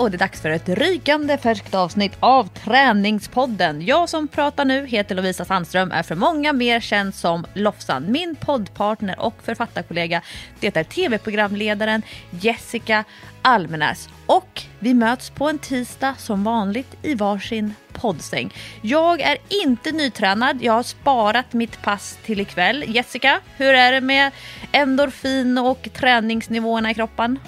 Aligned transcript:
Det 0.00 0.02
är 0.02 0.06
och 0.06 0.10
det 0.10 0.16
är 0.16 0.18
dags 0.18 0.40
för 0.40 0.50
ett 0.50 0.68
rykande 0.68 1.38
färskt 1.38 1.74
avsnitt 1.74 2.12
av 2.20 2.48
Träningspodden. 2.48 3.86
Jag 3.86 4.08
som 4.08 4.28
pratar 4.28 4.64
nu 4.64 4.86
heter 4.86 5.14
Lovisa 5.14 5.44
Sandström, 5.44 5.92
är 5.92 6.02
för 6.02 6.14
många 6.14 6.52
mer 6.52 6.80
känd 6.80 7.14
som 7.14 7.46
Lofsan. 7.54 8.12
Min 8.12 8.36
poddpartner 8.36 9.20
och 9.20 9.34
författarkollega 9.42 10.22
det 10.60 10.76
är 10.76 10.84
tv-programledaren 10.84 12.02
Jessica 12.30 13.04
Almenäs. 13.42 14.08
Och 14.26 14.62
vi 14.78 14.94
möts 14.94 15.30
på 15.30 15.48
en 15.48 15.58
tisdag 15.58 16.14
som 16.18 16.44
vanligt 16.44 16.96
i 17.02 17.14
varsin 17.14 17.74
poddsäng. 17.92 18.54
Jag 18.82 19.20
är 19.20 19.36
inte 19.64 19.92
nytränad, 19.92 20.58
jag 20.62 20.72
har 20.72 20.82
sparat 20.82 21.52
mitt 21.52 21.82
pass 21.82 22.18
till 22.24 22.40
ikväll. 22.40 22.84
Jessica, 22.88 23.40
hur 23.56 23.74
är 23.74 23.92
det 23.92 24.00
med 24.00 24.32
endorfin 24.72 25.58
och 25.58 25.88
träningsnivåerna 25.92 26.90
i 26.90 26.94
kroppen? 26.94 27.38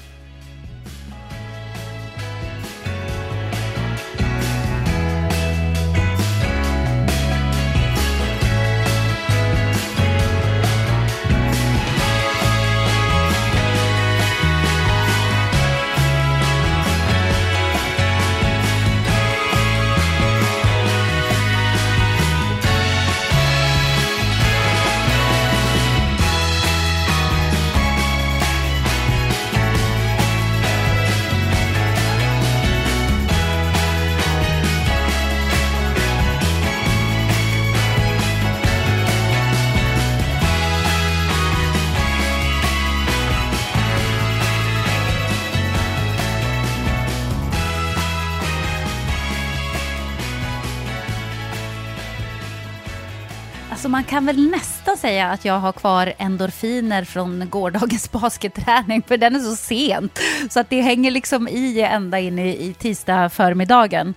Kan 54.13 54.27
väl 54.27 54.51
nästan 54.51 54.97
säga 54.97 55.31
att 55.31 55.45
jag 55.45 55.59
har 55.59 55.73
kvar 55.73 56.13
endorfiner 56.19 57.05
från 57.05 57.49
gårdagens 57.51 58.13
basketträning, 58.13 59.03
för 59.03 59.17
den 59.17 59.37
är 59.37 59.41
så 59.41 59.57
sent. 59.57 60.19
Så 60.51 60.61
att 60.61 60.71
det 60.71 60.81
hänger 60.81 61.11
liksom 61.11 61.49
i 61.49 61.81
ända 61.81 62.19
in 62.19 62.39
i, 62.39 62.49
i 62.49 62.75
tisdag 62.75 63.29
förmiddagen. 63.29 64.15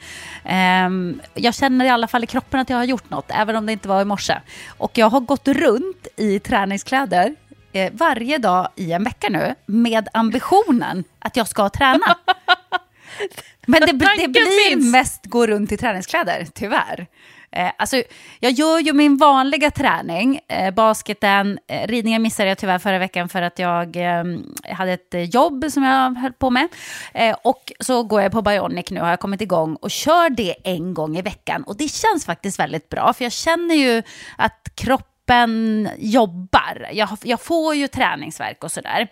Um, 0.85 1.21
jag 1.33 1.55
känner 1.55 1.85
i 1.85 1.89
alla 1.89 2.07
fall 2.07 2.23
i 2.23 2.27
kroppen 2.27 2.59
att 2.59 2.69
jag 2.69 2.77
har 2.77 2.83
gjort 2.83 3.09
något, 3.09 3.25
även 3.29 3.55
om 3.55 3.66
det 3.66 3.71
inte 3.71 3.88
var 3.88 4.01
i 4.01 4.05
morse. 4.05 4.38
Och 4.77 4.97
jag 4.97 5.09
har 5.09 5.19
gått 5.19 5.47
runt 5.47 6.07
i 6.16 6.39
träningskläder 6.39 7.35
eh, 7.73 7.93
varje 7.93 8.38
dag 8.38 8.69
i 8.75 8.91
en 8.91 9.03
vecka 9.03 9.29
nu 9.29 9.55
med 9.66 10.07
ambitionen 10.13 11.03
att 11.19 11.38
jag 11.38 11.47
ska 11.47 11.69
träna. 11.69 12.17
Men 13.66 13.81
det, 13.81 13.91
det 14.17 14.27
blir 14.27 14.91
mest 14.91 15.25
gå 15.25 15.47
runt 15.47 15.71
i 15.71 15.77
träningskläder, 15.77 16.47
tyvärr. 16.53 17.07
Eh, 17.56 17.72
alltså, 17.78 18.03
jag 18.40 18.52
gör 18.52 18.79
ju 18.79 18.94
min 18.94 19.18
vanliga 19.18 19.72
träning, 19.72 20.40
eh, 20.47 20.74
basketen, 20.74 21.59
eh, 21.68 21.88
ridningen 21.88 22.22
missade 22.22 22.50
jag 22.50 22.57
tyvärr 22.57 22.79
förra 22.79 23.00
veckan 23.00 23.29
för 23.29 23.41
att 23.41 23.59
jag 23.59 23.96
eh, 23.96 24.24
hade 24.72 24.94
ett 24.94 25.13
eh, 25.13 25.22
jobb 25.22 25.66
som 25.69 25.84
jag 25.84 26.16
höll 26.16 26.34
på 26.34 26.50
med. 26.50 26.68
Eh, 27.13 27.35
och 27.44 27.72
så 27.79 28.03
går 28.03 28.22
jag 28.22 28.31
på 28.31 28.41
Bionic 28.41 28.91
nu, 28.91 29.00
har 29.00 29.09
jag 29.09 29.19
kommit 29.19 29.41
igång 29.41 29.75
och 29.75 29.91
kör 29.91 30.29
det 30.29 30.56
en 30.63 30.94
gång 30.94 31.18
i 31.18 31.22
veckan. 31.22 31.63
Och 31.63 31.78
det 31.78 31.88
känns 31.88 32.25
faktiskt 32.25 32.59
väldigt 32.59 32.90
bra, 32.90 33.13
för 33.13 33.25
jag 33.25 33.31
känner 33.31 33.75
ju 33.75 34.03
att 34.38 34.72
kroppen 34.75 35.90
jobbar. 35.97 36.90
Jag, 36.91 37.09
jag 37.24 37.41
får 37.41 37.75
ju 37.75 37.88
träningsverk 37.88 38.63
och 38.63 38.72
sådär. 38.72 39.08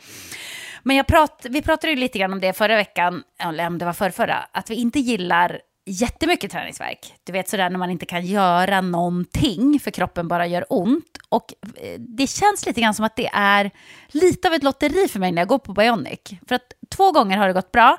Men 0.83 0.95
jag 0.95 1.07
prat, 1.07 1.45
vi 1.49 1.61
pratade 1.61 1.93
ju 1.93 1.99
lite 1.99 2.19
grann 2.19 2.33
om 2.33 2.39
det 2.39 2.53
förra 2.53 2.75
veckan, 2.75 3.23
eller 3.39 3.67
om 3.67 3.77
det 3.77 3.85
var 3.85 3.93
förra, 3.93 4.11
förra 4.11 4.37
att 4.51 4.69
vi 4.69 4.75
inte 4.75 4.99
gillar 4.99 5.59
jättemycket 5.85 6.51
träningsverk. 6.51 7.13
Du 7.23 7.33
vet 7.33 7.49
sådär 7.49 7.69
när 7.69 7.77
man 7.77 7.89
inte 7.89 8.05
kan 8.05 8.25
göra 8.25 8.81
någonting 8.81 9.79
för 9.79 9.91
kroppen 9.91 10.27
bara 10.27 10.47
gör 10.47 10.65
ont. 10.69 11.17
Och 11.29 11.53
eh, 11.77 11.99
det 11.99 12.27
känns 12.27 12.65
lite 12.65 12.81
grann 12.81 12.93
som 12.93 13.05
att 13.05 13.15
det 13.15 13.29
är 13.33 13.71
lite 14.07 14.47
av 14.47 14.53
ett 14.53 14.63
lotteri 14.63 15.07
för 15.07 15.19
mig 15.19 15.31
när 15.31 15.41
jag 15.41 15.49
går 15.49 15.59
på 15.59 15.73
Bionic. 15.73 16.19
För 16.47 16.55
att 16.55 16.73
två 16.89 17.11
gånger 17.11 17.37
har 17.37 17.47
det 17.47 17.53
gått 17.53 17.71
bra. 17.71 17.97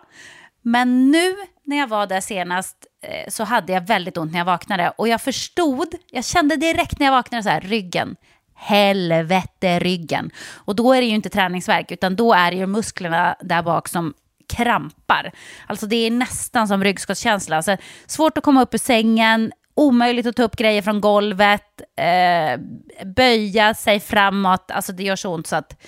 Men 0.63 1.11
nu 1.11 1.37
när 1.65 1.77
jag 1.77 1.87
var 1.87 2.07
där 2.07 2.21
senast 2.21 2.87
eh, 3.03 3.31
så 3.31 3.45
hade 3.45 3.73
jag 3.73 3.87
väldigt 3.87 4.17
ont 4.17 4.33
när 4.33 4.39
jag 4.39 4.45
vaknade. 4.45 4.91
Och 4.91 5.09
jag 5.09 5.21
förstod, 5.21 5.95
jag 6.11 6.25
kände 6.25 6.57
direkt 6.57 6.99
när 6.99 7.07
jag 7.07 7.13
vaknade 7.13 7.43
så 7.43 7.49
här, 7.49 7.61
ryggen. 7.61 8.17
Helvete 8.57 9.79
ryggen. 9.79 10.31
Och 10.55 10.77
då 10.77 10.93
är 10.93 11.01
det 11.01 11.07
ju 11.07 11.15
inte 11.15 11.29
träningsverk 11.29 11.91
utan 11.91 12.17
då 12.17 12.33
är 12.33 12.51
det 12.51 12.57
ju 12.57 12.67
musklerna 12.67 13.37
där 13.41 13.63
bak 13.63 13.89
som 13.89 14.15
krampar. 14.49 15.33
Alltså 15.67 15.87
det 15.87 15.97
är 15.97 16.11
nästan 16.11 16.69
som 16.69 16.85
ryggskottskänsla. 16.85 17.57
Alltså, 17.57 17.77
svårt 18.07 18.39
att 18.39 18.45
komma 18.45 18.63
upp 18.63 18.75
ur 18.75 18.79
sängen, 18.79 19.53
omöjligt 19.75 20.27
att 20.27 20.37
ta 20.37 20.43
upp 20.43 20.57
grejer 20.57 20.83
från 20.83 21.01
golvet, 21.01 21.81
eh, 21.97 22.61
böja 23.07 23.75
sig 23.75 24.01
framåt, 24.01 24.71
alltså 24.71 24.93
det 24.93 25.03
gör 25.03 25.17
så 25.17 25.35
ont 25.35 25.47
så 25.47 25.57
att... 25.57 25.85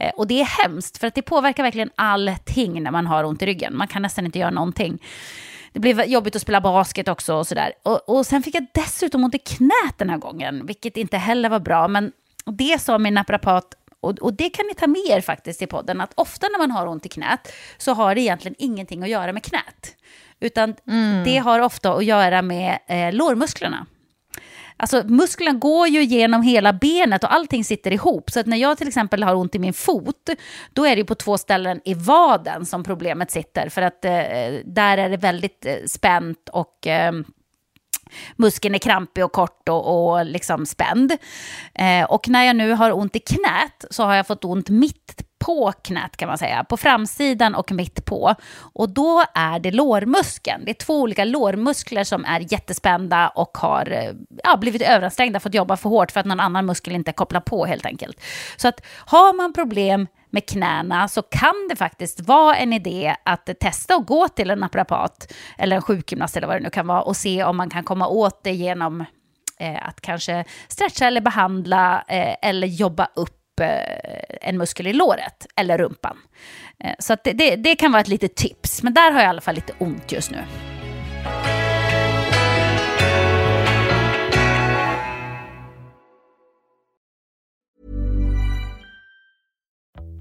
Eh, 0.00 0.10
och 0.16 0.26
det 0.26 0.40
är 0.40 0.62
hemskt, 0.62 0.98
för 0.98 1.06
att 1.06 1.14
det 1.14 1.22
påverkar 1.22 1.62
verkligen 1.62 1.90
allting 1.94 2.82
när 2.82 2.90
man 2.90 3.06
har 3.06 3.24
ont 3.24 3.42
i 3.42 3.46
ryggen. 3.46 3.76
Man 3.76 3.88
kan 3.88 4.02
nästan 4.02 4.26
inte 4.26 4.38
göra 4.38 4.50
någonting. 4.50 5.02
Det 5.72 5.80
blev 5.80 6.04
jobbigt 6.04 6.36
att 6.36 6.42
spela 6.42 6.60
basket 6.60 7.08
också 7.08 7.34
och 7.34 7.46
sådär. 7.46 7.72
Och, 7.82 8.08
och 8.08 8.26
sen 8.26 8.42
fick 8.42 8.54
jag 8.54 8.66
dessutom 8.74 9.24
ont 9.24 9.34
i 9.34 9.38
knät 9.38 9.98
den 9.98 10.10
här 10.10 10.18
gången, 10.18 10.66
vilket 10.66 10.96
inte 10.96 11.16
heller 11.16 11.48
var 11.48 11.60
bra. 11.60 11.88
Men 11.88 12.12
det 12.46 12.80
sa 12.80 12.98
min 12.98 13.14
naprapat 13.14 13.74
och, 14.00 14.18
och, 14.18 14.34
det 14.34 14.50
kan 14.50 14.66
ni 14.66 14.74
ta 14.74 14.86
med 14.86 15.02
er 15.08 15.20
faktiskt 15.20 15.62
i 15.62 15.66
podden, 15.66 16.00
att 16.00 16.12
ofta 16.14 16.48
när 16.48 16.58
man 16.58 16.70
har 16.70 16.86
ont 16.86 17.06
i 17.06 17.08
knät 17.08 17.52
så 17.78 17.92
har 17.92 18.14
det 18.14 18.20
egentligen 18.20 18.54
ingenting 18.58 19.02
att 19.02 19.08
göra 19.08 19.32
med 19.32 19.42
knät. 19.42 19.96
Utan 20.40 20.74
mm. 20.88 21.24
det 21.24 21.36
har 21.36 21.60
ofta 21.60 21.92
att 21.92 22.04
göra 22.04 22.42
med 22.42 22.78
eh, 22.86 23.12
lårmusklerna. 23.12 23.86
Alltså 24.80 25.02
musklerna 25.06 25.58
går 25.58 25.88
ju 25.88 26.02
genom 26.04 26.42
hela 26.42 26.72
benet 26.72 27.24
och 27.24 27.34
allting 27.34 27.64
sitter 27.64 27.92
ihop. 27.92 28.30
Så 28.30 28.40
att 28.40 28.46
när 28.46 28.56
jag 28.56 28.78
till 28.78 28.88
exempel 28.88 29.22
har 29.22 29.34
ont 29.34 29.54
i 29.54 29.58
min 29.58 29.72
fot, 29.72 30.30
då 30.72 30.86
är 30.86 30.96
det 30.96 31.04
på 31.04 31.14
två 31.14 31.38
ställen 31.38 31.80
i 31.84 31.94
vaden 31.94 32.66
som 32.66 32.84
problemet 32.84 33.30
sitter. 33.30 33.68
För 33.68 33.82
att 33.82 34.04
eh, 34.04 34.12
där 34.64 34.98
är 34.98 35.10
det 35.10 35.16
väldigt 35.16 35.66
eh, 35.66 35.74
spänt 35.86 36.48
och 36.52 36.86
eh, 36.86 37.12
muskeln 38.36 38.74
är 38.74 38.78
krampig 38.78 39.24
och 39.24 39.32
kort 39.32 39.68
och, 39.68 40.12
och 40.12 40.26
liksom 40.26 40.66
spänd. 40.66 41.12
Eh, 41.74 42.04
och 42.04 42.28
när 42.28 42.44
jag 42.44 42.56
nu 42.56 42.72
har 42.72 42.92
ont 42.92 43.16
i 43.16 43.18
knät 43.18 43.84
så 43.90 44.04
har 44.04 44.14
jag 44.14 44.26
fått 44.26 44.44
ont 44.44 44.68
mitt 44.68 45.22
på 45.38 45.72
knät 45.82 46.16
kan 46.16 46.28
man 46.28 46.38
säga, 46.38 46.64
på 46.64 46.76
framsidan 46.76 47.54
och 47.54 47.72
mitt 47.72 48.04
på. 48.04 48.34
Och 48.58 48.88
då 48.88 49.24
är 49.34 49.58
det 49.58 49.70
lårmuskeln. 49.70 50.64
Det 50.64 50.70
är 50.70 50.74
två 50.74 51.00
olika 51.00 51.24
lårmuskler 51.24 52.04
som 52.04 52.24
är 52.24 52.52
jättespända 52.52 53.28
och 53.28 53.58
har 53.58 53.92
eh, 53.92 54.12
ja, 54.44 54.56
blivit 54.56 54.82
överansträngda, 54.82 55.40
fått 55.40 55.54
jobba 55.54 55.76
för 55.76 55.88
hårt 55.88 56.12
för 56.12 56.20
att 56.20 56.26
någon 56.26 56.40
annan 56.40 56.66
muskel 56.66 56.94
inte 56.94 57.12
kopplar 57.12 57.40
på 57.40 57.66
helt 57.66 57.86
enkelt. 57.86 58.20
Så 58.56 58.68
att 58.68 58.86
har 59.06 59.32
man 59.34 59.52
problem 59.52 60.06
med 60.30 60.48
knäna 60.48 61.08
så 61.08 61.22
kan 61.22 61.68
det 61.68 61.76
faktiskt 61.76 62.20
vara 62.20 62.56
en 62.56 62.72
idé 62.72 63.16
att 63.24 63.50
testa 63.60 63.94
att 63.94 64.06
gå 64.06 64.28
till 64.28 64.50
en 64.50 64.58
naprapat 64.58 65.32
eller 65.58 65.76
en 65.76 65.82
sjukgymnast 65.82 66.36
eller 66.36 66.46
vad 66.46 66.56
det 66.56 66.60
nu 66.60 66.70
kan 66.70 66.86
vara 66.86 67.02
och 67.02 67.16
se 67.16 67.44
om 67.44 67.56
man 67.56 67.70
kan 67.70 67.84
komma 67.84 68.08
åt 68.08 68.44
det 68.44 68.52
genom 68.52 69.04
eh, 69.60 69.88
att 69.88 70.00
kanske 70.00 70.44
stretcha 70.68 71.06
eller 71.06 71.20
behandla 71.20 72.04
eh, 72.08 72.34
eller 72.42 72.66
jobba 72.66 73.08
upp 73.16 73.60
eh, 73.60 74.48
en 74.48 74.58
muskel 74.58 74.86
i 74.86 74.92
låret 74.92 75.46
eller 75.56 75.78
rumpan. 75.78 76.16
Eh, 76.84 76.94
så 76.98 77.16
det, 77.24 77.32
det, 77.32 77.56
det 77.56 77.76
kan 77.76 77.92
vara 77.92 78.00
ett 78.00 78.08
litet 78.08 78.36
tips, 78.36 78.82
men 78.82 78.94
där 78.94 79.10
har 79.10 79.20
jag 79.20 79.26
i 79.26 79.30
alla 79.30 79.40
fall 79.40 79.54
lite 79.54 79.72
ont 79.78 80.12
just 80.12 80.30
nu. 80.30 80.44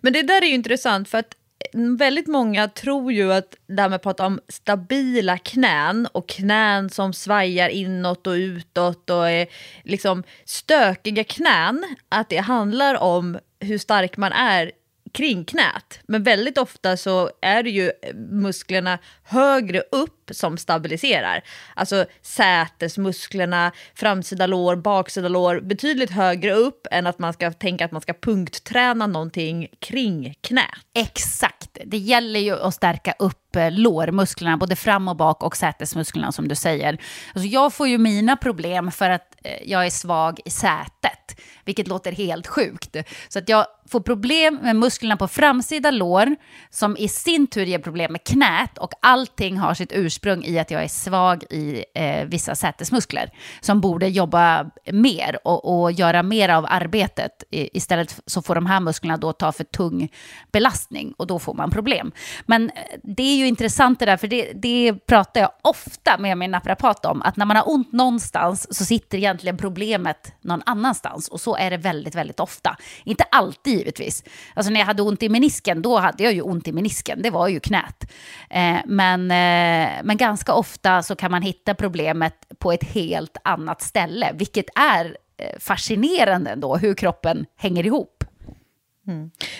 Men 0.00 0.12
det 0.12 0.22
där 0.22 0.42
är 0.42 0.46
ju 0.46 0.54
intressant 0.54 1.08
för 1.08 1.18
att 1.18 1.34
eh, 1.74 1.80
väldigt 1.98 2.26
många 2.26 2.68
tror 2.68 3.12
ju 3.12 3.32
att 3.32 3.56
det 3.66 3.82
här 3.82 3.88
med 3.88 3.96
att 3.96 4.02
prata 4.02 4.26
om 4.26 4.40
stabila 4.48 5.38
knän 5.38 6.08
och 6.12 6.28
knän 6.28 6.90
som 6.90 7.12
svajar 7.12 7.68
inåt 7.68 8.26
och 8.26 8.32
utåt 8.32 9.10
och 9.10 9.30
är 9.30 9.46
liksom 9.84 10.22
stökiga 10.44 11.24
knän, 11.24 11.96
att 12.08 12.28
det 12.28 12.38
handlar 12.38 12.94
om 12.94 13.38
hur 13.60 13.78
stark 13.78 14.16
man 14.16 14.32
är 14.32 14.72
kring 15.12 15.44
knät. 15.44 16.00
Men 16.06 16.22
väldigt 16.22 16.58
ofta 16.58 16.96
så 16.96 17.30
är 17.42 17.62
det 17.62 17.70
ju 17.70 17.92
musklerna 18.30 18.98
högre 19.22 19.80
upp 19.92 20.30
som 20.30 20.58
stabiliserar. 20.58 21.40
Alltså 21.74 22.06
sätesmusklerna, 22.22 23.72
framsida 23.94 24.46
lår, 24.46 24.76
baksida 24.76 25.28
lår, 25.28 25.60
betydligt 25.60 26.10
högre 26.10 26.52
upp 26.52 26.86
än 26.90 27.06
att 27.06 27.18
man 27.18 27.32
ska 27.32 27.52
tänka 27.52 27.84
att 27.84 27.92
man 27.92 28.02
ska 28.02 28.12
punktträna 28.12 29.06
någonting 29.06 29.68
kring 29.78 30.34
knät. 30.40 30.64
Exakt. 30.94 31.69
Det 31.86 31.96
gäller 31.96 32.40
ju 32.40 32.60
att 32.60 32.74
stärka 32.74 33.14
upp 33.18 33.56
eh, 33.56 33.70
lårmusklerna, 33.70 34.56
både 34.56 34.76
fram 34.76 35.08
och 35.08 35.16
bak 35.16 35.42
och 35.42 35.56
sätesmusklerna 35.56 36.32
som 36.32 36.48
du 36.48 36.54
säger. 36.54 36.98
Alltså 37.34 37.48
jag 37.48 37.72
får 37.72 37.88
ju 37.88 37.98
mina 37.98 38.36
problem 38.36 38.90
för 38.90 39.10
att 39.10 39.36
eh, 39.44 39.70
jag 39.70 39.86
är 39.86 39.90
svag 39.90 40.40
i 40.44 40.50
sätet, 40.50 41.40
vilket 41.64 41.88
låter 41.88 42.12
helt 42.12 42.46
sjukt. 42.46 42.96
Så 43.28 43.38
att 43.38 43.48
jag 43.48 43.66
får 43.90 44.00
problem 44.00 44.58
med 44.62 44.76
musklerna 44.76 45.16
på 45.16 45.28
framsida 45.28 45.90
lår, 45.90 46.36
som 46.70 46.96
i 46.96 47.08
sin 47.08 47.46
tur 47.46 47.64
ger 47.64 47.78
problem 47.78 48.12
med 48.12 48.24
knät 48.24 48.78
och 48.78 48.92
allting 49.02 49.58
har 49.58 49.74
sitt 49.74 49.92
ursprung 49.92 50.44
i 50.44 50.58
att 50.58 50.70
jag 50.70 50.84
är 50.84 50.88
svag 50.88 51.42
i 51.50 51.84
eh, 51.94 52.24
vissa 52.24 52.54
sätesmuskler 52.54 53.30
som 53.60 53.80
borde 53.80 54.08
jobba 54.08 54.70
mer 54.92 55.38
och, 55.44 55.82
och 55.82 55.92
göra 55.92 56.22
mer 56.22 56.48
av 56.48 56.66
arbetet. 56.68 57.44
I, 57.50 57.76
istället 57.76 58.20
så 58.26 58.42
får 58.42 58.54
de 58.54 58.66
här 58.66 58.80
musklerna 58.80 59.16
då 59.16 59.32
ta 59.32 59.52
för 59.52 59.64
tung 59.64 60.08
belastning 60.52 61.14
och 61.18 61.26
då 61.26 61.38
får 61.38 61.54
man 61.54 61.69
problem. 61.70 62.12
Men 62.46 62.70
eh, 62.70 62.82
det 63.02 63.22
är 63.22 63.36
ju 63.36 63.46
intressant 63.46 63.98
det 63.98 64.06
där, 64.06 64.16
för 64.16 64.26
det, 64.26 64.52
det 64.54 64.94
pratar 65.06 65.40
jag 65.40 65.50
ofta 65.62 66.18
med 66.18 66.38
min 66.38 66.50
naprapat 66.50 67.06
om, 67.06 67.22
att 67.22 67.36
när 67.36 67.46
man 67.46 67.56
har 67.56 67.70
ont 67.70 67.92
någonstans 67.92 68.76
så 68.76 68.84
sitter 68.84 69.18
egentligen 69.18 69.56
problemet 69.56 70.34
någon 70.40 70.62
annanstans 70.66 71.28
och 71.28 71.40
så 71.40 71.56
är 71.56 71.70
det 71.70 71.76
väldigt, 71.76 72.14
väldigt 72.14 72.40
ofta. 72.40 72.76
Inte 73.04 73.24
alltid 73.24 73.78
givetvis. 73.78 74.24
Alltså 74.54 74.72
när 74.72 74.80
jag 74.80 74.86
hade 74.86 75.02
ont 75.02 75.22
i 75.22 75.28
menisken, 75.28 75.82
då 75.82 75.98
hade 75.98 76.24
jag 76.24 76.32
ju 76.32 76.42
ont 76.42 76.68
i 76.68 76.72
menisken, 76.72 77.22
det 77.22 77.30
var 77.30 77.48
ju 77.48 77.60
knät. 77.60 78.12
Eh, 78.50 78.76
men, 78.86 79.20
eh, 79.30 80.02
men 80.04 80.16
ganska 80.16 80.54
ofta 80.54 81.02
så 81.02 81.16
kan 81.16 81.30
man 81.30 81.42
hitta 81.42 81.74
problemet 81.74 82.34
på 82.58 82.72
ett 82.72 82.84
helt 82.84 83.36
annat 83.44 83.82
ställe, 83.82 84.30
vilket 84.34 84.66
är 84.78 85.16
eh, 85.36 85.58
fascinerande 85.60 86.50
ändå, 86.50 86.76
hur 86.76 86.94
kroppen 86.94 87.46
hänger 87.56 87.86
ihop. 87.86 88.19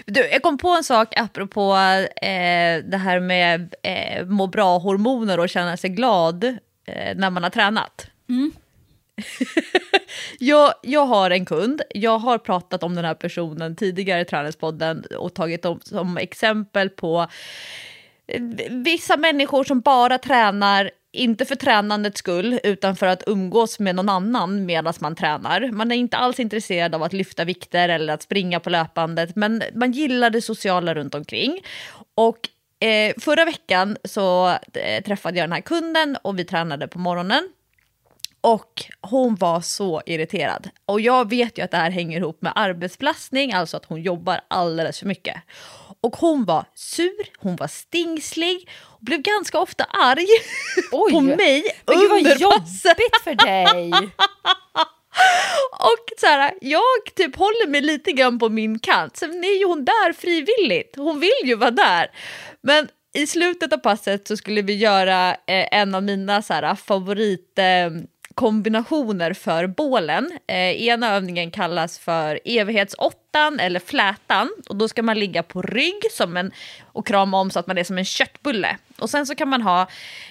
Du, 0.07 0.29
jag 0.29 0.43
kom 0.43 0.59
på 0.59 0.69
en 0.69 0.85
sak 0.85 1.13
apropå 1.17 1.73
eh, 2.23 2.85
det 2.85 3.01
här 3.05 3.21
med 3.21 3.75
eh, 3.83 4.27
må 4.27 4.47
bra-hormoner 4.47 5.41
och 5.41 5.49
känna 5.49 5.77
sig 5.77 5.91
glad 5.91 6.45
eh, 6.87 7.17
när 7.17 7.31
man 7.31 7.43
har 7.43 7.51
tränat. 7.51 8.07
jag, 10.39 10.75
jag 10.83 11.07
har 11.07 11.31
en 11.31 11.47
kund, 11.47 11.83
jag 11.91 12.19
har 12.19 12.39
pratat 12.39 12.83
om 12.83 12.95
den 12.95 13.05
här 13.05 13.15
personen 13.15 13.77
tidigare 13.77 14.21
i 14.21 14.25
Träningspodden 14.25 15.05
och 15.19 15.35
tagit 15.35 15.63
dem 15.63 15.81
som 15.83 16.17
exempel 16.17 16.91
på 16.91 17.27
eh, 18.27 18.43
vissa 18.71 19.17
människor 19.17 19.65
som 19.65 19.81
bara 19.81 20.19
tränar, 20.19 20.91
inte 21.13 21.45
för 21.45 21.55
tränandets 21.55 22.19
skull, 22.19 22.61
utan 22.65 22.97
för 22.97 23.07
att 23.07 23.23
umgås 23.27 23.79
med 23.79 23.95
någon 23.95 24.09
annan 24.09 24.67
medan 24.67 24.95
man 25.01 25.15
tränar. 25.15 25.71
Man 25.73 25.93
är 25.93 25.97
inte 25.97 26.17
alls 26.17 26.41
intresserad 26.41 26.95
av 26.95 27.03
att 27.03 27.13
lyfta 27.13 27.45
vikter 27.45 27.89
eller 27.89 28.15
att 28.15 28.23
springa 28.23 28.61
på 28.61 28.71
löpbandet, 28.71 29.37
men 29.37 29.63
man 29.75 29.93
gillar 29.93 30.31
det 30.31 30.43
sociala 30.43 30.95
runt 30.95 31.15
omkring. 31.15 31.61
Och 32.15 32.49
eh, 32.87 33.15
förra 33.19 33.45
veckan 33.45 33.97
så 34.05 34.49
eh, 34.75 35.05
träffade 35.05 35.39
jag 35.39 35.45
den 35.45 35.53
här 35.53 35.61
kunden 35.61 36.17
och 36.23 36.39
vi 36.39 36.45
tränade 36.45 36.89
på 36.89 36.99
morgonen. 36.99 37.49
Och 38.41 38.85
hon 39.01 39.35
var 39.35 39.61
så 39.61 40.03
irriterad. 40.07 40.71
Och 40.87 41.01
jag 41.01 41.31
vet 41.31 41.59
ju 41.59 41.63
att 41.63 41.71
det 41.71 41.77
här 41.77 41.91
hänger 41.91 42.19
ihop 42.19 42.43
med 42.43 42.53
arbetsbelastning, 42.55 43.53
alltså 43.53 43.77
att 43.77 43.85
hon 43.85 44.03
jobbar 44.03 44.41
alldeles 44.49 44.99
för 44.99 45.07
mycket. 45.07 45.37
Och 46.03 46.17
hon 46.17 46.45
var 46.45 46.65
sur, 46.75 47.39
hon 47.39 47.57
var 47.57 47.69
stingslig 47.69 48.69
och 48.81 49.05
blev 49.05 49.23
ganska 49.23 49.59
ofta 49.59 49.85
arg 49.85 50.27
Oj, 50.93 51.13
på 51.13 51.21
mig 51.21 51.63
Men 51.87 51.99
gud 51.99 52.11
vad 52.11 52.19
under 52.19 52.37
jobbigt 52.37 53.17
för 53.25 53.35
dig! 53.35 53.93
Och 55.73 56.21
så 56.21 56.27
här, 56.27 56.55
jag 56.61 57.15
typ 57.17 57.37
håller 57.37 57.69
mig 57.69 57.81
lite 57.81 58.13
grann 58.13 58.39
på 58.39 58.49
min 58.49 58.79
kant. 58.79 59.17
Sen 59.17 59.45
är 59.45 59.59
ju 59.59 59.65
hon 59.67 59.85
där 59.85 60.13
frivilligt. 60.13 60.97
Hon 60.97 61.21
vill 61.21 61.41
ju 61.45 61.55
vara 61.55 61.71
där. 61.71 62.11
Men 62.61 62.89
i 63.15 63.27
slutet 63.27 63.73
av 63.73 63.77
passet 63.77 64.29
så 64.29 64.37
skulle 64.37 64.63
vi 64.63 64.75
göra 64.75 65.31
eh, 65.31 65.79
en 65.81 65.95
av 65.95 66.03
mina 66.03 66.43
så 66.43 66.55
här, 66.55 66.75
favorit 66.75 67.59
eh, 67.59 67.91
kombinationer 68.41 69.33
för 69.33 69.67
bålen. 69.67 70.39
Eh, 70.47 70.83
ena 70.83 71.15
övningen 71.15 71.51
kallas 71.51 71.99
för 71.99 72.41
evighetsåttan 72.45 73.61
eller 73.61 73.81
flätan 73.81 74.51
och 74.69 74.77
då 74.77 74.89
ska 74.89 75.03
man 75.03 75.19
ligga 75.19 75.43
på 75.43 75.63
rygg 75.63 76.03
som 76.13 76.37
en, 76.37 76.53
och 76.93 77.07
krama 77.07 77.41
om 77.41 77.51
så 77.51 77.59
att 77.59 77.67
man 77.67 77.79
är 77.79 77.85
som 77.85 77.99
en 77.99 78.05
köttbulle. 78.05 78.77
Och 78.99 79.11
sen 79.11 79.27
så 79.27 79.35
kan 79.35 79.49
man 79.49 79.63
ha 79.63 79.89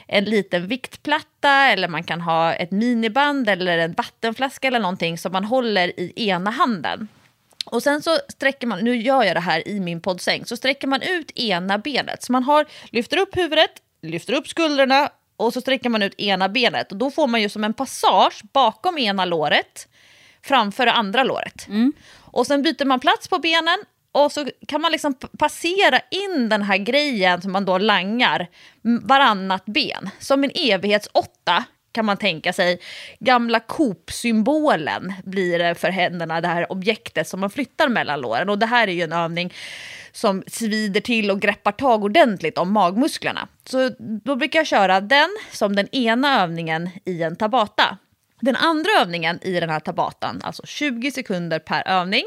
en 0.07 0.23
liten 0.23 0.67
viktplatta 0.67 1.51
eller 1.51 1.87
man 1.87 2.03
kan 2.03 2.21
ha 2.21 2.53
ett 2.53 2.71
miniband 2.71 3.49
eller 3.49 3.77
en 3.77 3.93
vattenflaska 3.93 4.67
eller 4.67 4.79
någonting 4.79 5.17
som 5.17 5.31
man 5.31 5.45
håller 5.45 5.99
i 5.99 6.13
ena 6.15 6.49
handen. 6.49 7.07
Och 7.65 7.83
sen 7.83 8.01
så 8.01 8.17
sträcker 8.29 8.67
man, 8.67 8.79
nu 8.79 8.95
gör 8.97 9.23
jag 9.23 9.35
det 9.35 9.39
här 9.39 9.67
i 9.67 9.79
min 9.79 10.01
poddsäng, 10.01 10.45
så 10.45 10.57
sträcker 10.57 10.87
man 10.87 11.01
ut 11.01 11.31
ena 11.35 11.77
benet. 11.77 12.23
Så 12.23 12.31
man 12.31 12.43
har, 12.43 12.65
lyfter 12.91 13.17
upp 13.17 13.37
huvudet, 13.37 13.71
lyfter 14.01 14.33
upp 14.33 14.47
skulderna 14.47 15.09
och 15.39 15.53
så 15.53 15.61
sträcker 15.61 15.89
man 15.89 16.01
ut 16.01 16.19
ena 16.19 16.49
benet. 16.49 16.91
Och 16.91 16.97
då 16.97 17.11
får 17.11 17.27
man 17.27 17.41
ju 17.41 17.49
som 17.49 17.63
en 17.63 17.73
passage 17.73 18.41
bakom 18.53 18.97
ena 18.97 19.25
låret 19.25 19.87
framför 20.41 20.85
det 20.85 20.91
andra 20.91 21.23
låret. 21.23 21.67
Och 22.17 22.47
sen 22.47 22.61
byter 22.61 22.85
man 22.85 22.99
plats 22.99 23.27
på 23.27 23.39
benen 23.39 23.77
och 24.11 24.31
så 24.31 24.47
kan 24.67 24.81
man 24.81 24.91
liksom 24.91 25.13
passera 25.37 25.99
in 26.11 26.49
den 26.49 26.61
här 26.61 26.77
grejen 26.77 27.41
som 27.41 27.51
man 27.51 27.65
då 27.65 27.77
langar 27.77 28.47
varannat 28.81 29.65
ben. 29.65 30.09
Som 30.19 30.43
en 30.43 30.51
evighetsåtta 30.55 31.63
kan 31.91 32.05
man 32.05 32.17
tänka 32.17 32.53
sig. 32.53 32.79
Gamla 33.19 33.59
Coop-symbolen 33.59 35.13
blir 35.23 35.59
det 35.59 35.75
för 35.75 35.89
händerna, 35.89 36.41
det 36.41 36.47
här 36.47 36.71
objektet 36.71 37.27
som 37.27 37.39
man 37.39 37.49
flyttar 37.49 37.89
mellan 37.89 38.21
låren. 38.21 38.49
Och 38.49 38.59
det 38.59 38.65
här 38.65 38.87
är 38.87 38.91
ju 38.91 39.01
en 39.01 39.13
övning 39.13 39.53
som 40.19 40.43
svider 40.47 41.01
till 41.01 41.31
och 41.31 41.41
greppar 41.41 41.71
tag 41.71 42.03
ordentligt 42.03 42.57
om 42.57 42.71
magmusklerna. 42.71 43.47
Så 43.65 43.89
då 43.99 44.35
brukar 44.35 44.59
jag 44.59 44.67
köra 44.67 45.01
den 45.01 45.29
som 45.51 45.75
den 45.75 45.95
ena 45.95 46.43
övningen 46.43 46.89
i 47.05 47.23
en 47.23 47.35
tabata. 47.35 47.97
Den 48.41 48.55
andra 48.55 48.89
övningen 49.01 49.39
i 49.41 49.59
den 49.59 49.69
här 49.69 49.79
tabatan, 49.79 50.41
alltså 50.43 50.63
20 50.65 51.11
sekunder 51.11 51.59
per 51.59 51.87
övning, 51.87 52.23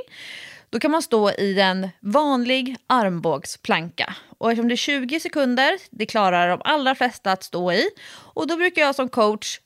då 0.71 0.79
kan 0.79 0.91
man 0.91 1.03
stå 1.03 1.31
i 1.31 1.61
en 1.61 1.89
vanlig 2.01 2.77
armbågsplanka. 2.87 4.15
Och 4.39 4.51
eftersom 4.51 4.69
det 4.69 4.75
är 4.75 4.77
20 4.77 5.21
sekunder, 5.21 5.79
det 5.91 6.07
klarar 6.07 6.49
de 6.49 6.61
allra 6.65 6.95
flesta 6.95 7.33
att 7.33 7.43
stå 7.43 7.73
i. 7.73 7.89
Och 8.11 8.47
då 8.47 8.57
brukar 8.57 8.83
jag 8.83 8.95
som 8.95 9.09
coach, 9.09 9.61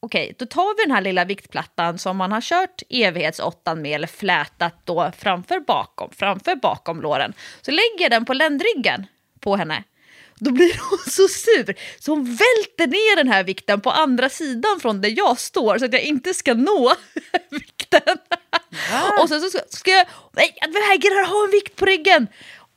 okej, 0.00 0.34
då 0.38 0.46
tar 0.46 0.76
vi 0.76 0.82
den 0.82 0.94
här 0.94 1.00
lilla 1.00 1.24
viktplattan 1.24 1.98
som 1.98 2.16
man 2.16 2.32
har 2.32 2.40
kört 2.40 2.82
evighetsåttan 2.88 3.82
med 3.82 3.94
eller 3.94 4.06
flätat 4.06 4.74
då 4.84 5.12
framför 5.18 5.60
bakom, 5.60 6.10
framför 6.10 6.56
bakom 6.56 7.00
låren. 7.00 7.32
Så 7.62 7.70
lägger 7.70 8.00
jag 8.00 8.10
den 8.10 8.24
på 8.24 8.34
ländryggen 8.34 9.06
på 9.40 9.56
henne. 9.56 9.84
Då 10.34 10.50
blir 10.50 10.80
hon 10.90 10.98
så 10.98 11.28
sur 11.28 11.74
så 11.98 12.12
hon 12.12 12.24
välter 12.24 12.86
ner 12.86 13.16
den 13.16 13.28
här 13.28 13.44
vikten 13.44 13.80
på 13.80 13.90
andra 13.90 14.28
sidan 14.28 14.80
från 14.80 15.00
där 15.00 15.14
jag 15.16 15.38
står 15.38 15.78
så 15.78 15.84
att 15.84 15.92
jag 15.92 16.02
inte 16.02 16.34
ska 16.34 16.54
nå 16.54 16.94
vikten. 17.50 18.18
Och 19.22 19.28
sen 19.28 19.40
så 19.40 19.50
ska, 19.50 19.60
ska 19.68 19.90
jag, 19.90 20.06
nej 20.32 20.56
jag 20.60 20.68
vägrar 20.68 21.26
ha 21.26 21.44
en 21.44 21.50
vikt 21.50 21.76
på 21.76 21.84
ryggen. 21.84 22.26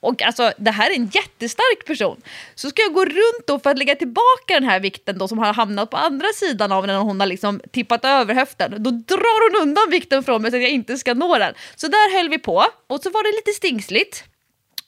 Och 0.02 0.22
alltså, 0.22 0.54
det 0.58 0.72
här 0.72 0.92
är 0.92 0.96
en 0.96 1.10
jättestark 1.14 1.86
person. 1.86 2.22
Så 2.56 2.70
ska 2.70 2.82
jag 2.82 2.94
gå 2.94 3.06
runt 3.06 3.48
då 3.48 3.60
för 3.60 3.70
att 3.70 3.78
lägga 3.78 3.96
tillbaka 3.96 4.54
den 4.54 4.64
här 4.64 4.80
vikten 4.80 5.18
då 5.18 5.28
som 5.28 5.38
har 5.38 5.54
hamnat 5.54 5.90
på 5.90 5.98
andra 5.98 6.28
sidan 6.36 6.72
av 6.72 6.88
när 6.88 6.98
hon 6.98 7.20
har 7.20 7.28
liksom 7.28 7.62
tippat 7.72 8.06
över 8.06 8.34
höften. 8.34 8.84
Då 8.84 8.90
drar 8.90 9.50
hon 9.50 9.68
undan 9.68 9.90
vikten 9.90 10.24
från 10.24 10.42
mig 10.42 10.52
så 10.52 10.58
att 10.58 10.64
jag 10.64 10.72
inte 10.72 10.98
ska 10.98 11.14
nå 11.14 11.38
den. 11.38 11.54
Så 11.76 11.88
där 11.88 12.18
höll 12.18 12.30
vi 12.30 12.38
på 12.38 12.66
och 12.88 13.02
så 13.02 13.10
var 13.10 13.24
det 13.24 13.38
lite 13.38 13.52
stingsligt. 13.52 14.24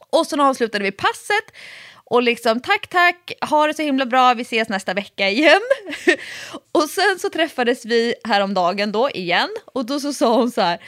Och 0.09 0.27
så 0.27 0.41
avslutade 0.41 0.83
vi 0.83 0.91
passet 0.91 1.53
och 2.05 2.23
liksom 2.23 2.59
tack 2.59 2.87
tack, 2.87 3.31
ha 3.41 3.67
det 3.67 3.73
så 3.73 3.81
himla 3.81 4.05
bra, 4.05 4.33
vi 4.33 4.41
ses 4.41 4.69
nästa 4.69 4.93
vecka 4.93 5.29
igen. 5.29 5.61
och 6.71 6.89
sen 6.89 7.19
så 7.19 7.29
träffades 7.29 7.85
vi 7.85 8.15
häromdagen 8.23 8.91
då 8.91 9.09
igen 9.09 9.49
och 9.65 9.85
då 9.85 9.99
så 9.99 10.13
sa 10.13 10.35
hon 10.35 10.51
så 10.51 10.61
här 10.61 10.79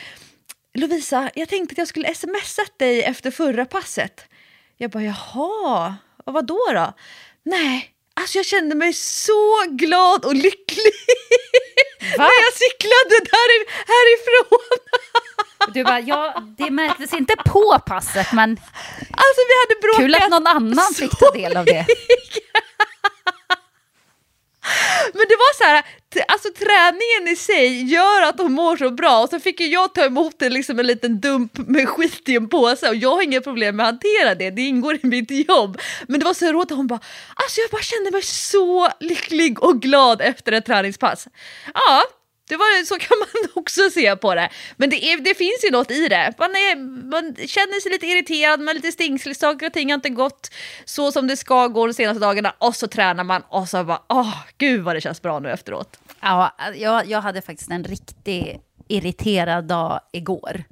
Lovisa, 0.76 1.30
jag 1.36 1.50
tänkte 1.50 1.74
att 1.74 1.78
jag 1.78 1.88
skulle 1.88 2.16
smsa 2.16 2.62
dig 2.80 3.04
efter 3.04 3.32
förra 3.32 3.66
passet. 3.66 4.22
Jag 4.78 4.92
bara, 4.92 5.04
jaha, 5.04 5.96
vad 6.26 6.48
då 6.48 6.60
då? 6.74 6.94
Nej, 7.44 7.90
alltså 8.14 8.38
jag 8.38 8.46
kände 8.46 8.76
mig 8.76 8.94
så 8.94 9.64
glad 9.70 10.26
och 10.26 10.36
lycklig 10.36 10.94
när 12.18 12.32
jag 12.44 12.54
cyklade 12.54 13.16
där, 13.32 13.66
härifrån. 13.94 14.78
Du 15.74 15.84
bara, 15.84 16.00
ja, 16.00 16.44
det 16.58 16.72
märktes 16.72 17.14
inte 17.14 17.36
på 17.46 17.80
passet, 17.86 18.28
men 18.34 18.50
alltså, 19.12 19.42
vi 19.48 19.54
hade 19.62 19.82
bråkat 19.82 20.02
kul 20.02 20.16
att 20.16 20.30
någon 20.30 20.48
annan 20.48 20.94
fick 20.94 21.20
ta 21.20 21.32
del 21.32 21.58
av 21.58 21.66
det. 21.66 21.86
Men 25.14 25.26
det 25.30 25.36
var 25.36 25.54
så 25.58 25.64
här, 25.64 25.84
alltså 26.28 26.50
träningen 26.50 27.34
i 27.34 27.36
sig 27.36 27.84
gör 27.84 28.22
att 28.22 28.38
de 28.38 28.54
mår 28.54 28.78
så 28.78 28.90
bra 28.90 29.24
och 29.24 29.30
så 29.30 29.40
fick 29.40 29.60
ju 29.60 29.68
jag 29.68 29.94
ta 29.94 30.06
emot 30.06 30.42
en, 30.42 30.54
liksom 30.54 30.80
en 30.80 30.88
liten 30.88 31.22
dump 31.22 31.58
med 31.58 31.90
skit 31.90 32.30
i 32.30 32.36
en 32.36 32.50
påse 32.50 32.90
och 32.90 32.96
jag 32.96 33.10
har 33.10 33.22
inga 33.22 33.42
problem 33.42 33.76
med 33.76 33.84
att 33.86 33.92
hantera 33.92 34.36
det, 34.36 34.50
det 34.50 34.62
ingår 34.62 34.96
i 34.96 35.08
mitt 35.08 35.50
jobb. 35.50 35.82
Men 36.08 36.20
det 36.20 36.26
var 36.26 36.34
så 36.34 36.52
roligt, 36.52 36.70
hon 36.70 36.88
bara, 36.88 37.00
alltså 37.36 37.62
jag 37.62 37.70
bara 37.70 37.82
kände 37.82 38.12
mig 38.12 38.22
så 38.22 38.90
lycklig 39.00 39.64
och 39.64 39.82
glad 39.82 40.22
efter 40.22 40.52
ett 40.52 40.66
träningspass. 40.66 41.28
Ja, 41.74 42.04
det 42.48 42.58
var, 42.58 42.86
så 42.86 42.96
kan 42.96 43.18
man 43.20 43.52
också 43.56 43.90
se 43.90 44.16
på 44.16 44.36
det. 44.36 44.50
Men 44.78 44.90
det, 44.90 45.06
är, 45.06 45.18
det 45.18 45.36
finns 45.36 45.64
ju 45.64 45.72
något 45.72 45.92
i 45.92 46.08
det. 46.08 46.34
Man, 46.38 46.50
är, 46.50 46.76
man 47.10 47.36
känner 47.36 47.82
sig 47.82 47.92
lite 47.92 48.06
irriterad, 48.08 48.60
man 48.60 48.70
är 48.70 48.74
lite 48.74 48.92
stingslig, 48.92 49.36
saker 49.36 49.68
och 49.68 49.74
ting 49.74 49.90
har 49.90 49.96
inte 49.96 50.10
gått 50.10 50.52
så 50.86 51.12
som 51.12 51.28
det 51.28 51.38
ska 51.38 51.68
gå 51.68 51.88
de 51.88 51.94
senaste 51.94 52.20
dagarna. 52.20 52.54
Och 52.58 52.76
så 52.76 52.88
tränar 52.88 53.24
man 53.24 53.44
och 53.50 53.70
så 53.70 53.84
bara, 53.84 54.02
åh, 54.10 54.22
oh, 54.22 54.36
gud 54.58 54.82
vad 54.82 54.96
det 54.96 55.02
känns 55.02 55.22
bra 55.22 55.40
nu 55.40 55.52
efteråt. 55.52 56.00
Ja, 56.22 56.56
jag, 56.76 57.08
jag 57.08 57.22
hade 57.22 57.42
faktiskt 57.42 57.72
en 57.72 57.84
riktigt 57.84 58.62
irriterad 58.88 59.66
dag 59.66 60.00
igår. 60.12 60.64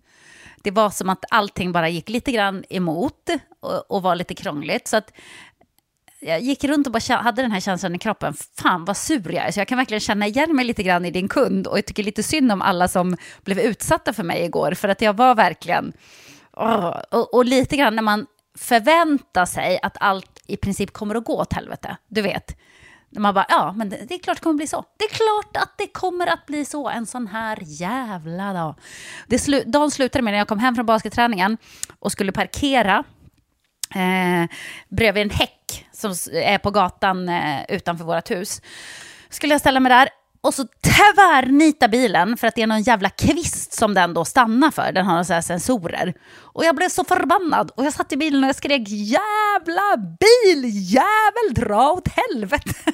Det 0.64 0.72
var 0.72 0.90
som 0.90 1.10
att 1.10 1.26
allting 1.30 1.72
bara 1.72 1.90
gick 1.90 2.10
lite 2.10 2.32
grann 2.32 2.64
emot 2.70 3.30
och, 3.60 3.92
och 3.92 4.02
var 4.02 4.16
lite 4.16 4.36
krångligt. 4.36 4.88
Så 4.88 4.98
att 4.98 5.14
jag 6.26 6.42
gick 6.42 6.64
runt 6.64 6.88
och 6.88 6.94
bara 6.94 7.16
hade 7.16 7.42
den 7.42 7.52
här 7.52 7.60
känslan 7.60 7.96
i 7.96 8.00
kroppen, 8.00 8.34
fan 8.58 8.86
vad 8.86 8.98
sur 8.98 9.32
jag 9.32 9.48
är. 9.48 9.52
Så 9.52 9.60
jag 9.60 9.68
kan 9.68 9.78
verkligen 9.78 10.02
känna 10.02 10.28
igen 10.28 10.56
mig 10.56 10.66
lite 10.66 10.84
grann 10.84 11.06
i 11.06 11.12
din 11.12 11.28
kund 11.28 11.68
och 11.68 11.78
jag 11.78 11.86
tycker 11.86 12.04
lite 12.04 12.24
synd 12.24 12.52
om 12.52 12.62
alla 12.62 12.88
som 12.88 13.18
blev 13.44 13.60
utsatta 13.60 14.14
för 14.14 14.24
mig 14.24 14.46
igår. 14.46 14.74
För 14.74 14.88
att 14.88 15.02
jag 15.02 15.18
var 15.18 15.36
verkligen, 15.36 15.94
oh, 16.54 17.02
och, 17.12 17.34
och, 17.34 17.46
lite 17.46 17.78
grann 17.78 17.96
när 17.96 18.04
man 18.04 18.26
förväntar 18.58 19.46
sig 19.46 19.80
att 19.84 19.98
allt 20.00 20.44
i 20.48 20.58
princip 20.58 20.94
kommer 20.94 21.16
att 21.16 21.26
gå 21.26 21.40
åt 21.40 21.54
helvete, 21.54 21.98
du 22.08 22.22
vet. 22.22 22.58
När 23.10 23.22
man 23.22 23.34
bara, 23.34 23.46
ja, 23.50 23.74
men 23.78 23.90
det, 23.90 24.06
det, 24.08 24.14
är 24.14 24.20
klart 24.20 24.38
det 24.38 24.44
kommer 24.44 24.58
bli 24.58 24.68
så. 24.68 24.86
Det 24.98 25.06
är 25.06 25.10
klart 25.10 25.64
att 25.64 25.78
det 25.78 25.88
kommer 25.88 26.28
att 26.28 26.46
bli 26.46 26.66
så 26.66 26.90
en 26.90 27.06
sån 27.06 27.28
här 27.28 27.58
jävla 27.62 28.54
dag. 28.54 28.76
Det 29.28 29.40
slu, 29.40 29.64
dagen 29.66 29.92
slutade 29.92 30.24
med 30.24 30.32
när 30.34 30.38
jag 30.38 30.48
kom 30.48 30.60
hem 30.60 30.76
från 30.76 30.86
basketträningen 30.86 31.58
och 32.00 32.12
skulle 32.12 32.32
parkera 32.32 33.04
eh, 33.96 34.50
bredvid 34.90 35.24
en 35.24 35.30
häck 35.30 35.63
som 36.04 36.34
är 36.34 36.58
på 36.58 36.72
gatan 36.72 37.30
eh, 37.30 37.62
utanför 37.70 38.06
vårt 38.06 38.32
hus. 38.32 38.62
Skulle 39.30 39.54
jag 39.54 39.62
ställa 39.62 39.80
mig 39.80 39.90
där 39.90 40.10
och 40.44 40.54
så 40.54 40.66
tvärnita 40.82 41.88
bilen 41.88 42.38
för 42.38 42.48
att 42.48 42.56
det 42.56 42.62
är 42.62 42.68
någon 42.68 42.82
jävla 42.82 43.10
kvist 43.10 43.74
som 43.74 43.94
den 43.94 44.14
då 44.14 44.26
stannar 44.26 44.72
för. 44.72 44.92
Den 44.92 45.06
har 45.06 45.14
några 45.14 45.42
sensorer. 45.42 46.14
Och 46.36 46.66
jag 46.66 46.76
blev 46.76 46.90
så 46.90 47.04
förbannad 47.04 47.72
och 47.76 47.86
jag 47.86 47.94
satt 47.94 48.12
i 48.12 48.18
bilen 48.18 48.44
och 48.44 48.48
jag 48.48 48.56
skrek 48.56 48.82
jävla 48.88 49.98
bil, 49.98 50.64
jävel, 50.94 51.54
dra 51.54 51.92
åt 51.92 52.08
helvete. 52.08 52.94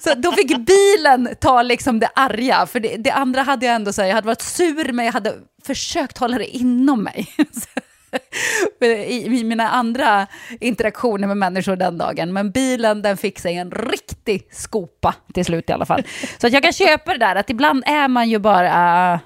så 0.00 0.14
då 0.14 0.32
fick 0.32 0.58
bilen 0.58 1.28
ta 1.40 1.62
liksom 1.62 2.00
det 2.00 2.08
arga, 2.14 2.66
för 2.66 2.80
det, 2.80 2.96
det 2.96 3.10
andra 3.10 3.42
hade 3.42 3.66
jag 3.66 3.74
ändå 3.74 3.92
så 3.92 4.02
här, 4.02 4.08
jag 4.08 4.14
hade 4.14 4.26
varit 4.26 4.42
sur 4.42 4.92
men 4.92 5.04
jag 5.04 5.12
hade 5.12 5.34
försökt 5.66 6.18
hålla 6.18 6.38
det 6.38 6.56
inom 6.56 7.02
mig. 7.02 7.34
i 9.06 9.44
mina 9.44 9.68
andra 9.68 10.26
interaktioner 10.60 11.28
med 11.28 11.36
människor 11.36 11.76
den 11.76 11.98
dagen. 11.98 12.32
Men 12.32 12.50
bilen 12.50 13.02
den 13.02 13.16
fick 13.16 13.38
sig 13.38 13.56
en 13.56 13.70
riktig 13.70 14.48
skopa 14.50 15.14
till 15.34 15.44
slut 15.44 15.70
i 15.70 15.72
alla 15.72 15.86
fall. 15.86 16.02
Så 16.38 16.46
att 16.46 16.52
jag 16.52 16.62
kan 16.62 16.72
köpa 16.72 17.12
det 17.12 17.18
där 17.18 17.36
att 17.36 17.50
ibland 17.50 17.82
är 17.86 18.08
man 18.08 18.28
ju 18.28 18.38
bara 18.38 19.20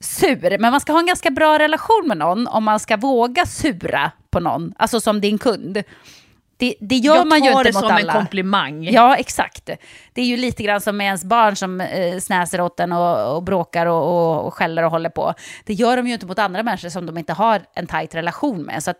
sur. 0.00 0.58
Men 0.58 0.70
man 0.70 0.80
ska 0.80 0.92
ha 0.92 1.00
en 1.00 1.06
ganska 1.06 1.30
bra 1.30 1.58
relation 1.58 2.04
med 2.06 2.16
någon 2.16 2.46
om 2.46 2.64
man 2.64 2.80
ska 2.80 2.96
våga 2.96 3.46
sura 3.46 4.10
på 4.30 4.40
någon, 4.40 4.74
alltså 4.76 5.00
som 5.00 5.20
din 5.20 5.38
kund. 5.38 5.82
Det, 6.60 6.74
det 6.80 6.96
gör 6.96 7.16
jag 7.16 7.26
man 7.26 7.44
ju 7.44 7.50
inte 7.50 7.72
mot 7.72 7.76
alla. 7.76 7.82
Jag 7.82 7.90
tar 7.90 7.96
det 7.96 8.02
som 8.02 8.08
en 8.08 8.16
komplimang. 8.16 8.84
Ja, 8.84 9.16
exakt. 9.16 9.70
Det 10.12 10.20
är 10.20 10.24
ju 10.24 10.36
lite 10.36 10.62
grann 10.62 10.80
som 10.80 10.96
med 10.96 11.06
ens 11.06 11.24
barn 11.24 11.56
som 11.56 11.80
eh, 11.80 12.18
snäser 12.18 12.60
åt 12.60 12.80
en 12.80 12.92
och, 12.92 13.36
och 13.36 13.42
bråkar 13.42 13.86
och, 13.86 14.02
och, 14.02 14.46
och 14.46 14.54
skäller 14.54 14.82
och 14.82 14.90
håller 14.90 15.10
på. 15.10 15.34
Det 15.64 15.74
gör 15.74 15.96
de 15.96 16.06
ju 16.06 16.12
inte 16.12 16.26
mot 16.26 16.38
andra 16.38 16.62
människor 16.62 16.88
som 16.88 17.06
de 17.06 17.18
inte 17.18 17.32
har 17.32 17.62
en 17.74 17.86
tajt 17.86 18.14
relation 18.14 18.62
med. 18.62 18.82
Så 18.82 18.94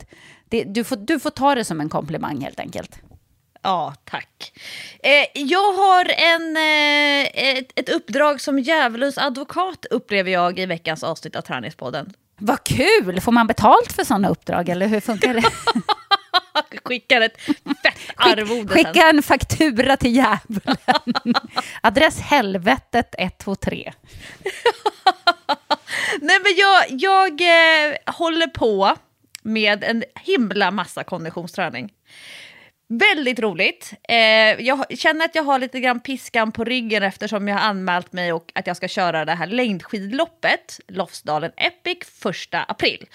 det, 0.49 0.65
du, 0.65 0.85
får, 0.85 0.97
du 0.97 1.21
får 1.21 1.31
ta 1.31 1.55
det 1.55 1.65
som 1.65 1.81
en 1.81 1.89
komplimang 1.89 2.41
helt 2.41 2.61
enkelt. 2.61 3.01
Ja, 3.63 3.95
tack. 4.05 4.53
Eh, 5.03 5.43
jag 5.43 5.73
har 5.73 6.05
en, 6.05 6.57
eh, 6.57 7.59
ett, 7.59 7.79
ett 7.79 7.89
uppdrag 7.89 8.41
som 8.41 8.59
djävulens 8.59 9.19
advokat 9.19 9.87
upplever 9.91 10.31
jag 10.31 10.59
i 10.59 10.67
veckans 10.67 11.05
avsnitt 11.05 11.37
av 11.37 11.41
Träningspodden. 11.41 12.13
Vad 12.39 12.65
kul! 12.65 13.21
Får 13.21 13.33
man 13.33 13.47
betalt 13.47 13.93
för 13.93 14.05
sådana 14.05 14.29
uppdrag 14.29 14.69
eller 14.69 14.87
hur 14.87 15.01
funkar 15.01 15.35
det? 15.35 15.43
Skickar 16.85 17.21
ett 17.21 17.41
fett 17.83 17.99
arvode 18.17 18.69
Skick, 18.69 18.87
Skicka 18.87 19.09
en 19.09 19.23
faktura 19.23 19.97
till 19.97 20.17
djävulen. 20.17 20.77
Adress 21.81 22.21
helvetet 22.21 23.15
123. 23.19 23.93
Nej 26.21 26.39
men 26.43 26.53
jag, 26.57 26.85
jag 26.89 27.41
eh, 27.41 27.97
håller 28.07 28.47
på 28.47 28.97
med 29.43 29.85
en 29.85 30.05
himla 30.15 30.71
massa 30.71 31.05
konditionsträning. 31.05 31.93
Väldigt 32.93 33.41
roligt. 33.41 33.93
Eh, 34.09 34.67
jag 34.67 34.99
känner 34.99 35.25
att 35.25 35.35
jag 35.35 35.43
har 35.43 35.59
lite 35.59 35.81
grann 35.81 36.01
piskan 36.01 36.53
på 36.53 36.65
ryggen 36.65 37.03
eftersom 37.03 37.49
jag 37.49 37.57
har 37.57 37.69
anmält 37.69 38.13
mig 38.13 38.33
och 38.33 38.53
att 38.55 38.67
jag 38.67 38.77
ska 38.77 38.89
köra 38.89 39.25
det 39.25 39.35
här 39.35 39.47
längdskidloppet, 39.47 40.81
Lofsdalen 40.89 41.53
Epic, 41.57 41.99
första 42.23 42.63
april. 42.63 43.07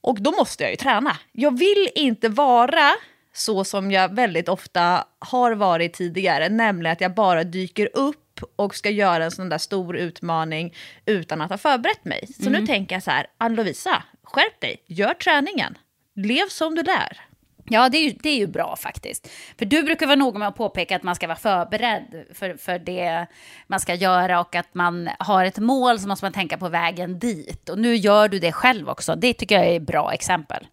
Och 0.00 0.22
då 0.22 0.30
måste 0.30 0.62
jag 0.62 0.70
ju 0.70 0.76
träna. 0.76 1.16
Jag 1.32 1.58
vill 1.58 1.88
inte 1.94 2.28
vara 2.28 2.92
så 3.32 3.64
som 3.64 3.90
jag 3.90 4.14
väldigt 4.14 4.48
ofta 4.48 5.04
har 5.18 5.52
varit 5.52 5.92
tidigare, 5.92 6.48
nämligen 6.48 6.92
att 6.92 7.00
jag 7.00 7.14
bara 7.14 7.44
dyker 7.44 7.88
upp 7.92 8.40
och 8.56 8.74
ska 8.74 8.90
göra 8.90 9.24
en 9.24 9.30
sån 9.30 9.48
där 9.48 9.58
stor 9.58 9.96
utmaning 9.96 10.74
utan 11.06 11.40
att 11.40 11.50
ha 11.50 11.58
förberett 11.58 12.04
mig. 12.04 12.26
Så 12.26 12.48
mm. 12.48 12.60
nu 12.60 12.66
tänker 12.66 12.96
jag 12.96 13.02
så 13.02 13.10
här, 13.10 13.26
Ann-Lovisa, 13.38 14.02
skärp 14.22 14.60
dig, 14.60 14.82
gör 14.86 15.14
träningen, 15.14 15.78
lev 16.16 16.48
som 16.48 16.74
du 16.74 16.82
lär. 16.82 17.29
Ja, 17.64 17.88
det 17.88 17.98
är, 17.98 18.04
ju, 18.04 18.16
det 18.22 18.28
är 18.28 18.36
ju 18.36 18.46
bra 18.46 18.76
faktiskt. 18.76 19.30
För 19.58 19.64
du 19.64 19.82
brukar 19.82 20.06
vara 20.06 20.16
noga 20.16 20.38
med 20.38 20.48
att 20.48 20.56
påpeka 20.56 20.96
att 20.96 21.02
man 21.02 21.14
ska 21.14 21.26
vara 21.26 21.38
förberedd 21.38 22.24
för, 22.34 22.56
för 22.56 22.78
det 22.78 23.26
man 23.66 23.80
ska 23.80 23.94
göra 23.94 24.40
och 24.40 24.54
att 24.54 24.74
man 24.74 25.10
har 25.18 25.44
ett 25.44 25.58
mål 25.58 26.00
så 26.00 26.08
måste 26.08 26.24
man 26.24 26.32
tänka 26.32 26.58
på 26.58 26.68
vägen 26.68 27.18
dit. 27.18 27.68
Och 27.68 27.78
nu 27.78 27.96
gör 27.96 28.28
du 28.28 28.38
det 28.38 28.52
själv 28.52 28.88
också. 28.88 29.14
Det 29.14 29.34
tycker 29.34 29.54
jag 29.54 29.66
är 29.66 29.76
ett 29.76 29.82
bra 29.82 30.12
exempel. 30.12 30.66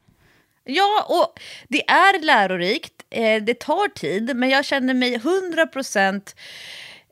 Ja, 0.63 1.05
och 1.09 1.39
det 1.67 1.89
är 1.89 2.25
lärorikt. 2.25 2.93
Eh, 3.09 3.43
det 3.43 3.59
tar 3.59 3.87
tid, 3.87 4.35
men 4.35 4.49
jag 4.49 4.65
känner 4.65 4.93
mig 4.93 5.17
100% 5.17 6.35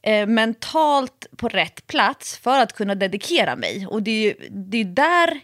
eh, 0.04 0.28
mentalt 0.28 1.28
på 1.38 1.48
rätt 1.48 1.88
plats 1.88 2.38
för 2.38 2.60
att 2.60 2.74
kunna 2.74 2.96
dedikera 2.96 3.56
mig. 3.56 3.88
Och 3.88 4.04
det 4.04 4.12
är 4.12 4.24
ju 4.24 4.50
det 4.50 4.78
är 4.78 4.86
där 4.86 5.40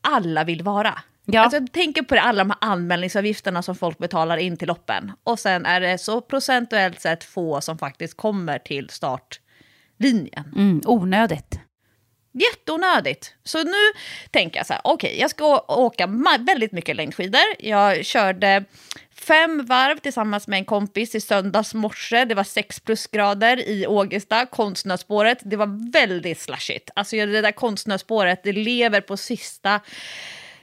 alla 0.00 0.44
vill 0.44 0.62
vara. 0.62 0.94
Ja. 1.26 1.40
Alltså, 1.40 1.58
jag 1.58 1.72
tänker 1.72 2.02
på 2.02 2.14
det, 2.14 2.20
alla 2.20 2.44
de 2.44 2.50
här 2.50 2.58
anmälningsavgifterna 2.60 3.62
som 3.62 3.76
folk 3.76 3.98
betalar 3.98 4.36
in 4.36 4.56
till 4.56 4.68
loppen. 4.68 5.12
Och 5.24 5.38
sen 5.38 5.66
är 5.66 5.80
det 5.80 5.98
så 5.98 6.20
procentuellt 6.20 7.00
sett 7.00 7.24
få 7.24 7.60
som 7.60 7.78
faktiskt 7.78 8.16
kommer 8.16 8.58
till 8.58 8.90
startlinjen. 8.90 10.52
Mm, 10.56 10.82
onödigt. 10.84 11.60
Jätteonödigt. 12.32 13.34
Så 13.44 13.64
nu 13.64 13.92
tänker 14.30 14.58
jag 14.58 14.66
så 14.66 14.72
här, 14.72 14.82
okej, 14.84 15.08
okay, 15.08 15.20
jag 15.20 15.30
ska 15.30 15.58
åka 15.68 16.06
väldigt 16.38 16.72
mycket 16.72 16.96
längdskidor. 16.96 17.40
Jag 17.58 18.04
körde 18.04 18.64
fem 19.14 19.66
varv 19.66 19.98
tillsammans 19.98 20.48
med 20.48 20.58
en 20.58 20.64
kompis 20.64 21.14
i 21.14 21.20
söndags 21.20 21.74
morse. 21.74 22.24
Det 22.24 22.34
var 22.34 22.44
sex 22.44 22.80
plusgrader 22.80 23.68
i 23.68 23.86
Ågesta, 23.86 24.46
konstnärsspåret. 24.46 25.38
Det 25.42 25.56
var 25.56 25.92
väldigt 25.92 26.40
slashigt. 26.40 26.90
Alltså 26.94 27.16
det 27.16 27.40
där 27.40 27.52
konstnärsspåret, 27.52 28.40
det 28.42 28.52
lever 28.52 29.00
på 29.00 29.16
sista 29.16 29.80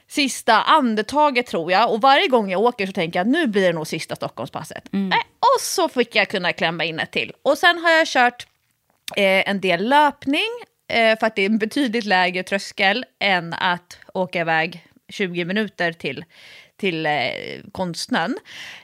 sista 0.08 0.62
andetaget 0.62 1.46
tror 1.46 1.72
jag. 1.72 1.92
Och 1.92 2.00
varje 2.00 2.28
gång 2.28 2.50
jag 2.50 2.60
åker 2.60 2.86
så 2.86 2.92
tänker 2.92 3.18
jag 3.18 3.24
att 3.24 3.32
nu 3.32 3.46
blir 3.46 3.66
det 3.66 3.72
nog 3.72 3.86
sista 3.86 4.16
Stockholmspasset. 4.16 4.92
Mm. 4.92 5.12
Äh, 5.12 5.18
och 5.38 5.60
så 5.60 5.88
fick 5.88 6.16
jag 6.16 6.28
kunna 6.28 6.52
klämma 6.52 6.84
in 6.84 7.00
ett 7.00 7.10
till. 7.10 7.32
Och 7.42 7.58
sen 7.58 7.78
har 7.78 7.90
jag 7.90 8.06
kört 8.06 8.46
eh, 9.16 9.50
en 9.50 9.60
del 9.60 9.88
löpning. 9.88 10.48
Eh, 10.88 11.18
för 11.18 11.26
att 11.26 11.36
det 11.36 11.42
är 11.42 11.46
en 11.46 11.58
betydligt 11.58 12.04
lägre 12.04 12.42
tröskel 12.42 13.04
än 13.20 13.52
att 13.52 13.98
åka 14.14 14.40
iväg 14.40 14.86
20 15.08 15.44
minuter 15.44 15.92
till, 15.92 16.24
till 16.76 17.06
eh, 17.06 17.12
konstnön. 17.72 18.38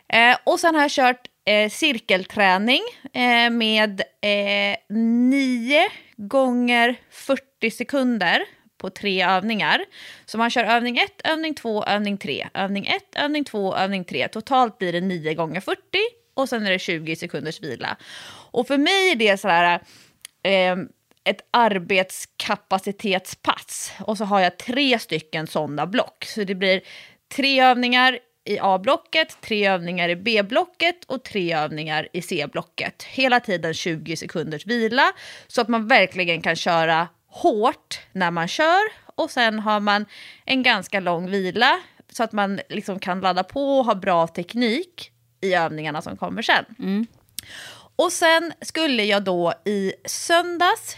Eh, 0.09 0.37
och 0.45 0.61
sen 0.61 0.75
har 0.75 0.83
jag 0.83 0.91
kört 0.91 1.21
eh, 1.45 1.71
cirkelträning 1.71 2.81
eh, 3.13 3.51
med 3.51 4.03
eh, 4.21 4.97
9 4.97 5.89
gånger 6.17 6.97
40 7.11 7.71
sekunder 7.71 8.43
på 8.81 8.91
tre 8.91 9.25
övningar. 9.25 9.85
Så 10.27 10.39
man 10.39 10.51
kör 10.51 10.65
övning 10.65 10.99
1, 10.99 11.13
övning 11.25 11.55
2, 11.55 11.85
övning 11.85 12.19
3, 12.19 12.49
övning 12.55 12.87
1, 12.87 13.03
övning 13.17 13.45
2, 13.45 13.77
övning 13.77 14.05
3. 14.05 14.29
Totalt 14.29 14.79
blir 14.79 14.93
det 14.93 15.01
9 15.01 15.35
gånger 15.35 15.61
40 15.61 15.81
och 16.35 16.49
sen 16.49 16.67
är 16.67 16.71
det 16.71 16.79
20 16.79 17.17
sekunders 17.17 17.61
vila. 17.61 17.97
Och 18.53 18.67
för 18.67 18.79
mig 18.79 19.11
är 19.11 19.17
det 19.17 19.41
sådär... 19.41 19.81
eh, 20.43 20.77
ett 21.25 21.41
arbetskapacitetspass 21.51 23.93
och 24.01 24.19
så 24.19 24.25
har 24.25 24.41
jag 24.41 24.57
tre 24.57 24.99
stycken 24.99 25.47
sådana 25.47 25.87
block. 25.87 26.25
Så 26.25 26.45
det 26.45 26.55
blir 26.55 26.81
tre 27.37 27.63
övningar 27.63 28.19
i 28.45 28.59
A-blocket, 28.61 29.37
tre 29.41 29.67
övningar 29.67 30.09
i 30.09 30.17
B-blocket 30.17 31.05
och 31.07 31.25
tre 31.25 31.55
övningar 31.55 32.09
i 32.13 32.23
C-blocket. 32.23 33.03
Hela 33.03 33.41
tiden 33.41 33.75
20 33.75 34.17
sekunders 34.17 34.67
vila 34.67 35.13
så 35.47 35.61
att 35.61 35.69
man 35.69 35.89
verkligen 35.89 36.43
kan 36.43 36.57
köra 36.57 37.09
hårt 37.31 38.01
när 38.13 38.31
man 38.31 38.49
kör 38.49 38.81
och 39.15 39.31
sen 39.31 39.59
har 39.59 39.81
man 39.81 40.07
en 40.45 40.63
ganska 40.63 41.01
lång 41.01 41.31
vila 41.31 41.81
så 42.13 42.23
att 42.23 42.33
man 42.33 42.61
liksom 42.69 42.99
kan 42.99 43.21
ladda 43.21 43.45
på 43.45 43.79
och 43.79 43.85
ha 43.85 43.95
bra 43.95 44.27
teknik 44.27 45.11
i 45.41 45.55
övningarna 45.55 46.03
som 46.03 46.17
kommer 46.17 46.43
sen. 46.43 46.65
Och 47.97 48.13
sen 48.13 48.53
skulle 48.61 49.05
jag 49.05 49.25
då 49.25 49.53
i 49.65 49.93
söndags 50.05 50.97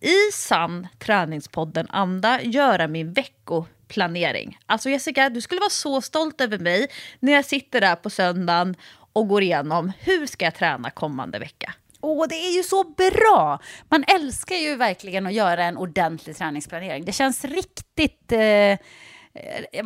i 0.00 0.32
sann 0.32 0.88
Träningspodden-anda 0.98 2.42
göra 2.42 2.88
min 2.88 3.12
veckoplanering. 3.12 4.58
Alltså 4.66 4.90
Jessica, 4.90 5.30
du 5.30 5.40
skulle 5.40 5.60
vara 5.60 5.70
så 5.70 6.00
stolt 6.00 6.40
över 6.40 6.58
mig 6.58 6.86
när 7.20 7.32
jag 7.32 7.44
sitter 7.44 7.80
där 7.80 7.96
på 7.96 8.10
söndagen 8.10 8.76
och 9.12 9.28
går 9.28 9.42
igenom 9.42 9.92
hur 10.00 10.26
ska 10.26 10.44
jag 10.44 10.54
träna 10.54 10.90
kommande 10.90 11.38
vecka. 11.38 11.74
Åh, 12.02 12.26
det 12.28 12.34
är 12.34 12.56
ju 12.56 12.62
så 12.62 12.84
bra! 12.84 13.58
Man 13.88 14.04
älskar 14.06 14.56
ju 14.56 14.76
verkligen 14.76 15.26
att 15.26 15.32
göra 15.32 15.64
en 15.64 15.76
ordentlig 15.76 16.36
träningsplanering. 16.36 17.04
Det 17.04 17.12
känns 17.12 17.44
riktigt... 17.44 18.32
Eh, 18.32 18.40
eh, 18.40 18.78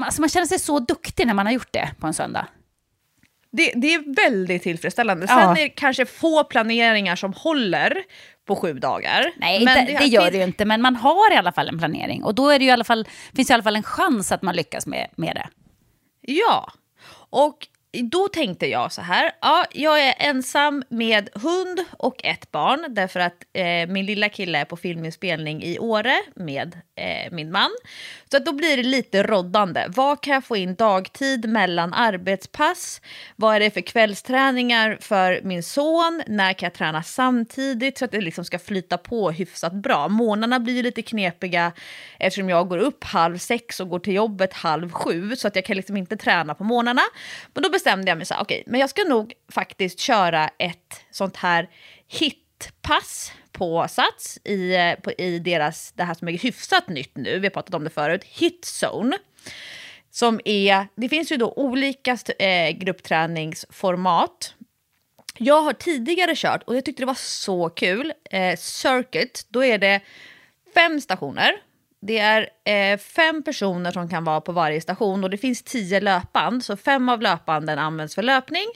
alltså 0.00 0.20
man 0.20 0.28
känner 0.28 0.46
sig 0.46 0.58
så 0.58 0.78
duktig 0.78 1.26
när 1.26 1.34
man 1.34 1.46
har 1.46 1.52
gjort 1.52 1.72
det 1.72 1.90
på 2.00 2.06
en 2.06 2.14
söndag. 2.14 2.46
Det, 3.52 3.72
det 3.76 3.94
är 3.94 4.14
väldigt 4.14 4.62
tillfredsställande. 4.62 5.26
Ja. 5.28 5.38
Sen 5.38 5.50
är 5.50 5.54
det 5.54 5.68
kanske 5.68 6.06
få 6.06 6.44
planeringar 6.44 7.16
som 7.16 7.32
håller 7.32 8.02
på 8.46 8.56
sju 8.56 8.72
dagar. 8.72 9.32
Nej, 9.36 9.64
Men 9.64 9.86
det, 9.86 9.98
det 9.98 10.06
gör 10.06 10.30
det 10.30 10.36
ju 10.36 10.44
inte, 10.44 10.64
men 10.64 10.82
man 10.82 10.96
har 10.96 11.32
i 11.32 11.36
alla 11.36 11.52
fall 11.52 11.68
en 11.68 11.78
planering. 11.78 12.24
Och 12.24 12.34
då 12.34 12.50
är 12.50 12.58
det 12.58 12.64
ju 12.64 12.68
i 12.68 12.72
alla 12.72 12.84
fall, 12.84 13.08
finns 13.36 13.48
det 13.48 13.52
i 13.52 13.54
alla 13.54 13.62
fall 13.62 13.76
en 13.76 13.82
chans 13.82 14.32
att 14.32 14.42
man 14.42 14.56
lyckas 14.56 14.86
med, 14.86 15.08
med 15.16 15.34
det. 15.36 15.48
Ja, 16.20 16.72
och 17.30 17.68
då 18.02 18.28
tänkte 18.28 18.66
jag 18.66 18.92
så 18.92 19.02
här. 19.02 19.30
Ja, 19.40 19.64
jag 19.72 20.00
är 20.00 20.14
ensam 20.18 20.82
med 20.88 21.28
hund 21.34 21.84
och 21.98 22.24
ett 22.24 22.50
barn 22.50 22.86
därför 22.88 23.20
att 23.20 23.44
eh, 23.52 23.88
min 23.88 24.06
lilla 24.06 24.28
kille 24.28 24.58
är 24.58 24.64
på 24.64 24.76
filminspelning 24.76 25.62
i 25.62 25.78
Åre 25.78 26.16
med 26.34 26.80
eh, 26.96 27.32
min 27.32 27.50
man. 27.50 27.70
Så 28.30 28.36
att 28.36 28.46
då 28.46 28.52
blir 28.52 28.76
det 28.76 28.82
lite 28.82 29.22
roddande. 29.22 29.86
Vad 29.88 30.20
kan 30.20 30.34
jag 30.34 30.44
få 30.44 30.56
in 30.56 30.74
dagtid 30.74 31.48
mellan 31.48 31.94
arbetspass? 31.94 33.00
Vad 33.36 33.56
är 33.56 33.60
det 33.60 33.70
för 33.70 33.80
kvällsträningar 33.80 34.98
för 35.00 35.40
min 35.42 35.62
son? 35.62 36.22
När 36.26 36.52
kan 36.52 36.66
jag 36.66 36.74
träna 36.74 37.02
samtidigt 37.02 37.98
så 37.98 38.04
att 38.04 38.10
det 38.10 38.20
liksom 38.20 38.44
ska 38.44 38.58
flyta 38.58 38.98
på 38.98 39.30
hyfsat 39.30 39.72
bra? 39.72 40.08
Månaderna 40.08 40.60
blir 40.60 40.74
ju 40.74 40.82
lite 40.82 41.02
knepiga 41.02 41.72
eftersom 42.18 42.48
jag 42.48 42.68
går 42.68 42.78
upp 42.78 43.04
halv 43.04 43.38
sex 43.38 43.80
och 43.80 43.88
går 43.88 43.98
till 43.98 44.14
jobbet 44.14 44.52
halv 44.52 44.92
sju 44.92 45.36
så 45.36 45.48
att 45.48 45.56
jag 45.56 45.64
kan 45.64 45.76
liksom 45.76 45.96
inte 45.96 46.16
träna 46.16 46.54
på 46.54 46.64
månaderna. 46.64 47.02
Men 47.54 47.62
då 47.62 47.70
bestämde 47.70 48.10
jag 48.10 48.16
mig 48.16 48.26
så 48.26 48.34
här, 48.34 48.42
okej, 48.42 48.64
men 48.66 48.80
jag 48.80 48.90
ska 48.90 49.04
nog 49.04 49.32
faktiskt 49.52 49.98
köra 49.98 50.48
ett 50.58 51.04
sånt 51.10 51.36
här 51.36 51.68
hitpass 52.08 53.32
på 53.56 53.88
Sats 53.88 54.38
i, 54.44 54.74
eh, 54.74 54.94
på, 54.94 55.12
i 55.12 55.38
deras, 55.38 55.92
det 55.92 56.04
här 56.04 56.14
som 56.14 56.28
är 56.28 56.38
hyfsat 56.38 56.88
nytt 56.88 57.16
nu, 57.16 57.38
vi 57.38 57.46
har 57.46 57.50
pratat 57.50 57.74
om 57.74 57.84
det 57.84 57.90
förut, 57.90 58.24
Hitzone. 58.24 59.18
Som 60.10 60.40
är, 60.44 60.86
det 60.94 61.08
finns 61.08 61.32
ju 61.32 61.36
då 61.36 61.52
olika 61.56 62.18
eh, 62.38 62.70
gruppträningsformat. 62.70 64.54
Jag 65.38 65.62
har 65.62 65.72
tidigare 65.72 66.32
kört, 66.36 66.62
och 66.62 66.76
jag 66.76 66.84
tyckte 66.84 67.02
det 67.02 67.06
var 67.06 67.14
så 67.14 67.68
kul, 67.68 68.12
eh, 68.30 68.56
Circuit, 68.56 69.46
då 69.48 69.64
är 69.64 69.78
det 69.78 70.00
fem 70.74 71.00
stationer. 71.00 71.52
Det 72.00 72.18
är 72.18 72.48
eh, 72.64 72.98
fem 72.98 73.42
personer 73.42 73.90
som 73.92 74.08
kan 74.08 74.24
vara 74.24 74.40
på 74.40 74.52
varje 74.52 74.80
station 74.80 75.24
och 75.24 75.30
det 75.30 75.38
finns 75.38 75.62
tio 75.62 76.00
löpband. 76.00 76.64
Så 76.64 76.76
fem 76.76 77.08
av 77.08 77.22
löpbanden 77.22 77.78
används 77.78 78.14
för 78.14 78.22
löpning. 78.22 78.66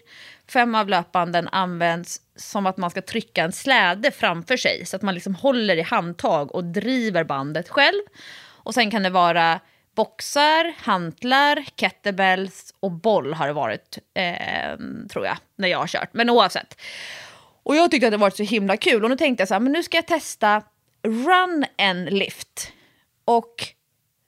Fem 0.52 0.74
av 0.74 0.88
löpbanden 0.88 1.48
används 1.52 2.20
som 2.36 2.66
att 2.66 2.76
man 2.76 2.90
ska 2.90 3.02
trycka 3.02 3.44
en 3.44 3.52
släde 3.52 4.10
framför 4.10 4.56
sig. 4.56 4.86
Så 4.86 4.96
att 4.96 5.02
man 5.02 5.14
liksom 5.14 5.34
håller 5.34 5.76
i 5.76 5.82
handtag 5.82 6.54
och 6.54 6.64
driver 6.64 7.24
bandet 7.24 7.68
själv. 7.68 8.02
Och 8.46 8.74
sen 8.74 8.90
kan 8.90 9.02
det 9.02 9.10
vara 9.10 9.60
boxar, 9.94 10.74
hantlar, 10.78 11.64
kettlebells 11.76 12.74
och 12.80 12.90
boll 12.90 13.34
har 13.34 13.46
det 13.46 13.52
varit, 13.52 13.98
eh, 14.14 14.78
tror 15.12 15.26
jag, 15.26 15.36
när 15.56 15.68
jag 15.68 15.78
har 15.78 15.86
kört. 15.86 16.08
Men 16.12 16.30
oavsett. 16.30 16.80
Och 17.62 17.76
jag 17.76 17.90
tyckte 17.90 18.06
att 18.06 18.12
det 18.12 18.16
var 18.16 18.30
så 18.30 18.42
himla 18.42 18.76
kul. 18.76 19.04
Och 19.04 19.10
nu 19.10 19.16
tänkte 19.16 19.40
jag 19.40 19.48
så 19.48 19.54
här, 19.54 19.60
men 19.60 19.72
nu 19.72 19.82
ska 19.82 19.96
jag 19.96 20.06
testa 20.06 20.62
run 21.02 21.64
and 21.78 22.12
lift. 22.12 22.72
Och 23.24 23.54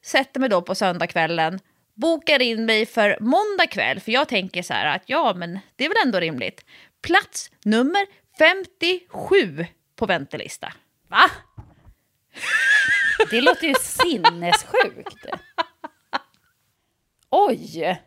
sätter 0.04 0.40
mig 0.40 0.48
då 0.48 0.62
på 0.62 0.74
söndagskvällen, 0.74 1.60
bokar 1.94 2.42
in 2.42 2.64
mig 2.64 2.86
för 2.86 3.16
måndag 3.20 3.66
kväll. 3.66 4.00
För 4.00 4.12
jag 4.12 4.28
tänker 4.28 4.62
så 4.62 4.74
här 4.74 4.96
att 4.96 5.02
ja, 5.06 5.34
men 5.36 5.58
det 5.76 5.84
är 5.84 5.88
väl 5.88 6.06
ändå 6.06 6.20
rimligt. 6.20 6.64
Plats 7.02 7.50
nummer 7.64 8.06
57 8.38 9.66
på 9.96 10.06
väntelista. 10.06 10.72
Va? 11.08 11.30
Det 13.30 13.40
låter 13.40 13.66
ju 13.66 13.74
sinnessjukt. 13.74 15.26
Oj! 17.30 18.02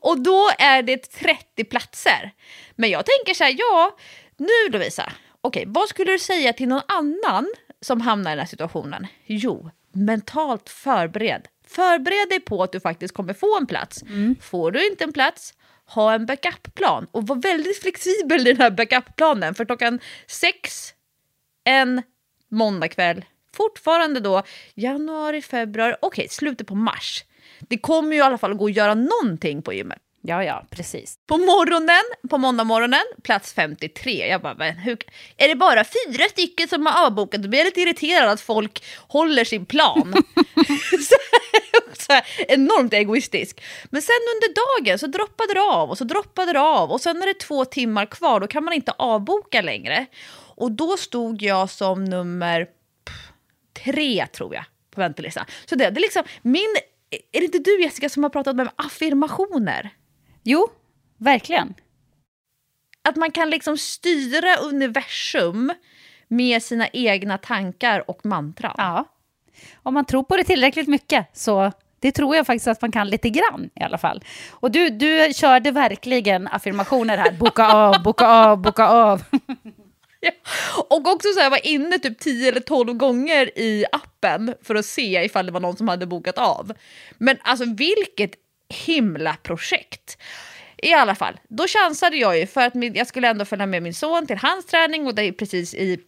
Och 0.00 0.20
då 0.20 0.50
är 0.58 0.82
det 0.82 0.96
30 0.96 1.64
platser. 1.64 2.30
Men 2.74 2.90
jag 2.90 3.06
tänker 3.06 3.34
så 3.34 3.44
här, 3.44 3.54
ja, 3.58 3.96
nu 4.36 4.72
Lovisa, 4.72 5.12
okej, 5.40 5.64
vad 5.66 5.88
skulle 5.88 6.12
du 6.12 6.18
säga 6.18 6.52
till 6.52 6.68
någon 6.68 6.82
annan 6.88 7.52
som 7.80 8.00
hamnar 8.00 8.30
i 8.30 8.32
den 8.32 8.38
här 8.38 8.46
situationen? 8.46 9.06
Jo, 9.26 9.70
mentalt 9.92 10.68
förbered. 10.68 11.48
Förbered 11.70 12.28
dig 12.28 12.40
på 12.40 12.62
att 12.62 12.72
du 12.72 12.80
faktiskt 12.80 13.14
kommer 13.14 13.34
få 13.34 13.58
en 13.58 13.66
plats. 13.66 14.04
Får 14.40 14.70
du 14.70 14.86
inte 14.86 15.04
en 15.04 15.12
plats, 15.12 15.54
ha 15.86 16.12
en 16.12 16.26
backup-plan. 16.26 17.06
Och 17.10 17.26
var 17.26 17.36
väldigt 17.36 17.82
flexibel 17.82 18.40
i 18.40 18.52
den 18.52 18.60
här 18.60 18.70
backup-planen. 18.70 19.54
För 19.54 19.64
klockan 19.64 20.00
sex 20.26 20.94
en 21.64 22.02
måndagkväll, 22.50 23.24
fortfarande 23.56 24.20
då 24.20 24.42
januari, 24.74 25.42
februari, 25.42 25.94
okej, 26.02 26.28
slutet 26.30 26.66
på 26.66 26.74
mars. 26.74 27.24
Det 27.60 27.78
kommer 27.78 28.12
ju 28.12 28.18
i 28.18 28.20
alla 28.20 28.38
fall 28.38 28.52
att 28.52 28.58
gå 28.58 28.66
att 28.66 28.76
göra 28.76 28.94
någonting 28.94 29.62
på 29.62 29.72
gymmet. 29.72 29.98
Ja, 30.22 30.44
ja, 30.44 30.66
precis. 30.70 31.18
På 31.26 31.36
morgonen, 31.36 32.02
på 32.30 32.38
måndag 32.38 32.64
morgonen, 32.64 33.04
plats 33.22 33.54
53. 33.54 34.28
Jag 34.28 34.42
bara, 34.42 34.54
men 34.54 34.76
hur, 34.76 34.98
är 35.36 35.48
det 35.48 35.54
bara 35.54 35.84
fyra 35.84 36.24
stycken 36.24 36.68
som 36.68 36.86
har 36.86 37.06
avbokat? 37.06 37.42
Då 37.42 37.48
blir 37.48 37.58
jag 37.58 37.64
lite 37.64 37.80
irriterad 37.80 38.28
att 38.28 38.40
folk 38.40 38.84
håller 39.08 39.44
sin 39.44 39.66
plan. 39.66 40.14
så, 42.06 42.12
här, 42.12 42.24
enormt 42.48 42.92
egoistisk. 42.92 43.62
Men 43.90 44.02
sen 44.02 44.14
under 44.34 44.54
dagen 44.54 44.98
så 44.98 45.06
droppade 45.06 45.54
det 45.54 45.60
av 45.60 45.90
och 45.90 45.98
så 45.98 46.04
droppade 46.04 46.52
det 46.52 46.60
av 46.60 46.90
och 46.90 47.00
sen 47.00 47.18
när 47.18 47.26
det 47.26 47.32
är 47.32 47.46
två 47.46 47.64
timmar 47.64 48.06
kvar 48.06 48.40
då 48.40 48.46
kan 48.46 48.64
man 48.64 48.74
inte 48.74 48.92
avboka 48.92 49.62
längre. 49.62 50.06
Och 50.56 50.72
då 50.72 50.96
stod 50.96 51.42
jag 51.42 51.70
som 51.70 52.04
nummer 52.04 52.66
tre 53.84 54.26
tror 54.26 54.54
jag 54.54 54.64
på 54.90 55.00
väntelistan. 55.00 55.46
Så 55.66 55.74
det, 55.74 55.90
det 55.90 55.98
är 55.98 56.02
liksom 56.02 56.22
min... 56.42 56.76
Är 57.32 57.40
det 57.40 57.44
inte 57.44 57.58
du 57.58 57.82
Jessica 57.82 58.08
som 58.08 58.22
har 58.22 58.30
pratat 58.30 58.56
med 58.56 58.70
affirmationer? 58.76 59.90
Jo, 60.42 60.68
verkligen. 61.16 61.74
Att 63.08 63.16
man 63.16 63.30
kan 63.30 63.50
liksom 63.50 63.78
styra 63.78 64.56
universum 64.56 65.72
med 66.28 66.62
sina 66.62 66.88
egna 66.88 67.38
tankar 67.38 68.10
och 68.10 68.26
mantran. 68.26 68.74
Ja. 68.78 69.04
Om 69.82 69.94
man 69.94 70.04
tror 70.04 70.22
på 70.22 70.36
det 70.36 70.44
tillräckligt 70.44 70.88
mycket 70.88 71.26
så 71.32 71.72
det 72.00 72.12
tror 72.12 72.36
jag 72.36 72.46
faktiskt 72.46 72.68
att 72.68 72.82
man 72.82 72.92
kan 72.92 73.08
lite 73.08 73.30
grann 73.30 73.70
i 73.80 73.82
alla 73.82 73.98
fall. 73.98 74.24
Och 74.50 74.70
du, 74.70 74.90
du 74.90 75.32
körde 75.34 75.70
verkligen 75.70 76.48
affirmationer 76.48 77.18
här. 77.18 77.32
Boka 77.32 77.66
av, 77.72 78.02
boka 78.02 78.26
av, 78.26 78.58
boka 78.58 78.88
av. 78.88 79.22
Ja. 80.22 80.30
Och 80.88 81.08
också 81.08 81.28
så 81.32 81.38
här, 81.38 81.46
jag 81.46 81.50
var 81.50 81.66
inne 81.66 81.98
typ 81.98 82.18
10 82.18 82.48
eller 82.48 82.60
12 82.60 82.94
gånger 82.94 83.58
i 83.58 83.84
appen 83.92 84.54
för 84.62 84.74
att 84.74 84.86
se 84.86 85.24
ifall 85.24 85.46
det 85.46 85.52
var 85.52 85.60
någon 85.60 85.76
som 85.76 85.88
hade 85.88 86.06
bokat 86.06 86.38
av. 86.38 86.72
Men 87.18 87.36
alltså 87.42 87.64
vilket 87.64 88.30
himla 88.68 89.36
projekt! 89.42 90.18
I 90.76 90.92
alla 90.92 91.14
fall, 91.14 91.40
då 91.48 91.66
chansade 91.66 92.16
jag 92.16 92.38
ju 92.38 92.46
för 92.46 92.60
att 92.60 92.72
jag 92.94 93.06
skulle 93.06 93.28
ändå 93.28 93.44
följa 93.44 93.66
med 93.66 93.82
min 93.82 93.94
son 93.94 94.26
till 94.26 94.38
hans 94.38 94.66
träning 94.66 95.06
och 95.06 95.14
det 95.14 95.22
är 95.22 95.32
precis 95.32 95.74
i 95.74 95.98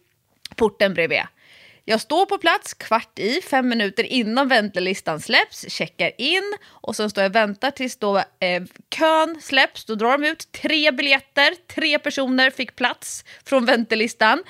porten 0.55 0.93
bredvid. 0.93 1.21
Jag 1.85 2.01
står 2.01 2.25
på 2.25 2.37
plats 2.37 2.73
kvart 2.73 3.19
i, 3.19 3.41
fem 3.41 3.69
minuter 3.69 4.03
innan 4.03 4.47
väntelistan 4.47 5.19
släpps, 5.19 5.65
checkar 5.69 6.11
in 6.17 6.53
och 6.65 6.95
sen 6.95 7.09
står 7.09 7.23
jag 7.23 7.29
och 7.29 7.35
väntar 7.35 7.71
tills 7.71 7.97
då 7.97 8.17
eh, 8.17 8.63
kön 8.89 9.41
släpps. 9.41 9.85
Då 9.85 9.95
drar 9.95 10.17
de 10.17 10.27
ut 10.27 10.51
tre 10.51 10.91
biljetter, 10.91 11.55
tre 11.75 11.99
personer 11.99 12.49
fick 12.49 12.75
plats 12.75 13.25
från 13.45 13.65
väntelistan. 13.65 14.43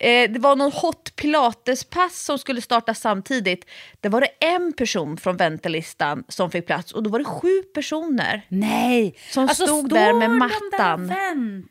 Eh, 0.00 0.30
det 0.30 0.38
var 0.38 0.56
någon 0.56 0.72
hot 0.72 1.16
pilatespass 1.16 2.24
som 2.24 2.38
skulle 2.38 2.60
starta 2.60 2.94
samtidigt. 2.94 3.66
Det 4.00 4.08
var 4.08 4.20
det 4.20 4.46
en 4.46 4.72
person 4.72 5.16
från 5.16 5.36
väntelistan 5.36 6.24
som 6.28 6.50
fick 6.50 6.66
plats 6.66 6.92
och 6.92 7.02
då 7.02 7.10
var 7.10 7.18
det 7.18 7.24
sju 7.24 7.62
personer 7.62 8.46
Nej! 8.48 9.16
som 9.30 9.42
Alltså, 9.48 9.66
stod 9.66 9.88
där 9.88 10.12
med 10.12 10.30
de 10.30 10.38
mattan. 10.38 10.60
Där 10.70 10.92
och 10.94 11.00
väntar? 11.00 11.68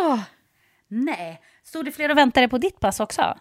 Ja, 0.00 0.22
Nej. 0.88 1.40
Stod 1.64 1.84
det 1.84 1.92
fler 1.92 2.10
och 2.10 2.18
väntade 2.18 2.48
på 2.48 2.58
ditt 2.58 2.80
pass 2.80 3.00
också? 3.00 3.38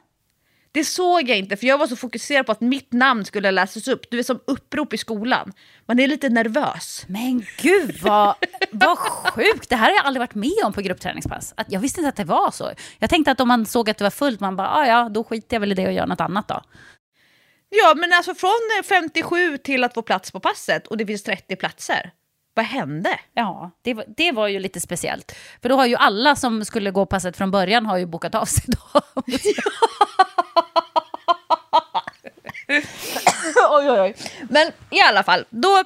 Det 0.78 0.84
såg 0.84 1.30
jag 1.30 1.38
inte 1.38 1.58
för 1.58 1.68
jag 1.68 1.78
var 1.78 1.88
så 1.88 1.96
fokuserad 1.96 2.46
på 2.46 2.52
att 2.52 2.62
mitt 2.62 2.94
namn 2.94 3.26
skulle 3.26 3.52
läsas 3.52 3.88
upp. 3.88 4.12
Du 4.12 4.20
är 4.20 4.24
som 4.24 4.40
upprop 4.48 4.94
i 4.94 4.98
skolan. 4.98 5.54
Man 5.86 6.00
är 6.00 6.08
lite 6.08 6.30
nervös. 6.30 7.06
Men 7.08 7.46
gud 7.62 8.02
vad, 8.02 8.36
vad 8.72 8.98
sjukt! 8.98 9.70
Det 9.70 9.76
här 9.76 9.90
har 9.90 9.96
jag 9.96 10.06
aldrig 10.06 10.20
varit 10.20 10.36
med 10.36 10.66
om 10.66 10.74
på 10.74 10.82
gruppträningspass. 10.82 11.54
Att, 11.58 11.72
jag 11.72 11.80
visste 11.80 12.00
inte 12.00 12.10
att 12.10 12.16
det 12.16 12.24
var 12.24 12.52
så. 12.52 12.72
Jag 13.00 13.10
tänkte 13.10 13.32
att 13.32 13.40
om 13.40 13.48
man 13.48 13.66
såg 13.66 13.90
att 13.90 13.98
det 13.98 14.04
var 14.04 14.12
fullt, 14.12 14.40
man 14.40 14.56
bara, 14.56 14.70
ah, 14.70 14.88
ja, 14.88 15.10
då 15.10 15.24
skiter 15.24 15.56
jag 15.56 15.60
väl 15.60 15.72
i 15.72 15.76
det 15.76 15.88
och 15.88 15.94
gör 15.94 16.08
något 16.08 16.22
annat 16.22 16.48
då. 16.48 16.62
Ja, 17.70 17.94
men 17.98 18.14
alltså 18.14 18.36
från 18.36 18.84
57 18.84 19.58
till 19.58 19.84
att 19.84 19.94
få 19.94 20.02
plats 20.02 20.32
på 20.32 20.40
passet 20.40 20.88
och 20.88 20.98
det 20.98 21.06
finns 21.06 21.24
30 21.24 21.56
platser. 21.56 22.12
Vad 22.58 22.66
hände? 22.66 23.20
Ja, 23.34 23.72
det 23.82 23.94
var, 23.94 24.06
det 24.08 24.32
var 24.32 24.48
ju 24.48 24.60
lite 24.60 24.80
speciellt. 24.80 25.36
För 25.62 25.70
då 25.70 25.76
har 25.76 25.86
ju 25.86 25.96
alla 25.96 26.36
som 26.36 26.66
skulle 26.66 26.92
gå 26.92 27.06
passet 27.06 27.38
från 27.38 27.52
början 27.52 27.86
har 27.86 27.98
ju 27.98 28.06
bokat 28.06 28.36
av 28.36 28.46
sig 28.46 28.64
då. 28.68 29.02
oj, 33.70 33.92
oj, 33.92 34.00
oj. 34.02 34.16
Men 34.50 34.72
i 34.90 35.00
alla 35.02 35.24
fall, 35.24 35.46
då, 35.50 35.84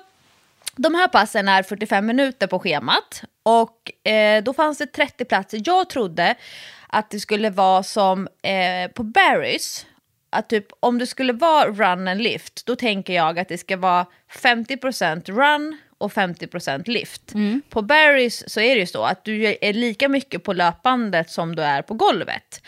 de 0.75 0.95
här 0.95 1.07
passen 1.07 1.47
är 1.47 1.63
45 1.63 2.05
minuter 2.05 2.47
på 2.47 2.59
schemat 2.59 3.23
och 3.43 4.07
eh, 4.11 4.43
då 4.43 4.53
fanns 4.53 4.77
det 4.77 4.85
30 4.87 5.25
platser. 5.25 5.61
Jag 5.65 5.89
trodde 5.89 6.35
att 6.87 7.09
det 7.09 7.19
skulle 7.19 7.49
vara 7.49 7.83
som 7.83 8.27
eh, 8.27 8.91
på 8.91 9.03
Barry's, 9.03 9.85
att 10.29 10.49
typ 10.49 10.67
om 10.79 10.97
det 10.97 11.07
skulle 11.07 11.33
vara 11.33 11.67
run 11.67 12.07
and 12.07 12.21
lift, 12.21 12.65
då 12.65 12.75
tänker 12.75 13.13
jag 13.13 13.39
att 13.39 13.47
det 13.47 13.57
ska 13.57 13.77
vara 13.77 14.05
50% 14.33 15.31
run 15.31 15.77
och 16.01 16.11
50% 16.11 16.89
lift. 16.89 17.31
På 17.69 17.81
Barry's 17.81 18.43
så 18.47 18.59
är 18.59 18.75
det 18.75 18.79
ju 18.79 18.85
så 18.87 19.03
att 19.03 19.25
du 19.25 19.57
är 19.61 19.73
lika 19.73 20.09
mycket 20.09 20.43
på 20.43 20.53
löpbandet 20.53 21.29
som 21.29 21.55
du 21.55 21.63
är 21.63 21.81
på 21.81 21.93
golvet. 21.93 22.61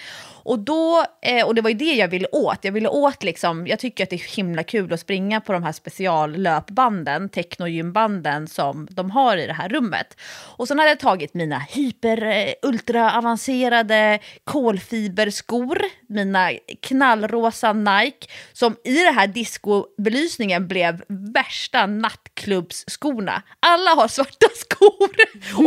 Och, 0.45 0.59
då, 0.59 1.05
eh, 1.21 1.45
och 1.45 1.55
det 1.55 1.61
var 1.61 1.69
ju 1.69 1.75
det 1.75 1.93
jag 1.93 2.07
ville 2.07 2.27
åt. 2.31 2.57
Jag 2.61 2.71
ville 2.71 2.89
åt 2.89 3.23
liksom, 3.23 3.67
jag 3.67 3.79
tycker 3.79 4.03
att 4.03 4.09
det 4.09 4.15
är 4.15 4.35
himla 4.35 4.63
kul 4.63 4.93
att 4.93 4.99
springa 4.99 5.41
på 5.41 5.53
de 5.53 5.63
här 5.63 5.71
speciallöpbanden, 5.71 7.29
technogymbanden 7.29 8.47
som 8.47 8.87
de 8.91 9.11
har 9.11 9.37
i 9.37 9.47
det 9.47 9.53
här 9.53 9.69
rummet. 9.69 10.17
Och 10.57 10.67
sen 10.67 10.79
hade 10.79 10.91
jag 10.91 10.99
tagit 10.99 11.33
mina 11.33 11.59
hyper 11.59 12.25
eh, 12.25 12.53
ultra 12.61 13.17
avancerade 13.17 14.19
kolfiberskor, 14.43 15.81
mina 16.09 16.51
knallrosa 16.81 17.73
Nike, 17.73 18.27
som 18.53 18.75
i 18.83 19.03
den 19.03 19.15
här 19.15 19.27
discobelysningen 19.27 20.67
blev 20.67 21.03
värsta 21.07 21.85
nattklubbsskorna. 21.85 23.41
Alla 23.59 23.91
har 23.91 24.07
svarta 24.07 24.47
skor 24.55 25.09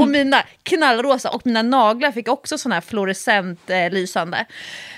och 0.00 0.08
mina 0.08 0.42
knallrosa 0.62 1.30
och 1.30 1.46
mina 1.46 1.62
naglar 1.62 2.12
fick 2.12 2.28
också 2.28 2.58
sån 2.58 2.72
här 2.72 2.80
fluorescent 2.80 3.70
eh, 3.70 3.90
lysande. 3.90 4.46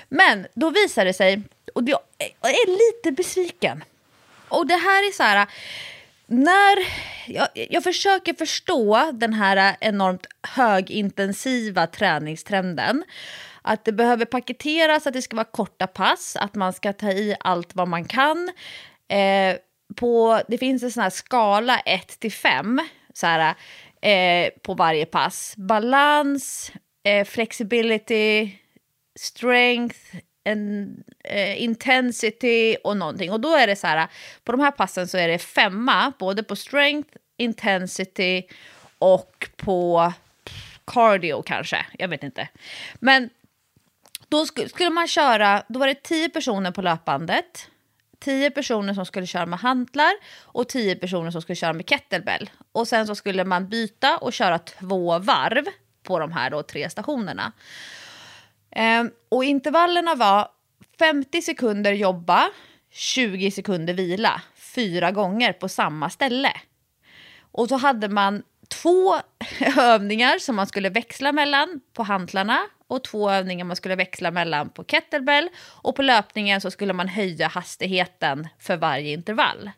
Men 0.08 0.46
då 0.54 0.70
visade 0.70 1.10
det 1.10 1.14
sig, 1.14 1.42
och 1.74 1.82
jag 1.88 2.00
är 2.42 2.66
lite 2.66 3.12
besviken. 3.12 3.84
Och 4.48 4.66
det 4.66 4.74
här 4.74 5.08
är 5.08 5.12
så 5.12 5.22
här, 5.22 5.48
när 6.26 6.78
jag, 7.26 7.48
jag 7.54 7.82
försöker 7.82 8.34
förstå 8.34 9.10
den 9.12 9.32
här 9.32 9.76
enormt 9.80 10.26
högintensiva 10.42 11.86
träningstrenden. 11.86 13.04
Att 13.62 13.84
det 13.84 13.92
behöver 13.92 14.24
paketeras, 14.24 15.06
att 15.06 15.12
det 15.12 15.22
ska 15.22 15.36
vara 15.36 15.44
korta 15.44 15.86
pass, 15.86 16.36
att 16.36 16.54
man 16.54 16.72
ska 16.72 16.92
ta 16.92 17.10
i 17.10 17.36
allt 17.40 17.74
vad 17.74 17.88
man 17.88 18.04
kan. 18.04 18.50
Eh, 19.08 19.56
på, 19.96 20.40
det 20.48 20.58
finns 20.58 20.82
en 20.82 20.90
sån 20.90 21.02
här 21.02 21.10
skala 21.10 21.78
1 21.78 22.20
till 22.20 22.32
5 22.32 22.80
så 23.14 23.26
här, 23.26 23.54
eh, 24.02 24.50
på 24.62 24.74
varje 24.74 25.06
pass. 25.06 25.54
Balans, 25.56 26.72
eh, 27.04 27.24
flexibility, 27.24 28.58
strength, 29.18 29.98
en, 30.44 30.94
eh, 31.24 31.62
intensity 31.62 32.76
och 32.84 32.96
någonting. 32.96 33.32
Och 33.32 33.40
då 33.40 33.54
är 33.54 33.66
det 33.66 33.76
så 33.76 33.86
här, 33.86 34.08
på 34.44 34.52
de 34.52 34.60
här 34.60 34.70
passen 34.70 35.08
så 35.08 35.18
är 35.18 35.28
det 35.28 35.38
femma, 35.38 36.12
både 36.18 36.42
på 36.42 36.56
strength, 36.56 37.16
intensity 37.36 38.42
och 38.98 39.48
på 39.56 40.12
cardio 40.84 41.42
kanske. 41.42 41.86
Jag 41.98 42.08
vet 42.08 42.22
inte. 42.22 42.48
Men 42.94 43.30
då 44.28 44.44
sk- 44.44 44.68
skulle 44.68 44.90
man 44.90 45.08
köra, 45.08 45.62
då 45.68 45.78
var 45.78 45.86
det 45.86 46.02
tio 46.02 46.28
personer 46.28 46.70
på 46.70 46.82
löpbandet. 46.82 47.68
Tio 48.20 48.50
personer 48.50 48.94
som 48.94 49.06
skulle 49.06 49.26
köra 49.26 49.46
med 49.46 49.58
hantlar 49.58 50.12
och 50.42 50.68
tio 50.68 50.96
personer 50.96 51.30
som 51.30 51.42
skulle 51.42 51.56
köra 51.56 51.72
med 51.72 51.88
kettlebell. 51.88 52.50
Och 52.72 52.88
sen 52.88 53.06
så 53.06 53.14
skulle 53.14 53.44
man 53.44 53.68
byta 53.68 54.18
och 54.18 54.32
köra 54.32 54.58
två 54.58 55.18
varv 55.18 55.64
på 56.02 56.18
de 56.18 56.32
här 56.32 56.50
då 56.50 56.62
tre 56.62 56.90
stationerna. 56.90 57.52
Ehm, 58.70 59.10
och 59.28 59.44
intervallerna 59.44 60.14
var 60.14 60.48
50 60.98 61.42
sekunder 61.42 61.92
jobba, 61.92 62.50
20 62.90 63.50
sekunder 63.50 63.94
vila, 63.94 64.42
fyra 64.56 65.10
gånger 65.10 65.52
på 65.52 65.68
samma 65.68 66.10
ställe. 66.10 66.52
Och 67.52 67.68
så 67.68 67.76
hade 67.76 68.08
man 68.08 68.42
två 68.68 69.14
övningar 69.78 70.38
som 70.38 70.56
man 70.56 70.66
skulle 70.66 70.88
växla 70.88 71.32
mellan 71.32 71.80
på 71.92 72.02
hantlarna 72.02 72.60
och 72.86 73.04
två 73.04 73.30
övningar 73.30 73.64
man 73.64 73.76
skulle 73.76 73.96
växla 73.96 74.30
mellan 74.30 74.68
på 74.68 74.84
kettlebell. 74.84 75.48
Och 75.58 75.96
på 75.96 76.02
löpningen 76.02 76.60
så 76.60 76.70
skulle 76.70 76.92
man 76.92 77.08
höja 77.08 77.48
hastigheten 77.48 78.48
för 78.58 78.76
varje 78.76 79.12
intervall. 79.12 79.70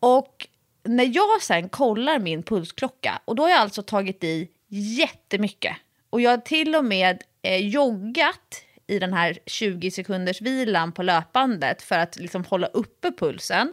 Och 0.00 0.46
när 0.82 1.10
jag 1.16 1.42
sen 1.42 1.68
kollar 1.68 2.18
min 2.18 2.42
pulsklocka, 2.42 3.20
och 3.24 3.36
då 3.36 3.42
har 3.42 3.50
jag 3.50 3.58
alltså 3.58 3.82
tagit 3.82 4.24
i 4.24 4.48
jättemycket. 4.68 5.76
Och 6.10 6.20
jag 6.20 6.30
har 6.30 6.38
till 6.38 6.76
och 6.76 6.84
med 6.84 7.22
eh, 7.42 7.66
joggat 7.66 8.64
i 8.86 8.98
den 8.98 9.12
här 9.12 9.38
20 9.46 9.90
sekunders 9.90 10.40
vilan 10.40 10.92
på 10.92 11.02
löpbandet 11.02 11.82
för 11.82 11.98
att 11.98 12.16
liksom 12.16 12.44
hålla 12.44 12.66
uppe 12.66 13.12
pulsen. 13.12 13.72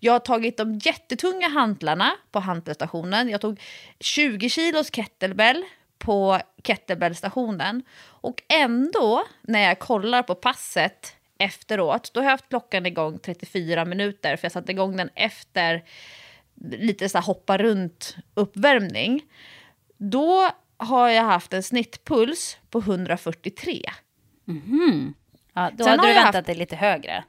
Jag 0.00 0.12
har 0.12 0.20
tagit 0.20 0.56
de 0.56 0.78
jättetunga 0.78 1.48
hantlarna 1.48 2.12
på 2.32 2.40
hantelstationen. 2.40 3.28
Jag 3.28 3.40
tog 3.40 3.60
20 4.00 4.48
kilos 4.48 4.90
kettlebell 4.90 5.64
på 5.98 6.40
kettlebellstationen. 6.62 7.82
Och 8.02 8.42
ändå, 8.48 9.24
när 9.42 9.60
jag 9.60 9.78
kollar 9.78 10.22
på 10.22 10.34
passet 10.34 11.16
efteråt, 11.38 12.10
då 12.14 12.20
har 12.20 12.24
jag 12.24 12.30
haft 12.30 12.48
klockan 12.48 12.86
igång 12.86 13.18
34 13.18 13.84
minuter, 13.84 14.36
för 14.36 14.44
jag 14.44 14.52
satte 14.52 14.72
igång 14.72 14.96
den 14.96 15.10
efter 15.14 15.84
lite 16.70 17.08
så 17.08 17.18
här 17.18 17.24
hoppa 17.24 17.58
runt 17.58 18.16
uppvärmning. 18.34 19.22
Då 19.96 20.50
har 20.76 21.08
jag 21.08 21.22
haft 21.24 21.52
en 21.52 21.62
snittpuls 21.62 22.58
på 22.70 22.78
143. 22.78 23.82
Ja, 25.54 25.70
då 25.72 25.84
Sen 25.84 25.98
hade 25.98 26.08
du 26.08 26.14
väntat 26.14 26.34
haft- 26.34 26.46
dig 26.46 26.54
lite 26.56 26.76
högre. 26.76 27.24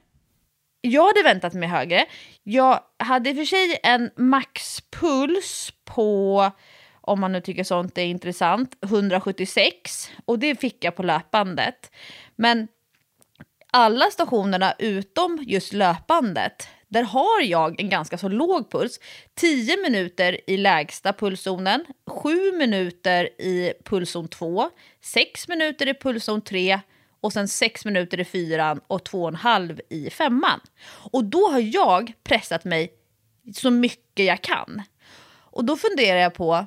Jag 0.80 1.06
hade 1.06 1.22
väntat 1.22 1.54
mig 1.54 1.68
högre. 1.68 2.06
Jag 2.42 2.80
hade 2.98 3.30
i 3.30 3.32
och 3.32 3.36
för 3.36 3.44
sig 3.44 3.78
en 3.82 4.10
maxpuls 4.16 5.72
på, 5.84 6.50
om 7.00 7.20
man 7.20 7.32
nu 7.32 7.40
tycker 7.40 7.64
sånt 7.64 7.98
är 7.98 8.02
intressant, 8.04 8.76
176. 8.82 10.10
Och 10.24 10.38
det 10.38 10.60
fick 10.60 10.84
jag 10.84 10.96
på 10.96 11.02
löpbandet. 11.02 11.90
Men 12.36 12.68
alla 13.72 14.04
stationerna 14.10 14.74
utom 14.78 15.38
just 15.46 15.72
löpbandet, 15.72 16.68
där 16.96 17.02
har 17.02 17.42
jag 17.42 17.80
en 17.80 17.88
ganska 17.88 18.18
så 18.18 18.28
låg 18.28 18.70
puls. 18.70 19.00
10 19.34 19.76
minuter 19.76 20.40
i 20.46 20.56
lägsta 20.56 21.12
pulszonen, 21.12 21.84
7 22.06 22.52
minuter 22.52 23.24
i 23.42 23.72
pulszon 23.84 24.28
2, 24.28 24.70
6 25.00 25.48
minuter 25.48 25.88
i 25.88 25.94
pulszon 25.94 26.40
3 26.40 26.80
och 27.20 27.32
sen 27.32 27.48
6 27.48 27.84
minuter 27.84 28.20
i 28.20 28.24
fyran 28.24 28.80
och 28.86 29.08
2,5 29.08 29.80
i 29.90 30.10
femman. 30.10 30.60
Och 31.12 31.24
då 31.24 31.48
har 31.48 31.60
jag 31.60 32.12
pressat 32.22 32.64
mig 32.64 32.92
så 33.54 33.70
mycket 33.70 34.26
jag 34.26 34.42
kan. 34.42 34.82
Och 35.28 35.64
då 35.64 35.76
funderar 35.76 36.18
jag 36.18 36.34
på 36.34 36.66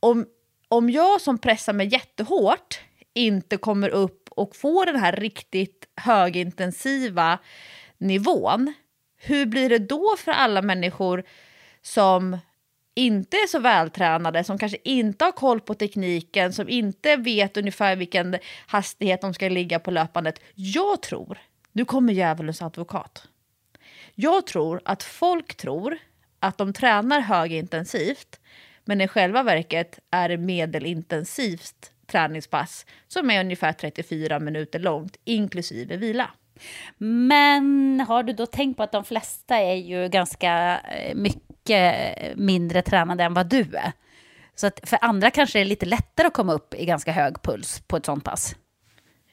om, 0.00 0.26
om 0.68 0.90
jag 0.90 1.20
som 1.20 1.38
pressar 1.38 1.72
mig 1.72 1.86
jättehårt 1.86 2.80
inte 3.14 3.56
kommer 3.56 3.88
upp 3.88 4.28
och 4.30 4.56
får 4.56 4.86
den 4.86 4.96
här 4.96 5.12
riktigt 5.12 5.88
högintensiva 5.96 7.38
nivån, 7.98 8.74
hur 9.24 9.46
blir 9.46 9.68
det 9.68 9.78
då 9.78 10.14
för 10.18 10.32
alla 10.32 10.62
människor 10.62 11.24
som 11.82 12.38
inte 12.94 13.36
är 13.36 13.46
så 13.46 13.58
vältränade, 13.58 14.44
som 14.44 14.58
kanske 14.58 14.78
inte 14.84 15.24
har 15.24 15.32
koll 15.32 15.60
på 15.60 15.74
tekniken, 15.74 16.52
som 16.52 16.68
inte 16.68 17.16
vet 17.16 17.56
ungefär 17.56 17.96
vilken 17.96 18.38
hastighet 18.66 19.20
de 19.20 19.34
ska 19.34 19.48
ligga 19.48 19.78
på 19.78 19.90
löpandet. 19.90 20.40
Jag 20.54 21.02
tror, 21.02 21.38
nu 21.72 21.84
kommer 21.84 22.12
djävulens 22.12 22.62
advokat, 22.62 23.28
jag 24.14 24.46
tror 24.46 24.80
att 24.84 25.02
folk 25.02 25.54
tror 25.54 25.98
att 26.38 26.58
de 26.58 26.72
tränar 26.72 27.20
högintensivt 27.20 28.40
men 28.84 29.00
i 29.00 29.08
själva 29.08 29.42
verket 29.42 29.98
är 30.10 30.28
det 30.28 30.36
medelintensivt 30.36 31.92
träningspass 32.06 32.86
som 33.08 33.30
är 33.30 33.40
ungefär 33.40 33.72
34 33.72 34.40
minuter 34.40 34.78
långt, 34.78 35.16
inklusive 35.24 35.96
vila. 35.96 36.30
Men 36.98 38.00
har 38.08 38.22
du 38.22 38.32
då 38.32 38.46
tänkt 38.46 38.76
på 38.76 38.82
att 38.82 38.92
de 38.92 39.04
flesta 39.04 39.56
är 39.56 39.74
ju 39.74 40.08
ganska 40.08 40.80
eh, 40.80 41.14
mycket 41.14 42.16
mindre 42.36 42.82
tränade 42.82 43.24
än 43.24 43.34
vad 43.34 43.46
du 43.46 43.60
är? 43.60 43.92
Så 44.54 44.66
att 44.66 44.80
för 44.82 44.98
andra 45.00 45.30
kanske 45.30 45.58
det 45.58 45.62
är 45.62 45.64
lite 45.64 45.86
lättare 45.86 46.26
att 46.26 46.32
komma 46.32 46.52
upp 46.52 46.74
i 46.74 46.84
ganska 46.84 47.12
hög 47.12 47.42
puls 47.42 47.82
på 47.86 47.96
ett 47.96 48.06
sånt 48.06 48.24
pass. 48.24 48.54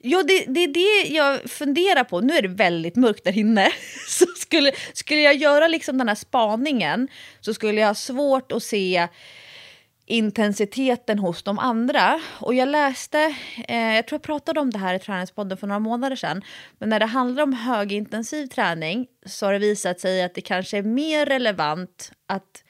Ja, 0.04 0.24
det, 0.24 0.46
det 0.48 0.60
är 0.60 0.68
det 0.68 1.14
jag 1.14 1.50
funderar 1.50 2.04
på. 2.04 2.22
Nu 2.22 2.34
är 2.34 2.42
det 2.42 2.48
väldigt 2.48 2.96
mörkt 2.96 3.24
där 3.24 3.38
inne. 3.38 3.72
Så 4.08 4.26
skulle, 4.26 4.72
skulle 4.94 5.22
jag 5.22 5.36
göra 5.36 5.68
liksom 5.68 5.98
den 5.98 6.08
här 6.08 6.16
spaningen 6.16 7.08
så 7.40 7.54
skulle 7.54 7.82
jag 7.82 7.88
ha 7.88 7.96
svårt 7.96 8.52
att 8.52 8.64
se 8.64 9.08
intensiteten 10.12 11.19
hos 11.19 11.43
de 11.43 11.60
andra. 11.60 12.21
Och 12.39 12.54
jag 12.54 12.67
läste, 12.69 13.36
eh, 13.67 13.95
jag 13.95 14.08
tror 14.08 14.17
jag 14.17 14.24
pratade 14.24 14.60
om 14.60 14.69
det 14.69 14.78
här 14.78 14.95
i 14.95 15.00
Träningspodden 15.00 15.58
för 15.58 15.67
några 15.67 15.80
månader 15.80 16.15
sedan, 16.15 16.41
men 16.80 16.89
när 16.89 17.00
det 17.00 17.06
handlar 17.06 17.43
om 17.43 17.54
högintensiv 17.54 18.47
träning 18.47 19.08
så 19.26 19.45
har 19.45 19.54
det 19.54 19.60
visat 19.60 20.00
sig 20.00 20.24
att 20.24 20.34
det 20.34 20.41
kanske 20.41 20.78
är 20.78 20.84
mer 20.84 21.26
relevant 21.26 22.12
att 22.28 22.63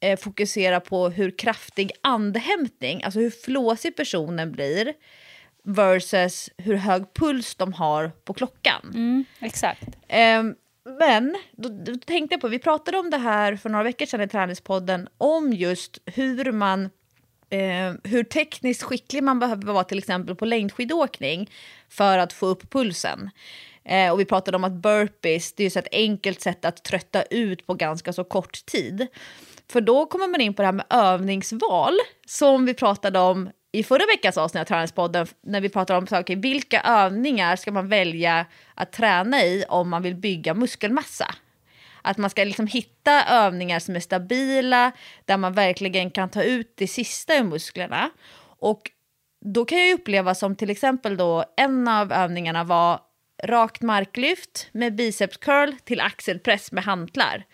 eh, 0.00 0.18
fokusera 0.18 0.80
på 0.80 1.08
hur 1.08 1.38
kraftig 1.38 1.92
andhämtning, 2.02 3.02
alltså 3.02 3.20
hur 3.20 3.30
flåsig 3.30 3.96
personen 3.96 4.52
blir, 4.52 4.92
versus 5.64 6.50
hur 6.58 6.74
hög 6.74 7.14
puls 7.14 7.54
de 7.54 7.72
har 7.72 8.08
på 8.24 8.34
klockan. 8.34 8.92
Mm, 8.94 9.24
exakt. 9.40 9.88
Um, 10.38 10.54
men 10.98 11.36
då, 11.52 11.68
då, 11.68 11.94
tänkte 11.94 12.34
jag 12.34 12.40
på, 12.40 12.48
vi 12.48 12.58
pratade 12.58 12.98
om 12.98 13.10
det 13.10 13.16
här 13.18 13.56
för 13.56 13.68
några 13.68 13.84
veckor 13.84 14.06
sedan 14.06 14.20
i 14.20 14.28
Träningspodden, 14.28 15.08
om 15.18 15.52
just 15.52 15.98
hur 16.06 16.52
man 16.52 16.90
eh, 17.50 17.94
hur 18.04 18.24
tekniskt 18.24 18.82
skicklig 18.82 19.22
man 19.22 19.38
behöver 19.38 19.72
vara 19.72 19.84
till 19.84 19.98
exempel 19.98 20.36
på 20.36 20.44
längdskidåkning 20.44 21.50
för 21.88 22.18
att 22.18 22.32
få 22.32 22.46
upp 22.46 22.70
pulsen. 22.70 23.30
Eh, 23.84 24.12
och 24.12 24.20
vi 24.20 24.24
pratade 24.24 24.56
om 24.56 24.64
att 24.64 24.72
burpees, 24.72 25.52
det 25.52 25.64
är 25.64 25.70
så 25.70 25.78
ett 25.78 25.88
enkelt 25.92 26.40
sätt 26.40 26.64
att 26.64 26.84
trötta 26.84 27.22
ut 27.22 27.66
på 27.66 27.74
ganska 27.74 28.12
så 28.12 28.24
kort 28.24 28.66
tid. 28.66 29.06
För 29.72 29.80
då 29.80 30.06
kommer 30.06 30.28
man 30.28 30.40
in 30.40 30.54
på 30.54 30.62
det 30.62 30.66
här 30.66 30.72
med 30.72 30.86
övningsval 30.90 31.94
som 32.26 32.66
vi 32.66 32.74
pratade 32.74 33.18
om 33.18 33.50
i 33.72 33.82
förra 33.82 34.06
veckans 34.06 34.38
avsnitt 34.38 34.60
av 34.60 34.64
Träningspodden 34.64 35.26
när 35.42 35.60
vi 35.60 35.68
pratade 35.68 35.98
om 35.98 36.20
okay, 36.20 36.36
vilka 36.36 36.80
övningar 36.80 37.56
ska 37.56 37.72
man 37.72 37.88
välja 37.88 38.46
att 38.74 38.92
träna 38.92 39.42
i 39.42 39.64
om 39.68 39.88
man 39.88 40.02
vill 40.02 40.14
bygga 40.14 40.54
muskelmassa. 40.54 41.34
Att 42.02 42.18
man 42.18 42.30
ska 42.30 42.44
liksom 42.44 42.66
hitta 42.66 43.24
övningar 43.24 43.78
som 43.78 43.96
är 43.96 44.00
stabila, 44.00 44.92
där 45.24 45.36
man 45.36 45.52
verkligen 45.52 46.10
kan 46.10 46.28
ta 46.28 46.42
ut 46.42 46.72
det 46.76 46.86
sista 46.86 47.36
ur 47.36 47.44
musklerna. 47.44 48.10
Och 48.60 48.90
då 49.44 49.64
kan 49.64 49.78
jag 49.78 49.94
uppleva 49.94 50.34
som 50.34 50.56
till 50.56 50.70
exempel 50.70 51.16
då 51.16 51.44
en 51.56 51.88
av 51.88 52.12
övningarna 52.12 52.64
var 52.64 53.00
rakt 53.42 53.82
marklyft 53.82 54.68
med 54.72 54.94
bicepscurl 54.94 55.72
till 55.84 56.00
axelpress 56.00 56.72
med 56.72 56.84
hantlar. 56.84 57.44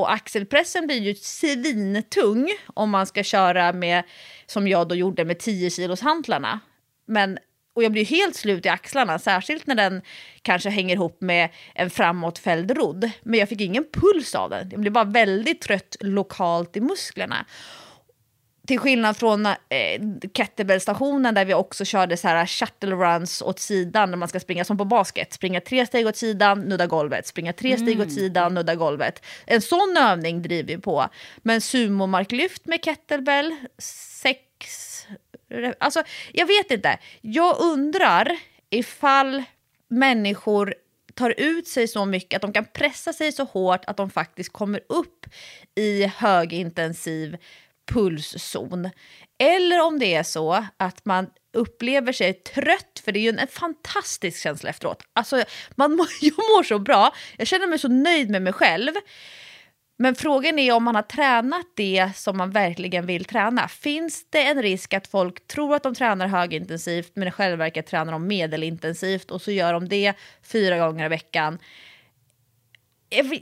Och 0.00 0.12
axelpressen 0.12 0.86
blir 0.86 1.00
ju 1.00 1.14
svintung 1.14 2.48
om 2.74 2.90
man 2.90 3.06
ska 3.06 3.22
köra 3.22 3.72
med, 3.72 4.04
som 4.46 4.68
jag 4.68 4.88
då 4.88 4.94
gjorde 4.94 5.24
med 5.24 5.38
10 5.38 5.70
kilos 5.70 6.00
hantlarna. 6.00 6.60
Men, 7.06 7.38
och 7.74 7.82
jag 7.82 7.92
blir 7.92 8.04
helt 8.04 8.36
slut 8.36 8.66
i 8.66 8.68
axlarna, 8.68 9.18
särskilt 9.18 9.66
när 9.66 9.74
den 9.74 10.02
kanske 10.42 10.70
hänger 10.70 10.94
ihop 10.94 11.20
med 11.20 11.48
en 11.74 11.90
framåtfälld 11.90 12.70
rodd. 12.70 13.10
Men 13.22 13.40
jag 13.40 13.48
fick 13.48 13.60
ingen 13.60 13.84
puls 13.92 14.34
av 14.34 14.50
den, 14.50 14.70
jag 14.70 14.80
blev 14.80 14.92
bara 14.92 15.04
väldigt 15.04 15.60
trött 15.60 15.96
lokalt 16.00 16.76
i 16.76 16.80
musklerna. 16.80 17.46
Till 18.70 18.78
skillnad 18.78 19.16
från 19.16 19.46
eh, 19.46 19.54
kettlebellstationen 20.34 21.34
där 21.34 21.44
vi 21.44 21.54
också 21.54 21.84
körde 21.84 22.16
så 22.16 22.28
här 22.28 22.46
shuttle 22.46 22.94
runs 22.94 23.42
åt 23.42 23.58
sidan 23.58 24.10
när 24.10 24.16
man 24.16 24.28
ska 24.28 24.40
springa 24.40 24.64
som 24.64 24.78
på 24.78 24.84
basket. 24.84 25.32
Springa 25.32 25.60
tre 25.60 25.86
steg 25.86 26.06
åt 26.06 26.16
sidan, 26.16 26.60
nudda 26.60 26.86
golvet. 26.86 27.26
Springa 27.26 27.52
tre 27.52 27.76
steg 27.76 27.94
mm. 27.94 28.06
åt 28.06 28.12
sidan, 28.12 28.54
nudda 28.54 28.74
golvet. 28.74 29.26
En 29.46 29.62
sån 29.62 29.96
övning 29.96 30.42
driver 30.42 30.74
vi 30.74 30.78
på. 30.78 31.08
Men 31.36 31.60
sumomarklyft 31.60 32.66
med 32.66 32.84
kettlebell, 32.84 33.56
sex... 34.22 34.38
Alltså, 35.80 36.02
jag 36.32 36.46
vet 36.46 36.70
inte. 36.70 36.98
Jag 37.20 37.60
undrar 37.60 38.36
ifall 38.70 39.42
människor 39.88 40.74
tar 41.14 41.34
ut 41.36 41.68
sig 41.68 41.88
så 41.88 42.04
mycket 42.04 42.36
att 42.36 42.42
de 42.42 42.52
kan 42.52 42.64
pressa 42.64 43.12
sig 43.12 43.32
så 43.32 43.44
hårt 43.44 43.84
att 43.84 43.96
de 43.96 44.10
faktiskt 44.10 44.52
kommer 44.52 44.80
upp 44.88 45.26
i 45.74 46.06
högintensiv 46.06 47.36
pulszon. 47.90 48.90
Eller 49.38 49.82
om 49.82 49.98
det 49.98 50.14
är 50.14 50.22
så 50.22 50.66
att 50.76 51.04
man 51.04 51.26
upplever 51.52 52.12
sig 52.12 52.32
trött, 52.32 53.02
för 53.04 53.12
det 53.12 53.18
är 53.18 53.22
ju 53.22 53.28
en, 53.28 53.38
en 53.38 53.48
fantastisk 53.48 54.42
känsla 54.42 54.70
efteråt. 54.70 55.02
Alltså, 55.12 55.44
man 55.74 55.96
må, 55.96 56.06
jag 56.20 56.36
mår 56.36 56.62
så 56.62 56.78
bra, 56.78 57.14
jag 57.36 57.46
känner 57.46 57.66
mig 57.66 57.78
så 57.78 57.88
nöjd 57.88 58.30
med 58.30 58.42
mig 58.42 58.52
själv. 58.52 58.92
Men 59.98 60.14
frågan 60.14 60.58
är 60.58 60.72
om 60.72 60.84
man 60.84 60.94
har 60.94 61.02
tränat 61.02 61.66
det 61.76 62.10
som 62.14 62.36
man 62.36 62.50
verkligen 62.50 63.06
vill 63.06 63.24
träna. 63.24 63.68
Finns 63.68 64.30
det 64.30 64.42
en 64.42 64.62
risk 64.62 64.94
att 64.94 65.06
folk 65.06 65.46
tror 65.46 65.74
att 65.74 65.82
de 65.82 65.94
tränar 65.94 66.26
högintensivt 66.26 67.12
men 67.14 67.28
i 67.28 67.30
själva 67.30 67.56
verket 67.56 67.86
tränar 67.86 68.12
de 68.12 68.26
medelintensivt 68.26 69.30
och 69.30 69.42
så 69.42 69.50
gör 69.50 69.72
de 69.72 69.88
det 69.88 70.12
fyra 70.42 70.78
gånger 70.78 71.06
i 71.06 71.08
veckan? 71.08 71.58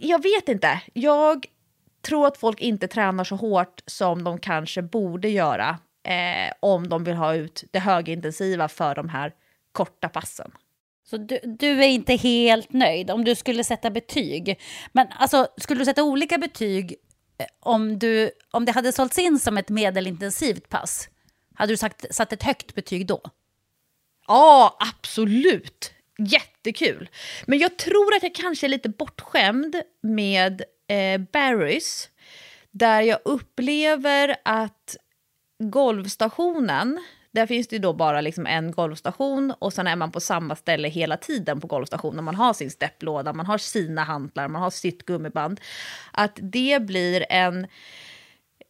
Jag 0.01 0.23
vet 0.23 0.49
inte. 0.49 0.81
Jag 0.93 1.47
tror 2.03 2.27
att 2.27 2.37
folk 2.37 2.61
inte 2.61 2.89
tränar 2.89 3.25
så 3.25 3.37
hårt 3.37 3.83
som 3.87 4.25
de 4.25 4.39
kanske 4.39 4.83
borde 4.83 5.29
göra 5.29 5.79
eh, 6.09 6.53
om 6.61 6.89
de 6.89 7.05
vill 7.05 7.15
ha 7.15 7.35
ut 7.35 7.65
det 7.71 7.79
högintensiva 7.79 8.69
för 8.69 8.95
de 8.95 9.09
här 9.09 9.33
korta 9.73 10.09
passen. 10.09 10.51
Så 11.11 11.17
du, 11.17 11.39
du, 11.45 11.85
är 11.85 11.89
inte 11.89 12.15
helt 12.15 12.73
nöjd 12.73 13.11
om 13.11 13.25
du 13.25 13.35
skulle 13.35 13.65
sätta 13.65 13.91
betyg. 13.91 14.61
Men 14.93 15.07
alltså, 15.11 15.49
skulle 15.57 15.81
du 15.81 15.85
sätta 15.85 16.03
olika 16.03 16.39
betyg 16.39 16.95
eh, 17.39 17.47
om, 17.61 17.99
du, 17.99 18.31
om 18.51 18.65
det 18.65 18.73
hade 18.73 18.93
sålts 18.93 19.19
in 19.19 19.39
som 19.39 19.59
ett 19.59 19.69
medelintensivt 19.69 20.69
pass? 20.69 21.09
Hade 21.55 21.73
du 21.73 21.77
sagt, 21.77 22.15
satt 22.15 22.33
ett 22.33 22.43
högt 22.43 22.75
betyg 22.75 23.07
då? 23.07 23.21
Ja, 24.27 24.77
absolut. 24.81 25.93
Jättekul. 26.19 27.09
Men 27.47 27.59
jag 27.59 27.77
tror 27.77 28.15
att 28.15 28.23
jag 28.23 28.35
kanske 28.35 28.67
är 28.67 28.69
lite 28.69 28.89
bortskämd 28.89 29.83
med 30.03 30.63
eh, 30.89 31.21
Barrys 31.33 32.11
där 32.71 33.01
jag 33.01 33.19
upplever 33.25 34.37
att 34.43 34.97
golvstationen, 35.59 37.05
där 37.31 37.47
finns 37.47 37.69
det 37.69 37.79
då 37.79 37.93
bara 37.93 38.21
liksom 38.21 38.47
en 38.47 38.73
golvstation 38.73 39.55
och 39.59 39.73
sen 39.73 39.87
är 39.87 39.97
man 39.97 40.13
på 40.13 40.21
samma 40.21 40.57
ställe 40.57 40.89
hela 40.89 41.17
tiden 41.17 41.61
på 41.61 41.67
golvstationen. 41.67 42.25
Man 42.25 42.35
har 42.35 42.53
sin 42.53 42.71
stepplåda, 42.71 43.33
man 43.33 43.47
har 43.47 43.59
sina 43.59 44.05
hantlar, 44.05 44.49
man 44.49 44.63
har 44.63 44.71
sitt 44.71 45.07
gummiband. 45.07 45.61
Att 46.13 46.39
det 46.43 46.83
blir 46.83 47.27
en, 47.29 47.67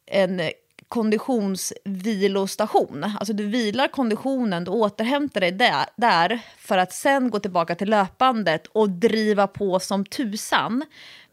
en 0.06 0.40
konditionsvilostation. 0.88 3.04
Alltså 3.04 3.32
du 3.32 3.46
vilar 3.46 3.88
konditionen, 3.88 4.64
du 4.64 4.70
återhämtar 4.70 5.40
dig 5.40 5.52
där, 5.52 5.86
där 5.96 6.40
för 6.58 6.78
att 6.78 6.92
sen 6.92 7.30
gå 7.30 7.40
tillbaka 7.40 7.74
till 7.74 7.90
löpandet 7.90 8.66
och 8.66 8.90
driva 8.90 9.46
på 9.46 9.80
som 9.80 10.04
tusan. 10.04 10.84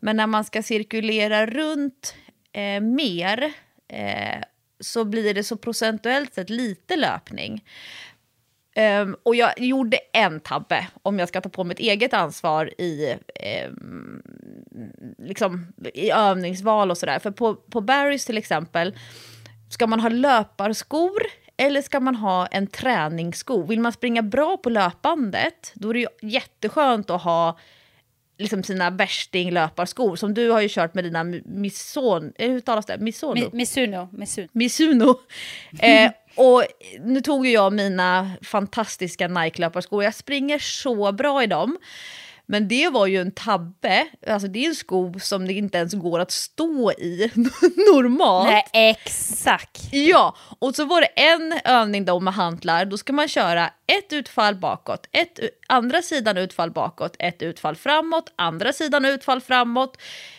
Men 0.05 0.17
när 0.17 0.27
man 0.27 0.43
ska 0.43 0.63
cirkulera 0.63 1.45
runt 1.45 2.15
eh, 2.51 2.81
mer 2.81 3.53
eh, 3.87 4.41
så 4.79 5.05
blir 5.05 5.33
det 5.33 5.43
så 5.43 5.57
procentuellt 5.57 6.33
sett 6.33 6.49
lite 6.49 6.95
löpning. 6.95 7.63
Um, 9.01 9.15
och 9.23 9.35
jag 9.35 9.59
gjorde 9.59 9.97
en 10.13 10.39
tabbe, 10.39 10.87
om 11.03 11.19
jag 11.19 11.27
ska 11.27 11.41
ta 11.41 11.49
på 11.49 11.63
mitt 11.63 11.79
eget 11.79 12.13
ansvar 12.13 12.81
i, 12.81 13.15
um, 13.67 14.21
liksom, 15.17 15.67
i 15.93 16.11
övningsval 16.11 16.91
och 16.91 16.97
sådär. 16.97 17.19
För 17.19 17.31
på, 17.31 17.55
på 17.55 17.81
Barrys 17.81 18.25
till 18.25 18.37
exempel, 18.37 18.97
ska 19.69 19.87
man 19.87 19.99
ha 19.99 20.09
löparskor 20.09 21.21
eller 21.57 21.81
ska 21.81 21.99
man 21.99 22.15
ha 22.15 22.47
en 22.47 22.67
träningssko? 22.67 23.63
Vill 23.63 23.79
man 23.79 23.91
springa 23.93 24.21
bra 24.21 24.57
på 24.57 24.69
löpandet, 24.69 25.71
då 25.73 25.89
är 25.89 25.93
det 25.93 25.99
ju 25.99 26.07
jätteskönt 26.21 27.09
att 27.09 27.21
ha 27.21 27.57
liksom 28.37 28.63
sina 28.63 28.89
värstinglöparskor 28.89 30.15
som 30.15 30.33
du 30.33 30.49
har 30.49 30.61
ju 30.61 30.69
kört 30.69 30.93
med 30.93 31.03
dina 31.03 31.23
Mison, 31.45 32.33
eh, 32.35 32.51
hur 32.51 32.59
talas 32.59 32.85
det? 32.85 32.97
Misono? 32.97 33.33
Mi, 33.33 33.49
Misuno. 33.53 34.09
Misuno. 34.11 34.47
Misuno. 34.51 35.19
Eh, 35.79 36.11
och 36.35 36.63
nu 36.99 37.21
tog 37.21 37.45
ju 37.45 37.51
jag 37.51 37.73
mina 37.73 38.31
fantastiska 38.41 39.27
Nike-löparskor. 39.27 40.03
Jag 40.03 40.15
springer 40.15 40.59
så 40.59 41.11
bra 41.11 41.43
i 41.43 41.47
dem. 41.47 41.77
Men 42.45 42.67
det 42.67 42.89
var 42.89 43.07
ju 43.07 43.21
en 43.21 43.31
tabbe. 43.31 44.07
Alltså 44.27 44.47
det 44.47 44.65
är 44.65 44.69
en 44.69 44.75
sko 44.75 45.19
som 45.19 45.47
det 45.47 45.53
inte 45.53 45.77
ens 45.77 45.93
går 45.93 46.19
att 46.19 46.31
stå 46.31 46.91
i 46.91 47.31
normalt. 47.93 48.49
Nej, 48.49 48.91
exakt. 48.91 49.93
Ja, 49.93 50.35
och 50.59 50.75
så 50.75 50.85
var 50.85 51.01
det 51.01 51.07
en 51.07 51.59
övning 51.65 52.05
då 52.05 52.19
med 52.19 52.33
hantlar. 52.33 52.85
Då 52.85 52.97
ska 52.97 53.13
man 53.13 53.27
köra 53.27 53.67
ett 53.87 54.13
utfall 54.13 54.55
bakåt, 54.55 55.07
ett 55.11 55.39
andra 55.67 56.01
sidan 56.01 56.37
utfall 56.37 56.71
bakåt, 56.71 57.15
ett 57.19 57.41
utfall 57.41 57.75
framåt, 57.75 58.33
andra 58.35 58.73
sidan 58.73 59.05
utfall 59.05 59.41
framåt 59.41 59.97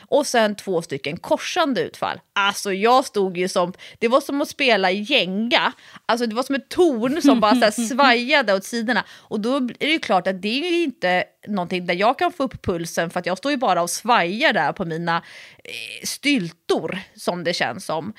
och 0.08 0.26
sen 0.26 0.56
två 0.56 0.82
stycken 0.82 1.16
korsande 1.16 1.80
utfall. 1.80 2.20
Alltså 2.32 2.72
jag 2.72 3.04
stod 3.04 3.36
ju 3.36 3.48
som, 3.48 3.72
det 3.98 4.08
var 4.08 4.20
som 4.20 4.42
att 4.42 4.48
spela 4.48 4.90
gänga. 4.90 5.72
Alltså 6.06 6.26
det 6.26 6.34
var 6.34 6.42
som 6.42 6.54
ett 6.54 6.68
torn 6.68 7.22
som 7.22 7.40
bara 7.40 7.70
så 7.70 7.82
svajade 7.88 8.54
åt 8.54 8.64
sidorna. 8.64 9.04
Och 9.10 9.40
då 9.40 9.56
är 9.56 9.74
det 9.78 9.92
ju 9.92 9.98
klart 9.98 10.26
att 10.26 10.42
det 10.42 10.66
är 10.66 10.70
ju 10.70 10.82
inte 10.82 11.24
någonting 11.48 11.86
där 11.86 11.94
jag 11.94 12.18
kan 12.18 12.32
få 12.32 12.42
upp 12.42 12.62
pulsen 12.62 13.10
för 13.10 13.20
att 13.20 13.26
jag 13.26 13.38
står 13.38 13.52
ju 13.52 13.58
bara 13.58 13.82
och 13.82 13.90
svajar 13.90 14.52
där 14.52 14.72
på 14.72 14.84
mina 14.84 15.16
eh, 15.64 16.06
styltor 16.06 16.98
som 17.14 17.44
det 17.44 17.54
känns 17.54 17.84
som. 17.84 18.12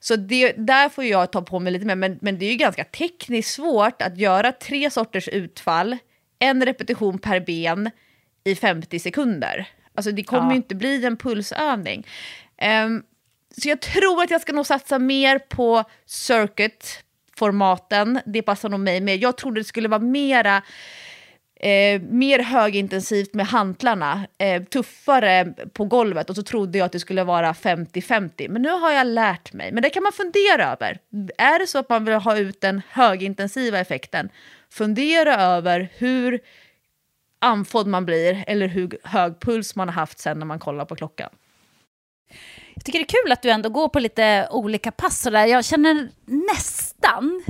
Så 0.00 0.16
det, 0.16 0.52
där 0.52 0.88
får 0.88 1.04
jag 1.04 1.32
ta 1.32 1.42
på 1.42 1.58
mig 1.58 1.72
lite 1.72 1.86
mer, 1.86 1.94
men, 1.94 2.18
men 2.20 2.38
det 2.38 2.46
är 2.46 2.50
ju 2.50 2.56
ganska 2.56 2.84
tekniskt 2.84 3.54
svårt 3.54 4.02
att 4.02 4.18
göra 4.18 4.52
tre 4.52 4.90
sorters 4.90 5.28
utfall, 5.28 5.98
en 6.42 6.64
repetition 6.64 7.18
per 7.18 7.40
ben 7.40 7.90
i 8.44 8.54
50 8.54 8.98
sekunder. 8.98 9.68
Alltså 9.94 10.12
det 10.12 10.22
kommer 10.22 10.46
ja. 10.46 10.50
ju 10.50 10.56
inte 10.56 10.74
bli 10.74 11.04
en 11.04 11.16
pulsövning. 11.16 12.06
Um, 12.84 13.02
så 13.56 13.68
jag 13.68 13.80
tror 13.80 14.22
att 14.22 14.30
jag 14.30 14.40
ska 14.40 14.52
nog 14.52 14.66
satsa 14.66 14.98
mer 14.98 15.38
på 15.38 15.84
circuit-formaten. 16.06 18.20
Det 18.26 18.42
passar 18.42 18.68
nog 18.68 18.80
mig 18.80 19.00
mer. 19.00 19.22
Jag 19.22 19.36
trodde 19.36 19.60
det 19.60 19.64
skulle 19.64 19.88
vara 19.88 20.00
mera 20.00 20.62
Eh, 21.64 22.02
mer 22.02 22.38
högintensivt 22.38 23.34
med 23.34 23.46
hantlarna, 23.46 24.26
eh, 24.38 24.62
tuffare 24.62 25.54
på 25.72 25.84
golvet 25.84 26.30
och 26.30 26.36
så 26.36 26.42
trodde 26.42 26.78
jag 26.78 26.86
att 26.86 26.92
det 26.92 27.00
skulle 27.00 27.24
vara 27.24 27.54
50-50. 27.54 28.48
Men 28.48 28.62
nu 28.62 28.68
har 28.68 28.92
jag 28.92 29.06
lärt 29.06 29.52
mig. 29.52 29.72
Men 29.72 29.82
det 29.82 29.90
kan 29.90 30.02
man 30.02 30.12
fundera 30.12 30.72
över. 30.72 30.98
Är 31.38 31.58
det 31.58 31.66
så 31.66 31.78
att 31.78 31.88
man 31.88 32.04
vill 32.04 32.14
ha 32.14 32.36
ut 32.36 32.60
den 32.60 32.82
högintensiva 32.88 33.78
effekten, 33.78 34.28
fundera 34.72 35.36
över 35.36 35.88
hur 35.96 36.40
andfådd 37.40 37.86
man 37.86 38.06
blir 38.06 38.44
eller 38.46 38.68
hur 38.68 38.98
hög 39.04 39.40
puls 39.40 39.76
man 39.76 39.88
har 39.88 39.94
haft 39.94 40.18
sen 40.18 40.38
när 40.38 40.46
man 40.46 40.58
kollar 40.58 40.84
på 40.84 40.96
klockan. 40.96 41.30
Jag 42.74 42.84
tycker 42.84 42.98
det 42.98 43.04
är 43.04 43.22
kul 43.22 43.32
att 43.32 43.42
du 43.42 43.50
ändå 43.50 43.68
går 43.68 43.88
på 43.88 43.98
lite 43.98 44.48
olika 44.50 44.90
pass. 44.92 45.22
där. 45.22 45.46
Jag 45.46 45.64
känner 45.64 46.08
nästan 46.26 47.42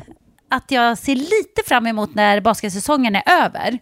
att 0.50 0.70
jag 0.70 0.98
ser 0.98 1.14
lite 1.14 1.62
fram 1.66 1.87
emot 1.87 2.14
när 2.14 2.40
basketsäsongen 2.40 3.16
är 3.16 3.22
över. 3.26 3.78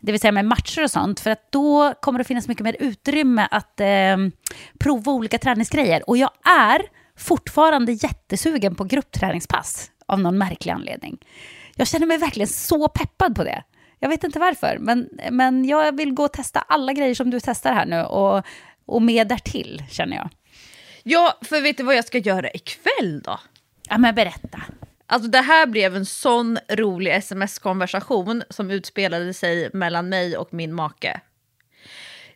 Det 0.00 0.12
vill 0.12 0.20
säga 0.20 0.32
med 0.32 0.44
matcher 0.44 0.82
och 0.82 0.90
sånt. 0.90 1.20
För 1.20 1.30
att 1.30 1.52
då 1.52 1.94
kommer 2.00 2.18
det 2.18 2.24
finnas 2.24 2.48
mycket 2.48 2.64
mer 2.64 2.76
utrymme 2.80 3.48
att 3.50 3.80
eh, 3.80 4.16
prova 4.78 5.12
olika 5.12 5.38
träningsgrejer. 5.38 6.08
Och 6.08 6.16
jag 6.16 6.30
är 6.44 6.82
fortfarande 7.18 7.92
jättesugen 7.92 8.74
på 8.74 8.84
gruppträningspass 8.84 9.90
av 10.06 10.20
någon 10.20 10.38
märklig 10.38 10.72
anledning. 10.72 11.18
Jag 11.76 11.88
känner 11.88 12.06
mig 12.06 12.18
verkligen 12.18 12.48
så 12.48 12.88
peppad 12.88 13.34
på 13.36 13.44
det. 13.44 13.62
Jag 13.98 14.08
vet 14.08 14.24
inte 14.24 14.38
varför, 14.38 14.78
men, 14.80 15.08
men 15.30 15.64
jag 15.64 15.96
vill 15.96 16.12
gå 16.12 16.24
och 16.24 16.32
testa 16.32 16.60
alla 16.60 16.92
grejer 16.92 17.14
som 17.14 17.30
du 17.30 17.40
testar 17.40 17.72
här 17.72 17.86
nu 17.86 18.02
och, 18.02 18.44
och 18.86 19.02
mer 19.02 19.24
därtill, 19.24 19.82
känner 19.90 20.16
jag. 20.16 20.28
Ja, 21.02 21.38
för 21.42 21.60
vet 21.60 21.76
du 21.76 21.82
vad 21.82 21.96
jag 21.96 22.04
ska 22.04 22.18
göra 22.18 22.50
ikväll 22.50 23.20
då? 23.24 23.40
Ja, 23.88 23.98
men 23.98 24.14
berätta. 24.14 24.62
Alltså 25.06 25.30
det 25.30 25.40
här 25.40 25.66
blev 25.66 25.96
en 25.96 26.06
sån 26.06 26.58
rolig 26.68 27.14
sms-konversation 27.14 28.42
som 28.50 28.70
utspelade 28.70 29.34
sig 29.34 29.70
mellan 29.72 30.08
mig 30.08 30.36
och 30.36 30.54
min 30.54 30.74
make. 30.74 31.20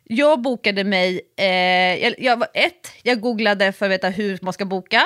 Jag 0.03 0.41
bokade 0.41 0.83
mig, 0.83 1.21
eh, 1.37 2.03
jag, 2.03 2.15
jag, 2.17 2.43
ett, 2.53 2.91
jag 3.03 3.21
googlade 3.21 3.71
för 3.71 3.85
att 3.85 3.91
veta 3.91 4.09
hur 4.09 4.39
man 4.41 4.53
ska 4.53 4.65
boka. 4.65 5.03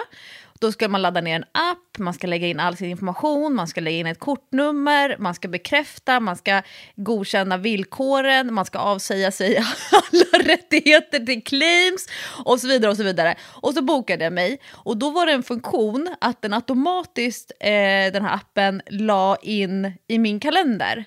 Då 0.64 0.72
ska 0.72 0.90
man 0.90 1.02
ladda 1.02 1.22
ner 1.22 1.36
en 1.36 1.44
app, 1.44 1.98
man 1.98 2.14
ska 2.14 2.28
lägga 2.28 2.48
in 2.48 2.60
all 2.60 2.78
sin 2.78 2.90
information, 2.90 3.56
man 3.56 3.68
ska 3.68 3.82
lägga 3.82 3.98
in 3.98 4.08
ett 4.08 4.20
kortnummer, 4.20 5.16
man 5.20 5.36
ska 5.36 5.48
bekräfta, 5.48 6.20
man 6.20 6.36
ska 6.36 6.62
godkänna 6.96 7.58
villkoren, 7.58 8.54
man 8.54 8.66
ska 8.66 8.80
avsäga 8.80 9.32
sig 9.32 9.58
alla 9.92 10.44
rättigheter 10.44 11.20
till 11.20 11.44
claims 11.44 12.08
och 12.46 12.60
så 12.60 12.68
vidare. 12.68 12.92
Och 12.92 12.98
så 12.98 13.04
vidare. 13.04 13.36
Och 13.42 13.74
så 13.74 13.82
bokade 13.82 14.24
jag 14.24 14.34
mig 14.34 14.60
och 14.72 14.98
då 14.98 15.10
var 15.10 15.26
det 15.26 15.32
en 15.32 15.44
funktion 15.44 16.16
att 16.22 16.42
den 16.42 16.54
automatiskt, 16.54 17.52
eh, 17.60 17.70
den 18.14 18.26
här 18.26 18.36
appen, 18.36 18.82
la 18.90 19.38
in 19.42 19.94
i 20.08 20.20
min 20.20 20.40
kalender. 20.40 21.06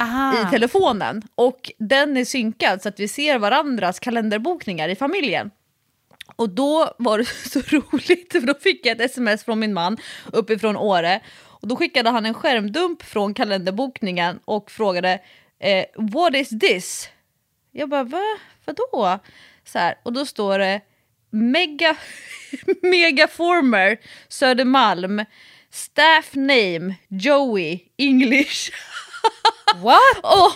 Aha. 0.00 0.34
i 0.42 0.50
telefonen. 0.50 1.22
Och 1.34 1.70
den 1.78 2.16
är 2.16 2.24
synkad 2.24 2.82
så 2.82 2.88
att 2.88 3.00
vi 3.00 3.08
ser 3.08 3.38
varandras 3.38 4.00
kalenderbokningar 4.00 4.88
i 4.88 4.94
familjen. 4.94 5.50
Och 6.36 6.50
då 6.50 6.94
var 6.98 7.18
det 7.18 7.24
så 7.50 7.60
roligt, 7.60 8.32
för 8.32 8.40
då 8.40 8.54
fick 8.54 8.86
jag 8.86 9.00
ett 9.00 9.10
sms 9.10 9.44
från 9.44 9.58
min 9.58 9.74
man 9.74 9.96
uppifrån 10.32 10.76
Åre. 10.76 11.20
Och 11.62 11.68
då 11.68 11.76
skickade 11.76 12.10
han 12.10 12.26
en 12.26 12.34
skärmdump 12.34 13.02
från 13.02 13.34
kalenderbokningen 13.34 14.40
och 14.44 14.70
frågade 14.70 15.20
eh, 15.58 15.84
“What 15.96 16.34
is 16.34 16.48
this?” 16.60 17.08
Jag 17.72 17.88
bara 17.88 18.04
“Va? 18.04 18.38
Vadå?” 18.64 19.18
så 19.64 19.78
här, 19.78 19.94
Och 20.02 20.12
då 20.12 20.26
står 20.26 20.58
det 20.58 20.80
Mega, 21.30 21.96
Megaformer 22.82 24.00
Södermalm 24.28 25.24
Staff 25.70 26.34
name 26.34 26.94
Joey 27.08 27.80
English 27.96 28.70
What? 29.82 30.16
och 30.22 30.52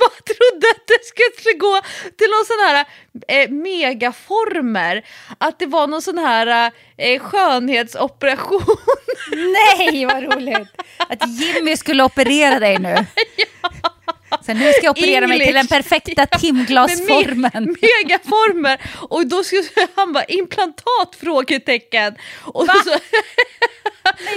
man 0.00 0.10
trodde 0.26 0.66
att 0.70 0.86
det 0.86 1.04
skulle 1.04 1.58
gå 1.58 1.80
till 2.18 2.30
någon 2.30 2.44
sån 2.46 2.58
här 2.66 2.86
eh, 3.28 3.50
megaformer. 3.50 5.04
Att 5.38 5.58
det 5.58 5.66
var 5.66 5.86
någon 5.86 6.02
sån 6.02 6.18
här 6.18 6.72
eh, 6.96 7.20
skönhetsoperation. 7.20 8.76
Nej, 9.32 10.06
vad 10.06 10.22
roligt! 10.22 10.68
Att 10.96 11.28
Jimmy 11.28 11.76
skulle 11.76 12.02
operera 12.02 12.58
dig 12.58 12.78
nu. 12.78 12.94
ja. 13.36 13.70
Så 14.46 14.54
nu 14.54 14.72
ska 14.72 14.82
jag 14.82 14.98
operera 14.98 15.24
English. 15.24 15.28
mig 15.28 15.46
till 15.46 15.54
den 15.54 15.66
perfekta 15.66 16.26
timglasformen. 16.26 17.64
Me 17.80 17.88
megaformer. 18.02 18.80
Och 19.08 19.26
då 19.26 19.44
skulle 19.44 19.62
han 19.94 20.12
bara 20.12 20.24
implantat? 20.24 21.16
Frågetecken. 21.20 22.14
Och 22.42 22.66
Va? 22.66 22.74
Så, 22.84 22.90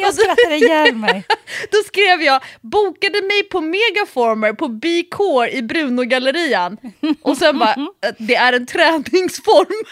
jag 0.01 0.13
skrattar 0.13 0.51
ihjäl 0.51 0.95
mig. 0.95 1.23
Då 1.71 1.77
skrev 1.85 2.21
jag 2.21 2.43
bokade 2.61 3.21
mig 3.21 3.43
på 3.43 3.61
megaformer 3.61 4.53
på 4.53 4.67
B-core 4.67 5.51
i 5.51 5.61
Brunogallerian. 5.61 6.77
Och 7.21 7.37
sen 7.37 7.59
bara, 7.59 7.75
det 8.17 8.35
är 8.35 8.53
en 8.53 8.65
träningsform. 8.65 9.83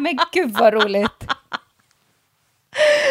Men 0.00 0.18
gud 0.32 0.50
vad 0.50 0.74
roligt. 0.74 1.26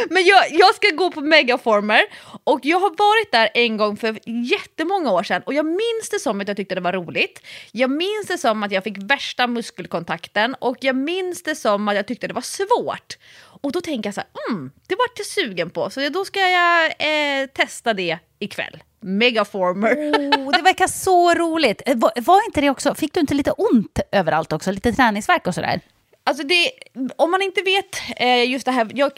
Men 0.09 0.25
jag, 0.25 0.51
jag 0.51 0.75
ska 0.75 0.89
gå 0.89 1.11
på 1.11 1.21
megaformer 1.21 2.01
och 2.43 2.59
jag 2.63 2.79
har 2.79 2.89
varit 2.89 3.31
där 3.31 3.49
en 3.53 3.77
gång 3.77 3.97
för 3.97 4.19
jättemånga 4.25 5.11
år 5.11 5.23
sedan 5.23 5.41
och 5.45 5.53
jag 5.53 5.65
minns 5.65 6.09
det 6.11 6.19
som 6.19 6.41
att 6.41 6.47
jag 6.47 6.57
tyckte 6.57 6.75
det 6.75 6.81
var 6.81 6.93
roligt. 6.93 7.41
Jag 7.71 7.91
minns 7.91 8.27
det 8.27 8.37
som 8.37 8.63
att 8.63 8.71
jag 8.71 8.83
fick 8.83 8.97
värsta 8.97 9.47
muskelkontakten 9.47 10.55
och 10.59 10.77
jag 10.81 10.95
minns 10.95 11.43
det 11.43 11.55
som 11.55 11.87
att 11.87 11.95
jag 11.95 12.07
tyckte 12.07 12.27
det 12.27 12.33
var 12.33 12.41
svårt. 12.41 13.17
Och 13.61 13.71
då 13.71 13.81
tänker 13.81 14.07
jag 14.07 14.13
så 14.13 14.21
här, 14.21 14.29
mm, 14.49 14.71
det 14.87 14.95
vart 14.95 15.17
jag 15.17 15.25
sugen 15.25 15.69
på 15.69 15.89
så 15.89 16.09
då 16.09 16.25
ska 16.25 16.39
jag 16.39 16.85
eh, 16.85 17.47
testa 17.47 17.93
det 17.93 18.19
ikväll. 18.39 18.83
Megaformer. 18.99 19.95
Oh, 19.95 20.51
det 20.51 20.61
verkar 20.61 20.87
så 21.05 21.33
roligt. 21.33 21.81
Eh, 21.85 21.97
var, 21.97 22.11
var, 22.21 22.45
inte 22.45 22.61
det 22.61 22.69
också, 22.69 22.95
fick 22.95 23.13
du 23.13 23.19
inte 23.19 23.33
lite 23.33 23.51
ont 23.51 23.99
överallt 24.11 24.53
också? 24.53 24.71
Lite 24.71 24.93
träningsverk 24.93 25.47
och 25.47 25.55
sådär? 25.55 25.81
Alltså 26.23 26.43
det, 26.43 26.71
om 27.15 27.31
man 27.31 27.41
inte 27.41 27.61
vet 27.61 28.01
eh, 28.17 28.51
just 28.51 28.65
det 28.65 28.71
här, 28.71 28.87
jag 28.95 29.11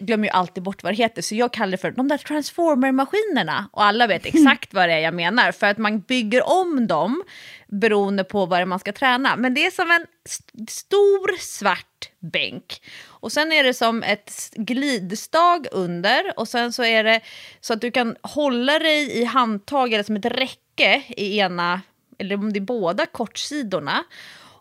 glömmer 0.00 0.24
ju 0.24 0.30
alltid 0.30 0.62
bort 0.62 0.82
vad 0.82 0.92
det 0.92 0.96
heter, 0.96 1.22
så 1.22 1.34
jag 1.34 1.52
kallar 1.52 1.70
det 1.70 1.76
för 1.76 1.90
de 1.90 2.08
där 2.08 2.18
transformer-maskinerna. 2.18 3.68
Och 3.72 3.84
alla 3.84 4.06
vet 4.06 4.26
exakt 4.34 4.74
vad 4.74 4.88
det 4.88 4.94
är 4.94 4.98
jag 4.98 5.14
menar, 5.14 5.52
för 5.52 5.66
att 5.66 5.78
man 5.78 6.00
bygger 6.00 6.48
om 6.48 6.86
dem 6.86 7.22
beroende 7.66 8.24
på 8.24 8.46
vad 8.46 8.58
det 8.58 8.62
är 8.62 8.66
man 8.66 8.78
ska 8.78 8.92
träna. 8.92 9.36
Men 9.36 9.54
det 9.54 9.66
är 9.66 9.70
som 9.70 9.90
en 9.90 10.06
st 10.24 10.44
stor 10.68 11.38
svart 11.40 12.10
bänk. 12.32 12.80
Och 13.22 13.32
sen 13.32 13.52
är 13.52 13.64
det 13.64 13.74
som 13.74 14.02
ett 14.02 14.50
glidstag 14.54 15.66
under 15.72 16.38
och 16.38 16.48
sen 16.48 16.72
så 16.72 16.84
är 16.84 17.04
det 17.04 17.20
så 17.60 17.72
att 17.72 17.80
du 17.80 17.90
kan 17.90 18.16
hålla 18.22 18.78
dig 18.78 19.18
i 19.20 19.24
handtag 19.24 19.92
eller 19.92 20.04
som 20.04 20.16
ett 20.16 20.24
räcke 20.24 21.02
i 21.08 21.38
ena, 21.38 21.80
eller 22.18 22.34
om 22.34 22.52
det 22.52 22.58
är 22.58 22.60
båda 22.60 23.06
kortsidorna. 23.06 24.04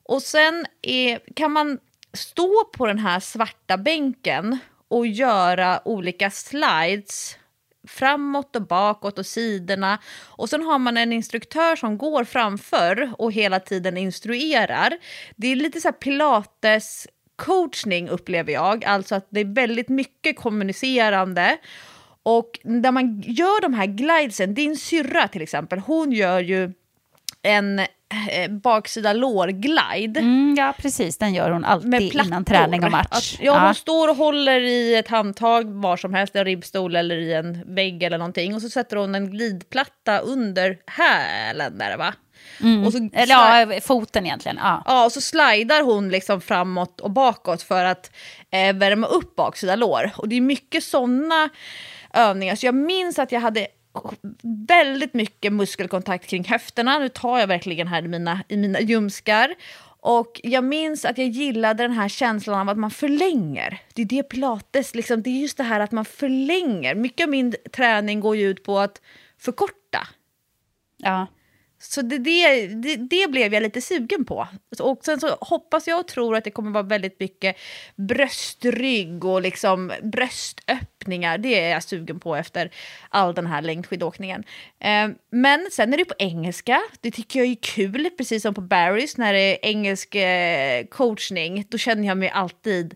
Och 0.04 0.22
sen 0.22 0.66
är, 0.82 1.20
kan 1.36 1.52
man 1.52 1.80
stå 2.14 2.64
på 2.74 2.86
den 2.88 3.00
här 3.00 3.20
svarta 3.20 3.78
bänken 3.78 4.58
och 4.88 5.08
göra 5.08 5.88
olika 5.88 6.30
slides 6.30 7.38
framåt 7.88 8.56
och 8.56 8.68
bakåt 8.68 9.20
och 9.20 9.26
sidorna. 9.26 10.00
Och 10.24 10.50
sen 10.50 10.64
har 10.64 10.80
man 10.80 10.98
en 10.98 11.14
instruktör 11.14 11.76
som 11.76 11.98
går 11.98 12.24
framför 12.24 13.14
och 13.18 13.32
hela 13.32 13.60
tiden 13.60 13.98
instruerar. 13.98 14.98
Det 15.36 15.48
är 15.48 15.56
lite 15.56 15.82
så 15.82 15.88
här 15.88 15.94
pilates 15.94 17.08
coachning 17.42 18.10
upplever 18.10 18.54
jag, 18.54 18.86
alltså 18.86 19.16
att 19.16 19.28
det 19.30 19.40
är 19.40 19.46
väldigt 19.46 19.90
mycket 19.90 20.36
kommunicerande. 20.36 21.58
Och 22.24 22.60
när 22.64 22.92
man 22.92 23.22
gör 23.22 23.62
de 23.62 23.74
här 23.74 23.86
glidesen, 23.86 24.54
din 24.54 24.78
syrra 24.78 25.28
till 25.28 25.42
exempel, 25.42 25.80
hon 25.80 26.12
gör 26.12 26.40
ju 26.40 26.74
en 27.42 27.80
eh, 27.80 27.88
baksida 28.50 29.14
lår-glide. 29.14 30.20
Mm, 30.20 30.56
ja, 30.58 30.74
precis. 30.78 31.18
Den 31.18 31.34
gör 31.34 31.52
hon 31.52 31.66
alltid 31.66 32.16
innan 32.16 32.46
träning 32.46 32.84
och 32.84 32.92
match. 32.92 33.08
Att, 33.12 33.44
ja, 33.44 33.66
hon 33.66 33.76
står 33.76 34.08
och 34.08 34.16
håller 34.16 34.62
i 34.62 34.96
ett 34.96 35.08
handtag 35.08 35.64
var 35.70 35.98
som 35.98 36.14
helst, 36.14 36.36
en 36.36 36.46
ribbstol 36.46 36.96
eller 36.96 37.16
i 37.16 37.34
en 37.34 37.76
vägg 37.76 38.04
eller 38.04 38.18
någonting. 38.18 38.56
Och 38.56 38.62
så 38.62 38.70
sätter 38.70 38.98
hon 38.98 39.16
en 39.16 39.32
glidplatta 39.32 40.20
under 40.20 40.78
hälen 40.88 41.78
där 41.78 41.98
va? 41.98 42.14
Mm. 42.62 42.86
Och 42.86 42.92
så 42.92 43.10
eller 43.14 43.72
ja, 43.74 43.82
foten 43.82 44.26
egentligen. 44.26 44.60
Ja. 44.62 44.84
ja, 44.86 45.06
och 45.06 45.12
så 45.12 45.22
slidar 45.22 45.82
hon 45.82 46.10
liksom 46.10 46.42
framåt 46.42 47.02
och 47.02 47.12
bakåt 47.12 47.62
för 47.62 47.86
att 47.86 48.12
eh, 48.52 48.76
värma 48.76 49.08
upp 49.08 49.36
baksida 49.36 49.76
lår. 49.76 50.12
Och 50.18 50.30
det 50.30 50.36
är 50.36 50.42
mycket 50.42 50.84
sådana 50.84 51.50
övningar. 52.14 52.56
Så 52.56 52.66
jag 52.66 52.76
minns 52.76 53.20
att 53.20 53.32
jag 53.32 53.40
hade 53.40 53.68
väldigt 54.68 55.14
mycket 55.14 55.54
muskelkontakt 55.54 56.28
kring 56.28 56.44
höfterna. 56.44 57.00
Nu 57.00 57.10
tar 57.10 57.40
jag 57.40 57.48
verkligen 57.48 57.88
här 57.88 58.04
i 58.04 58.08
mina, 58.08 58.44
i 58.48 58.58
mina 58.58 58.82
ljumskar. 58.82 59.56
Och 60.04 60.42
jag 60.44 60.64
minns 60.64 61.06
att 61.06 61.18
jag 61.18 61.28
gillade 61.28 61.84
den 61.84 61.92
här 61.92 62.10
känslan 62.10 62.60
av 62.60 62.70
att 62.70 62.78
man 62.78 62.92
förlänger. 62.92 63.82
Det 63.94 64.02
är 64.02 64.06
det 64.06 64.24
pilates, 64.24 64.96
liksom, 64.96 65.22
det 65.22 65.30
är 65.30 65.42
just 65.42 65.58
det 65.58 65.64
här 65.64 65.80
att 65.80 65.92
man 65.92 66.06
förlänger. 66.06 66.96
Mycket 66.96 67.24
av 67.24 67.30
min 67.30 67.56
träning 67.76 68.20
går 68.20 68.36
ju 68.36 68.50
ut 68.50 68.64
på 68.64 68.80
att 68.80 69.02
förkorta. 69.40 70.08
Ja. 70.98 71.28
Så 71.82 72.02
det, 72.02 72.18
det, 72.18 72.68
det, 72.68 72.96
det, 72.96 73.32
blev 73.32 73.54
jag 73.54 73.64
lite 73.64 73.82
sugen 73.82 74.26
på. 74.26 74.48
Och 74.80 75.06
sen 75.06 75.20
så 75.20 75.38
hoppas 75.42 75.88
jag 75.88 76.00
och 76.00 76.08
tror 76.08 76.36
att 76.36 76.44
det 76.44 76.52
kommer 76.52 76.72
vara 76.72 76.84
väldigt 76.84 77.20
mycket 77.20 77.58
bröstrygg 77.96 79.26
och 79.26 79.42
liksom 79.42 79.92
bröstöppningar. 80.04 81.38
Det 81.38 81.60
är 81.60 81.70
jag 81.70 81.84
sugen 81.84 82.20
på 82.20 82.36
efter 82.36 82.72
all 83.10 83.34
den 83.34 83.48
här 83.48 83.62
längdskidåkningen. 83.62 84.44
Eh, 84.80 85.10
men 85.30 85.70
sen 85.72 85.94
är 85.94 85.98
det 85.98 86.06
på 86.06 86.16
engelska. 86.18 86.82
Det 87.02 87.12
tycker 87.12 87.40
jag 87.40 87.50
är 87.50 87.56
kul, 87.62 88.10
precis 88.18 88.42
som 88.42 88.54
på 88.54 88.62
Barry's 88.62 89.14
när 89.18 89.34
det 89.34 89.40
är 89.40 89.70
engelsk 89.70 90.16
eh, 90.16 90.86
coachning. 90.86 91.66
Då 91.70 91.78
känner 91.78 92.08
jag 92.08 92.18
mig 92.18 92.30
alltid 92.30 92.96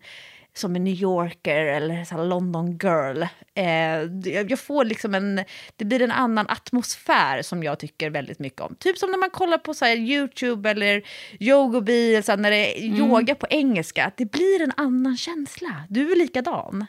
som 0.58 0.76
en 0.76 0.84
New 0.84 0.93
Yorker 0.93 1.66
eller 1.66 2.06
så 2.06 2.24
London 2.24 2.72
girl. 2.72 3.24
Eh, 3.56 4.30
jag 4.49 4.60
får 4.60 4.86
liksom 4.86 5.16
en, 5.16 5.43
det 5.76 5.86
blir 5.86 6.01
en 6.01 6.12
annan 6.12 6.49
atmosfär 6.49 7.41
som 7.41 7.64
jag 7.64 7.80
tycker 7.80 8.10
väldigt 8.10 8.39
mycket 8.39 8.62
om. 8.62 8.76
Typ 8.76 8.97
som 8.97 9.12
när 9.12 9.18
man 9.18 9.30
kollar 9.30 9.58
på 9.58 9.74
så 9.74 9.86
Youtube 9.86 10.70
eller 10.70 11.01
yogobi, 11.39 12.22
så 12.24 12.36
när 12.36 12.51
det 12.51 12.80
är 12.80 12.88
mm. 12.88 12.97
yoga 12.97 13.36
på 13.36 13.47
engelska. 13.49 14.12
Det 14.18 14.32
blir 14.32 14.62
en 14.62 14.74
annan 14.78 15.18
känsla. 15.18 15.84
Du 15.89 16.12
är 16.12 16.16
likadan. 16.16 16.86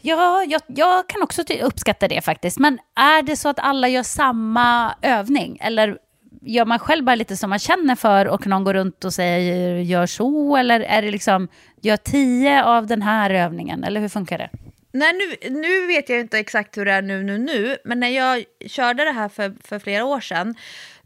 Ja, 0.00 0.44
jag, 0.44 0.62
jag 0.66 1.08
kan 1.08 1.22
också 1.22 1.42
uppskatta 1.62 2.08
det 2.08 2.20
faktiskt. 2.20 2.58
Men 2.58 2.78
är 2.94 3.22
det 3.22 3.36
så 3.36 3.48
att 3.48 3.58
alla 3.58 3.88
gör 3.88 4.02
samma 4.02 4.94
övning? 5.02 5.58
Eller 5.60 5.98
gör 6.40 6.64
man 6.64 6.78
själv 6.78 7.04
bara 7.04 7.16
lite 7.16 7.36
som 7.36 7.50
man 7.50 7.58
känner 7.58 7.94
för 7.94 8.28
och 8.28 8.46
någon 8.46 8.64
går 8.64 8.74
runt 8.74 9.04
och 9.04 9.14
säger 9.14 9.76
gör 9.76 10.06
så? 10.06 10.56
Eller 10.56 10.80
är 10.80 11.02
det 11.02 11.10
liksom, 11.10 11.48
gör 11.82 11.96
tio 11.96 12.64
av 12.64 12.86
den 12.86 13.02
här 13.02 13.30
övningen? 13.30 13.84
Eller 13.84 14.00
hur 14.00 14.08
funkar 14.08 14.38
det? 14.38 14.50
Nej, 14.92 15.12
nu, 15.12 15.50
nu 15.50 15.86
vet 15.86 16.08
jag 16.08 16.20
inte 16.20 16.38
exakt 16.38 16.76
hur 16.76 16.84
det 16.84 16.92
är 16.92 17.02
nu, 17.02 17.22
nu, 17.22 17.38
nu. 17.38 17.76
Men 17.84 18.00
när 18.00 18.08
jag 18.08 18.44
körde 18.66 19.04
det 19.04 19.12
här 19.12 19.28
för, 19.28 19.54
för 19.64 19.78
flera 19.78 20.04
år 20.04 20.20
sedan, 20.20 20.54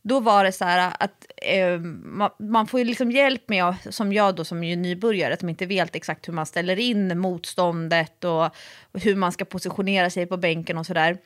då 0.03 0.21
var 0.21 0.45
det 0.45 0.53
så 0.53 0.65
här 0.65 0.93
att 0.99 1.27
eh, 1.37 1.79
man, 2.05 2.31
man, 2.39 2.67
får 2.67 2.81
ju 2.81 2.87
liksom 2.87 3.11
hjälp 3.11 3.49
med, 3.49 3.75
som 3.91 4.13
jag 4.13 4.37
då 4.37 4.45
som 4.45 4.65
är 4.65 4.77
nybörjare, 4.77 5.37
som 5.41 5.49
inte 5.49 5.67
vet 5.67 5.97
exakt 5.97 6.29
hur 6.29 6.33
man 6.33 6.47
ställer 6.47 6.79
in 6.79 7.19
motståndet 7.19 8.25
och, 8.25 8.45
och 8.93 9.01
hur 9.03 9.17
man 9.17 9.33
ska 9.33 9.45
positionera 9.45 10.11
sig 10.11 10.27
på 10.27 10.37
bänken 10.37 10.79
och 10.79 10.87
sådär. 10.87 11.19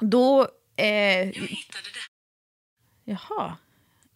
Då... 0.00 0.48
Eh, 0.76 0.86
jag 0.86 1.24
hittade 1.24 1.88
det 1.94 2.07
Jaha. 3.08 3.56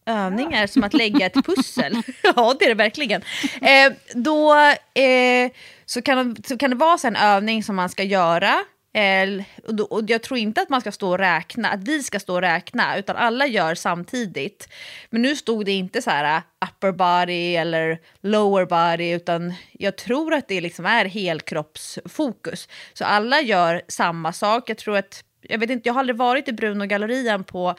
Övning 0.06 0.52
är 0.52 0.66
som 0.66 0.84
att 0.84 0.94
lägga 0.94 1.26
ett 1.26 1.44
pussel. 1.44 2.02
ja, 2.22 2.56
det 2.58 2.64
är 2.64 2.68
det 2.68 2.74
verkligen. 2.74 3.22
Eh, 3.60 3.92
då 4.14 4.54
eh, 4.94 5.52
så, 5.86 6.02
kan, 6.02 6.36
så 6.44 6.58
kan 6.58 6.70
det 6.70 6.76
vara 6.76 6.98
så 6.98 7.06
en 7.06 7.16
övning 7.16 7.62
som 7.62 7.76
man 7.76 7.88
ska 7.88 8.02
göra. 8.02 8.64
Eh, 8.94 9.44
och, 9.66 9.74
då, 9.74 9.84
och 9.84 10.02
jag 10.10 10.22
tror 10.22 10.38
inte 10.38 10.62
att 10.62 10.68
man 10.68 10.80
ska 10.80 10.92
stå 10.92 11.10
och 11.10 11.18
räkna, 11.18 11.68
att 11.68 11.88
vi 11.88 12.02
ska 12.02 12.20
stå 12.20 12.34
och 12.34 12.40
räkna, 12.40 12.98
utan 12.98 13.16
alla 13.16 13.46
gör 13.46 13.74
samtidigt. 13.74 14.68
Men 15.10 15.22
nu 15.22 15.36
stod 15.36 15.64
det 15.64 15.72
inte 15.72 16.02
så 16.02 16.10
här 16.10 16.36
uh, 16.36 16.42
upper 16.70 16.92
body 16.92 17.56
eller 17.56 17.98
lower 18.20 18.66
body, 18.66 19.10
utan 19.10 19.54
jag 19.72 19.96
tror 19.96 20.34
att 20.34 20.48
det 20.48 20.60
liksom 20.60 20.86
är 20.86 21.04
helkroppsfokus. 21.04 22.68
Så 22.92 23.04
alla 23.04 23.40
gör 23.40 23.82
samma 23.88 24.32
sak. 24.32 24.70
Jag 24.70 24.78
tror 24.78 24.96
att 24.96 25.24
jag 25.42 25.58
vet 25.58 25.70
inte, 25.70 25.88
jag 25.88 25.94
har 25.94 26.00
aldrig 26.00 26.16
varit 26.16 26.48
i 26.48 26.52
Bruno-gallerian 26.52 27.44
på 27.44 27.74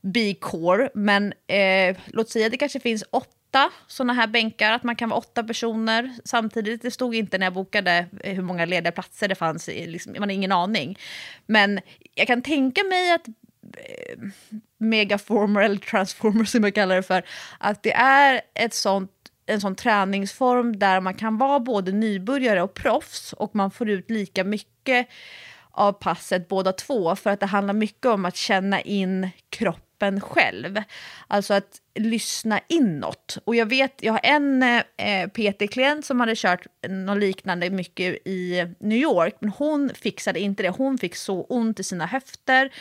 B-core, 0.00 0.90
men 0.94 1.32
eh, 1.46 1.96
låt 2.06 2.28
säga 2.28 2.48
det 2.48 2.56
kanske 2.56 2.80
finns 2.80 3.04
åtta 3.10 3.70
sådana 3.86 4.12
här 4.12 4.26
bänkar, 4.26 4.72
att 4.72 4.82
man 4.82 4.96
kan 4.96 5.08
vara 5.08 5.18
åtta 5.18 5.44
personer 5.44 6.16
samtidigt. 6.24 6.82
Det 6.82 6.90
stod 6.90 7.14
inte 7.14 7.38
när 7.38 7.46
jag 7.46 7.52
bokade 7.52 8.06
eh, 8.20 8.34
hur 8.34 8.42
många 8.42 8.64
lediga 8.64 8.92
platser 8.92 9.28
det 9.28 9.34
fanns, 9.34 9.66
liksom, 9.66 10.12
man 10.12 10.22
har 10.28 10.34
ingen 10.34 10.52
aning. 10.52 10.98
Men 11.46 11.80
jag 12.14 12.26
kan 12.26 12.42
tänka 12.42 12.84
mig 12.84 13.12
att 13.12 13.28
eh, 13.28 14.18
megaformer 14.78 15.62
eller 15.62 15.76
transformer 15.76 16.44
som 16.44 16.64
jag 16.64 16.74
kallar 16.74 16.96
det 16.96 17.02
för, 17.02 17.22
att 17.58 17.82
det 17.82 17.92
är 17.92 18.40
ett 18.54 18.74
sånt 18.74 19.10
en 19.46 19.60
sån 19.60 19.74
träningsform 19.74 20.78
där 20.78 21.00
man 21.00 21.14
kan 21.14 21.38
vara 21.38 21.60
både 21.60 21.92
nybörjare 21.92 22.62
och 22.62 22.74
proffs 22.74 23.32
och 23.32 23.54
man 23.54 23.70
får 23.70 23.90
ut 23.90 24.10
lika 24.10 24.44
mycket 24.44 25.08
av 25.76 25.92
passet 25.92 26.48
båda 26.48 26.72
två 26.72 27.16
för 27.16 27.30
att 27.30 27.40
det 27.40 27.46
handlar 27.46 27.74
mycket 27.74 28.06
om 28.06 28.24
att 28.24 28.36
känna 28.36 28.80
in 28.80 29.30
kroppen 29.50 30.20
själv. 30.20 30.82
Alltså 31.26 31.54
att 31.54 31.80
lyssna 31.94 32.60
inåt. 32.68 33.38
Och 33.44 33.56
jag 33.56 33.66
vet, 33.66 33.94
jag 34.00 34.12
har 34.12 34.20
en 34.22 34.62
eh, 34.62 35.28
PT-klient 35.28 36.04
som 36.04 36.20
hade 36.20 36.36
kört 36.36 36.66
något 36.88 37.18
liknande 37.18 37.70
mycket 37.70 38.26
i 38.26 38.66
New 38.78 38.98
York, 38.98 39.34
men 39.40 39.50
hon 39.50 39.90
fixade 39.94 40.40
inte 40.40 40.62
det. 40.62 40.68
Hon 40.68 40.98
fick 40.98 41.16
så 41.16 41.42
ont 41.42 41.80
i 41.80 41.84
sina 41.84 42.06
höfter. 42.06 42.72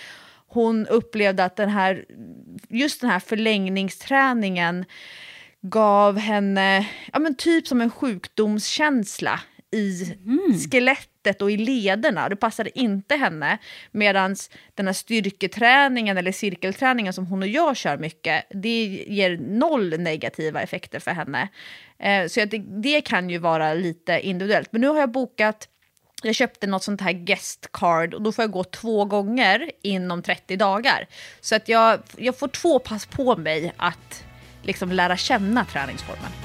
Hon 0.47 0.87
upplevde 0.87 1.45
att 1.45 1.55
den 1.55 1.69
här, 1.69 2.05
just 2.69 3.01
den 3.01 3.09
här 3.09 3.19
förlängningsträningen 3.19 4.85
gav 5.61 6.17
henne 6.17 6.87
ja, 7.13 7.19
men 7.19 7.35
typ 7.35 7.67
som 7.67 7.81
en 7.81 7.91
sjukdomskänsla 7.91 9.39
i 9.75 10.17
mm. 10.25 10.59
skelettet 10.59 11.41
och 11.41 11.51
i 11.51 11.57
lederna. 11.57 12.29
Det 12.29 12.35
passade 12.35 12.79
inte 12.79 13.15
henne. 13.15 13.57
Medan 13.91 14.35
den 14.75 14.85
här 14.85 14.93
styrketräningen 14.93 16.17
eller 16.17 16.31
cirkelträningen 16.31 17.13
som 17.13 17.25
hon 17.25 17.41
och 17.41 17.47
jag 17.47 17.77
kör 17.77 17.97
mycket, 17.97 18.45
det 18.49 18.85
ger 19.07 19.37
noll 19.37 19.99
negativa 19.99 20.61
effekter 20.61 20.99
för 20.99 21.11
henne. 21.11 21.49
Eh, 21.99 22.27
så 22.27 22.45
det, 22.45 22.57
det 22.57 23.01
kan 23.01 23.29
ju 23.29 23.37
vara 23.37 23.73
lite 23.73 24.19
individuellt. 24.19 24.71
Men 24.71 24.81
nu 24.81 24.87
har 24.87 24.99
jag 24.99 25.11
bokat 25.11 25.67
jag 26.23 26.35
köpte 26.35 26.67
något 26.67 26.83
sånt 26.83 27.01
här 27.01 27.11
guest 27.11 27.69
card 27.71 28.13
och 28.13 28.21
då 28.21 28.31
får 28.31 28.43
jag 28.43 28.51
gå 28.51 28.63
två 28.63 29.05
gånger 29.05 29.71
inom 29.81 30.21
30 30.23 30.55
dagar. 30.55 31.07
Så 31.41 31.55
att 31.55 31.69
jag, 31.69 31.99
jag 32.17 32.39
får 32.39 32.47
två 32.47 32.79
pass 32.79 33.05
på 33.05 33.35
mig 33.35 33.73
att 33.77 34.23
liksom 34.63 34.91
lära 34.91 35.17
känna 35.17 35.65
träningsformen. 35.65 36.44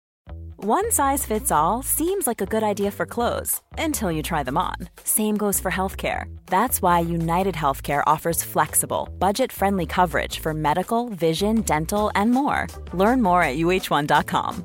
One 0.63 0.91
size 0.91 1.25
fits 1.25 1.51
all 1.51 1.81
seems 1.81 2.27
like 2.27 2.39
a 2.39 2.45
good 2.45 2.61
idea 2.61 2.91
for 2.91 3.07
clothes 3.07 3.61
until 3.79 4.11
you 4.11 4.21
try 4.21 4.43
them 4.43 4.57
on. 4.59 4.75
Same 5.03 5.35
goes 5.35 5.59
for 5.59 5.71
healthcare. 5.71 6.25
That's 6.45 6.83
why 6.83 6.99
United 6.99 7.55
Healthcare 7.55 8.03
offers 8.05 8.43
flexible, 8.43 9.09
budget 9.19 9.51
friendly 9.51 9.87
coverage 9.87 10.39
for 10.39 10.53
medical, 10.53 11.09
vision, 11.09 11.61
dental, 11.61 12.11
and 12.13 12.31
more. 12.31 12.67
Learn 12.93 13.23
more 13.23 13.41
at 13.43 13.57
uh1.com. 13.57 14.63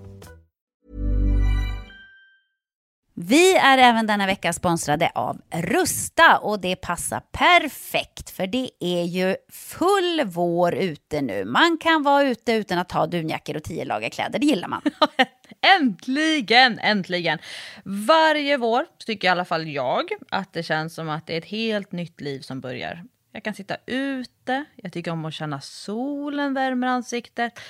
Vi 3.15 3.57
är 3.57 3.79
även 3.79 4.07
denna 4.07 4.27
vecka 4.27 4.53
sponsrade 4.53 5.13
av 5.15 5.41
Rusta 5.53 6.39
och 6.39 6.61
det 6.61 6.77
passar 6.77 7.21
perfekt 7.21 8.31
för 8.31 8.47
det 8.47 8.71
är 8.81 9.05
ju 9.05 9.37
full 9.53 10.23
vår 10.27 10.75
ute 10.75 11.21
nu. 11.21 11.45
Man 11.45 11.79
kan 11.79 12.03
vara 12.03 12.23
ute 12.23 12.53
utan 12.53 12.79
att 12.79 12.93
ha 12.93 13.07
dunjackor 13.07 13.57
och 13.57 13.63
tio 13.63 13.85
lager 13.85 14.09
kläder, 14.09 14.39
det 14.39 14.47
gillar 14.47 14.69
man. 14.69 14.83
Äntligen, 15.61 16.79
äntligen! 16.79 17.39
Varje 17.85 18.57
vår 18.57 18.87
tycker 18.99 19.29
i 19.29 19.31
alla 19.31 19.45
fall 19.45 19.69
jag 19.69 20.11
att 20.31 20.53
det 20.53 20.63
känns 20.63 20.95
som 20.95 21.09
att 21.09 21.27
det 21.27 21.35
är 21.35 21.39
ett 21.39 21.45
helt 21.45 21.93
nytt 21.93 22.21
liv 22.21 22.41
som 22.41 22.61
börjar. 22.61 23.05
Jag 23.33 23.45
kan 23.45 23.55
sitta 23.55 23.77
ute, 23.87 24.65
jag 24.77 24.93
tycker 24.93 25.11
om 25.11 25.25
att 25.25 25.35
känna 25.35 25.61
solen 25.61 26.55
värmer 26.55 26.87
ansiktet. 26.87 27.61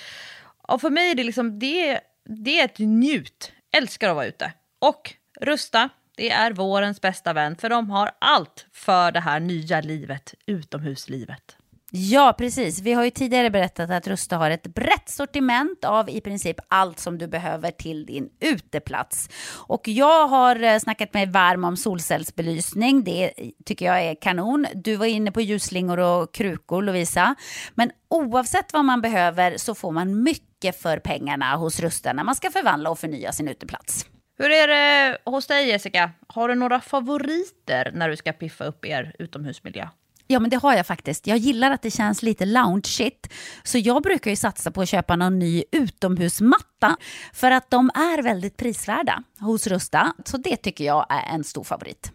Och 0.63 0.81
för 0.81 0.91
mig 0.91 1.11
är 1.11 1.15
det 1.15 1.25
liksom, 1.25 1.59
det, 1.59 2.01
det 2.25 2.61
är 2.61 2.65
ett 2.65 2.79
njut. 2.79 3.53
Älskar 3.77 4.09
att 4.09 4.17
vara 4.17 4.27
ute. 4.27 4.53
Och 4.79 5.15
Rusta, 5.41 5.89
det 6.17 6.31
är 6.31 6.53
vårens 6.53 7.01
bästa 7.01 7.33
vän 7.33 7.57
för 7.57 7.71
de 7.71 7.91
har 7.91 8.11
allt 8.19 8.67
för 8.73 9.13
det 9.13 9.21
här 9.21 9.41
nya 9.41 9.81
livet, 9.81 10.35
utomhuslivet. 10.47 11.57
Ja, 11.91 12.35
precis. 12.39 12.81
Vi 12.81 12.93
har 12.93 13.05
ju 13.05 13.11
tidigare 13.11 13.51
berättat 13.51 13.91
att 13.91 14.07
Rusta 14.07 14.37
har 14.37 14.51
ett 14.51 14.67
brett 14.67 15.09
sortiment 15.09 15.85
av 15.85 16.11
i 16.11 16.21
princip 16.21 16.57
allt 16.69 16.99
som 16.99 17.19
du 17.19 17.27
behöver 17.27 17.71
till 17.71 18.07
din 18.07 18.29
uteplats. 18.41 19.29
Och 19.69 19.89
jag 19.89 20.29
har 20.29 20.63
eh, 20.63 20.79
snackat 20.79 21.15
mig 21.15 21.27
varm 21.27 21.65
om 21.65 21.77
solcellsbelysning. 21.77 23.05
Det 23.05 23.33
tycker 23.65 23.87
jag 23.87 24.05
är 24.05 24.15
kanon. 24.15 24.67
Du 24.75 24.97
var 24.97 25.07
inne 25.07 25.33
på 25.33 25.41
ljusslingor 25.41 25.99
och 25.99 26.35
krukor, 26.35 26.83
Lovisa. 26.83 27.35
Men 27.75 27.91
oavsett 28.09 28.73
vad 28.73 28.85
man 28.85 29.01
behöver 29.01 29.57
så 29.57 29.75
får 29.75 29.93
man 29.93 30.23
mycket 30.23 30.83
för 30.83 30.99
pengarna 30.99 31.57
hos 31.57 31.81
Rusta 31.81 32.13
när 32.13 32.25
man 32.25 32.35
ska 32.35 32.51
förvandla 32.51 32.91
och 32.91 32.99
förnya 32.99 33.33
sin 33.33 33.49
uteplats. 33.49 34.07
Hur 34.39 34.51
är 34.51 34.69
det 34.69 35.19
hos 35.25 35.47
dig 35.47 35.69
Jessica? 35.69 36.11
Har 36.27 36.49
du 36.49 36.55
några 36.55 36.81
favoriter 36.81 37.91
när 37.95 38.09
du 38.09 38.17
ska 38.17 38.33
piffa 38.33 38.65
upp 38.65 38.85
er 38.85 39.17
utomhusmiljö? 39.19 39.89
Ja, 40.27 40.41
men 40.41 40.51
det 40.51 40.57
har 40.57 40.75
jag 40.75 40.87
faktiskt. 40.87 41.27
Jag 41.27 41.39
gillar 41.39 41.71
att 41.71 41.83
det 41.83 41.91
känns 41.91 42.23
lite 42.23 42.45
loungeigt. 42.45 43.33
Så 43.63 43.79
jag 43.79 44.03
brukar 44.03 44.31
ju 44.31 44.37
satsa 44.37 44.71
på 44.71 44.83
att 44.83 44.89
köpa 44.89 45.17
någon 45.17 45.39
ny 45.39 45.65
utomhusmatta. 45.73 46.97
För 47.33 47.51
att 47.51 47.71
de 47.71 47.91
är 47.95 48.23
väldigt 48.23 48.57
prisvärda 48.57 49.23
hos 49.41 49.67
Rusta. 49.67 50.13
Så 50.25 50.37
det 50.37 50.57
tycker 50.57 50.85
jag 50.85 51.07
är 51.09 51.35
en 51.35 51.45
stor 51.45 51.65
favorit. 51.65 52.13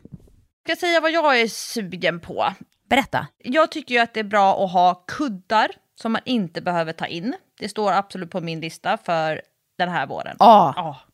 Jag 0.67 0.77
ska 0.77 0.87
säga 0.87 1.01
vad 1.01 1.11
jag 1.11 1.41
är 1.41 1.47
sugen 1.47 2.19
på. 2.19 2.53
Berätta. 2.89 3.27
Jag 3.37 3.71
tycker 3.71 3.95
ju 3.95 4.01
att 4.01 4.13
det 4.13 4.19
är 4.19 4.23
bra 4.23 4.65
att 4.65 4.71
ha 4.71 5.03
kuddar 5.07 5.71
som 6.01 6.11
man 6.11 6.21
inte 6.25 6.61
behöver 6.61 6.93
ta 6.93 7.05
in. 7.05 7.35
Det 7.59 7.69
står 7.69 7.91
absolut 7.91 8.31
på 8.31 8.41
min 8.41 8.59
lista 8.59 8.97
för 8.97 9.41
den 9.77 9.89
här 9.89 10.07
våren. 10.07 10.35
Ja. 10.39 10.73
Ja. 10.75 10.97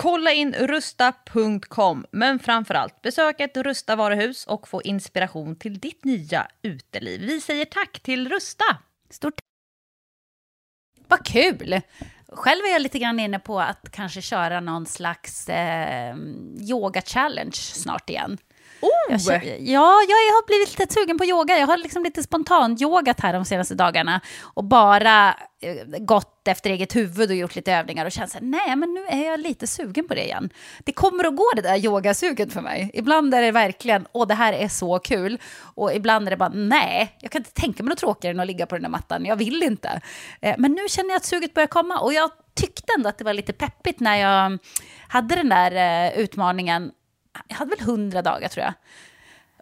Kolla 0.00 0.32
in 0.32 0.54
rusta.com, 0.54 2.06
men 2.10 2.38
framförallt 2.38 3.02
besök 3.02 3.40
ett 3.40 3.56
Rusta 3.56 3.96
varuhus 3.96 4.46
och 4.46 4.68
få 4.68 4.82
inspiration 4.82 5.56
till 5.56 5.78
ditt 5.78 6.04
nya 6.04 6.48
uteliv. 6.62 7.20
Vi 7.20 7.40
säger 7.40 7.64
tack 7.64 8.00
till 8.00 8.28
Rusta! 8.28 8.64
Stort 9.10 9.34
Vad 11.08 11.26
kul! 11.26 11.80
Själv 12.28 12.60
är 12.64 12.72
jag 12.72 12.82
lite 12.82 12.98
grann 12.98 13.20
inne 13.20 13.38
på 13.38 13.60
att 13.60 13.90
kanske 13.90 14.22
köra 14.22 14.60
någon 14.60 14.86
slags 14.86 15.48
eh, 15.48 16.16
yoga-challenge 16.60 17.56
snart 17.56 18.10
igen. 18.10 18.38
Jag 19.10 19.20
känner, 19.22 19.44
ja, 19.60 20.00
jag 20.08 20.16
har 20.34 20.46
blivit 20.46 20.78
lite 20.78 20.94
sugen 20.94 21.18
på 21.18 21.24
yoga. 21.24 21.58
Jag 21.58 21.66
har 21.66 21.76
liksom 21.76 22.02
lite 22.02 22.22
spontant 22.22 22.82
yogat 22.82 23.20
här 23.20 23.32
de 23.32 23.44
senaste 23.44 23.74
dagarna 23.74 24.20
och 24.54 24.64
bara 24.64 25.28
eh, 25.62 25.98
gått 25.98 26.48
efter 26.48 26.70
eget 26.70 26.96
huvud 26.96 27.30
och 27.30 27.36
gjort 27.36 27.54
lite 27.56 27.72
övningar 27.72 28.06
och 28.06 28.12
känt 28.12 28.30
så 28.30 28.38
här, 28.38 28.44
nej, 28.44 28.76
men 28.76 28.94
nu 28.94 29.06
är 29.06 29.26
jag 29.30 29.40
lite 29.40 29.66
sugen 29.66 30.08
på 30.08 30.14
det 30.14 30.24
igen. 30.24 30.50
Det 30.84 30.92
kommer 30.92 31.24
att 31.24 31.36
gå 31.36 31.44
det 31.56 31.62
där 31.62 31.84
yogasuget 31.84 32.52
för 32.52 32.60
mig. 32.60 32.90
Ibland 32.94 33.34
är 33.34 33.42
det 33.42 33.50
verkligen, 33.52 34.06
åh, 34.12 34.26
det 34.26 34.34
här 34.34 34.52
är 34.52 34.68
så 34.68 34.98
kul. 34.98 35.38
Och 35.74 35.94
ibland 35.94 36.26
är 36.26 36.30
det 36.30 36.36
bara, 36.36 36.52
nej, 36.54 37.16
jag 37.20 37.30
kan 37.30 37.40
inte 37.40 37.52
tänka 37.52 37.82
mig 37.82 37.88
något 37.90 37.98
tråkigare 37.98 38.34
än 38.34 38.40
att 38.40 38.46
ligga 38.46 38.66
på 38.66 38.74
den 38.74 38.82
där 38.82 38.90
mattan. 38.90 39.24
Jag 39.24 39.36
vill 39.36 39.62
inte. 39.62 40.00
Eh, 40.40 40.54
Men 40.58 40.72
nu 40.72 40.88
känner 40.88 41.10
jag 41.10 41.16
att 41.16 41.24
suget 41.24 41.54
börjar 41.54 41.66
komma 41.66 41.98
och 42.00 42.12
jag 42.12 42.30
tyckte 42.54 42.92
ändå 42.96 43.08
att 43.08 43.18
det 43.18 43.24
var 43.24 43.34
lite 43.34 43.52
peppigt 43.52 44.00
när 44.00 44.16
jag 44.16 44.58
hade 45.08 45.34
den 45.34 45.48
där 45.48 45.72
eh, 46.06 46.18
utmaningen 46.18 46.90
jag 47.48 47.56
hade 47.56 47.70
väl 47.70 47.80
100 47.80 48.22
dagar 48.22 48.48
tror 48.48 48.64
jag. 48.64 48.74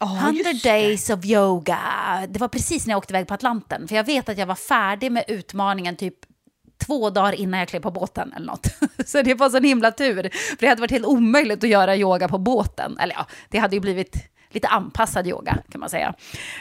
100 0.01 0.43
days 0.65 1.11
of 1.11 1.25
yoga. 1.25 1.79
Det 2.29 2.41
var 2.41 2.49
precis 2.49 2.87
när 2.87 2.93
jag 2.93 2.99
åkte 2.99 3.13
iväg 3.13 3.27
på 3.27 3.35
Atlanten. 3.35 3.89
För 3.89 3.97
jag 3.97 4.05
vet 4.05 4.29
att 4.29 4.39
jag 4.39 4.47
var 4.47 4.55
färdig 4.55 5.13
med 5.13 5.25
utmaningen 5.29 5.97
typ 5.97 6.15
två 6.87 7.11
dagar 7.11 7.33
innan 7.33 7.61
jag 7.61 7.69
klev 7.69 7.81
på 7.81 7.91
båten 7.91 8.33
eller 8.33 8.47
något. 8.47 8.67
Så 9.07 9.23
det 9.23 9.35
var 9.35 9.51
sån 9.51 9.65
himla 9.65 9.91
tur. 9.91 10.31
För 10.33 10.57
det 10.59 10.67
hade 10.67 10.81
varit 10.81 10.91
helt 10.91 11.07
omöjligt 11.07 11.65
att 11.65 11.71
göra 11.71 11.97
yoga 11.97 12.29
på 12.29 12.39
båten. 12.39 12.99
Eller 12.99 13.15
ja, 13.15 13.27
det 13.49 13.59
hade 13.59 13.77
ju 13.77 13.81
blivit 13.81 14.17
lite 14.51 14.69
anpassad 14.69 15.27
yoga 15.27 15.59
kan 15.71 15.81
man 15.81 15.91
säga. 15.91 16.15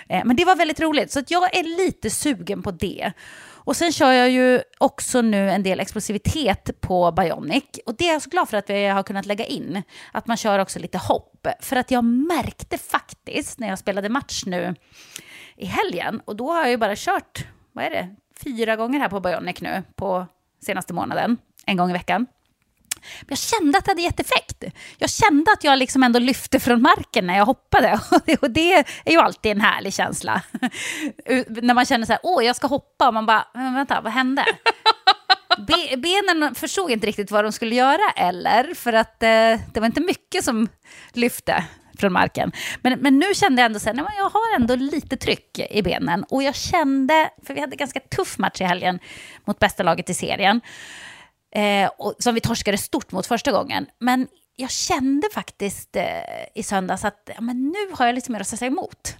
Eh, 0.09 0.25
Men 0.25 0.35
det 0.35 0.45
var 0.45 0.55
väldigt 0.55 0.79
roligt. 0.79 1.11
Så 1.11 1.21
jag 1.27 1.57
är 1.57 1.63
lite 1.63 2.09
sugen 2.09 2.61
på 2.63 2.71
det. 2.71 3.11
Och 3.67 3.75
sen 3.75 3.91
kör 3.91 4.11
jag 4.11 4.29
ju 4.29 4.61
också 4.77 5.21
nu 5.21 5.49
en 5.49 5.63
del 5.63 5.79
explosivitet 5.79 6.81
på 6.81 7.11
Bionic. 7.11 7.63
Och 7.85 7.95
det 7.95 8.09
är 8.09 8.13
jag 8.13 8.21
så 8.21 8.29
glad 8.29 8.49
för 8.49 8.57
att 8.57 8.69
vi 8.69 8.87
har 8.87 9.03
kunnat 9.03 9.25
lägga 9.25 9.45
in. 9.45 9.83
Att 10.11 10.27
man 10.27 10.37
kör 10.37 10.59
också 10.59 10.79
lite 10.79 10.97
hopp. 10.97 11.47
För 11.59 11.75
att 11.75 11.91
jag 11.91 12.03
märkte 12.03 12.77
faktiskt 12.77 13.59
när 13.59 13.67
jag 13.67 13.79
spelade 13.79 14.09
match 14.09 14.43
nu 14.45 14.75
i 15.55 15.65
helgen. 15.65 16.21
Och 16.25 16.35
då 16.35 16.51
har 16.51 16.61
jag 16.61 16.69
ju 16.69 16.77
bara 16.77 16.95
kört, 16.95 17.45
vad 17.73 17.85
är 17.85 17.89
det, 17.89 18.15
fyra 18.43 18.75
gånger 18.75 18.99
här 18.99 19.09
på 19.09 19.19
Bionic 19.19 19.61
nu 19.61 19.83
på 19.95 20.27
senaste 20.65 20.93
månaden. 20.93 21.37
En 21.65 21.77
gång 21.77 21.89
i 21.89 21.93
veckan. 21.93 22.25
Men 23.21 23.27
jag 23.29 23.37
kände 23.37 23.77
att 23.77 23.85
det 23.85 23.91
hade 23.91 24.01
gett 24.01 24.19
effekt. 24.19 24.63
Jag 24.97 25.09
kände 25.09 25.51
att 25.51 25.63
jag 25.63 25.79
liksom 25.79 26.03
ändå 26.03 26.19
lyfte 26.19 26.59
från 26.59 26.81
marken 26.81 27.27
när 27.27 27.37
jag 27.37 27.45
hoppade. 27.45 27.99
Och 28.41 28.51
det 28.51 28.73
är 29.05 29.11
ju 29.11 29.17
alltid 29.17 29.51
en 29.51 29.61
härlig 29.61 29.93
känsla. 29.93 30.41
När 31.47 31.73
man 31.73 31.85
känner 31.85 32.05
så 32.05 32.11
här, 32.11 32.19
åh, 32.23 32.45
jag 32.45 32.55
ska 32.55 32.67
hoppa. 32.67 33.07
Och 33.07 33.13
man 33.13 33.25
bara, 33.25 33.45
vänta, 33.53 34.01
vad 34.01 34.13
hände? 34.13 34.45
Be 35.57 35.97
benen 35.97 36.55
förstod 36.55 36.91
inte 36.91 37.07
riktigt 37.07 37.31
vad 37.31 37.45
de 37.45 37.51
skulle 37.51 37.75
göra 37.75 38.11
eller, 38.15 38.73
för 38.73 38.93
att 38.93 39.23
eh, 39.23 39.59
det 39.73 39.79
var 39.79 39.85
inte 39.85 40.01
mycket 40.01 40.43
som 40.43 40.67
lyfte. 41.13 41.63
från 41.99 42.13
marken. 42.13 42.51
Men, 42.81 42.99
men 42.99 43.19
nu 43.19 43.33
kände 43.33 43.61
jag 43.61 43.65
ändå 43.65 43.79
så 43.79 43.89
här, 43.89 43.93
nej, 43.93 44.05
jag 44.17 44.29
har 44.29 44.55
ändå 44.55 44.75
lite 44.75 45.17
tryck 45.17 45.59
i 45.71 45.81
benen. 45.81 46.23
Och 46.23 46.43
jag 46.43 46.55
kände, 46.55 47.29
för 47.43 47.53
vi 47.53 47.61
hade 47.61 47.75
ganska 47.75 47.99
tuff 47.99 48.37
match 48.37 48.61
i 48.61 48.63
helgen 48.63 48.99
mot 49.45 49.59
bästa 49.59 49.83
laget 49.83 50.09
i 50.09 50.13
serien. 50.13 50.61
Eh, 51.57 51.89
och, 51.97 52.13
som 52.19 52.35
vi 52.35 52.41
torskade 52.41 52.77
stort 52.77 53.11
mot 53.11 53.27
första 53.27 53.51
gången. 53.51 53.87
Men 53.99 54.27
jag 54.55 54.71
kände 54.71 55.27
faktiskt 55.33 55.95
eh, 55.95 56.03
i 56.55 56.63
söndags 56.63 57.05
att 57.05 57.29
ja, 57.35 57.41
men 57.41 57.63
nu 57.63 57.95
har 57.95 58.05
jag 58.05 58.15
lite 58.15 58.31
mer 58.31 58.39
att 58.39 58.47
säga 58.47 58.67
emot. 58.67 59.15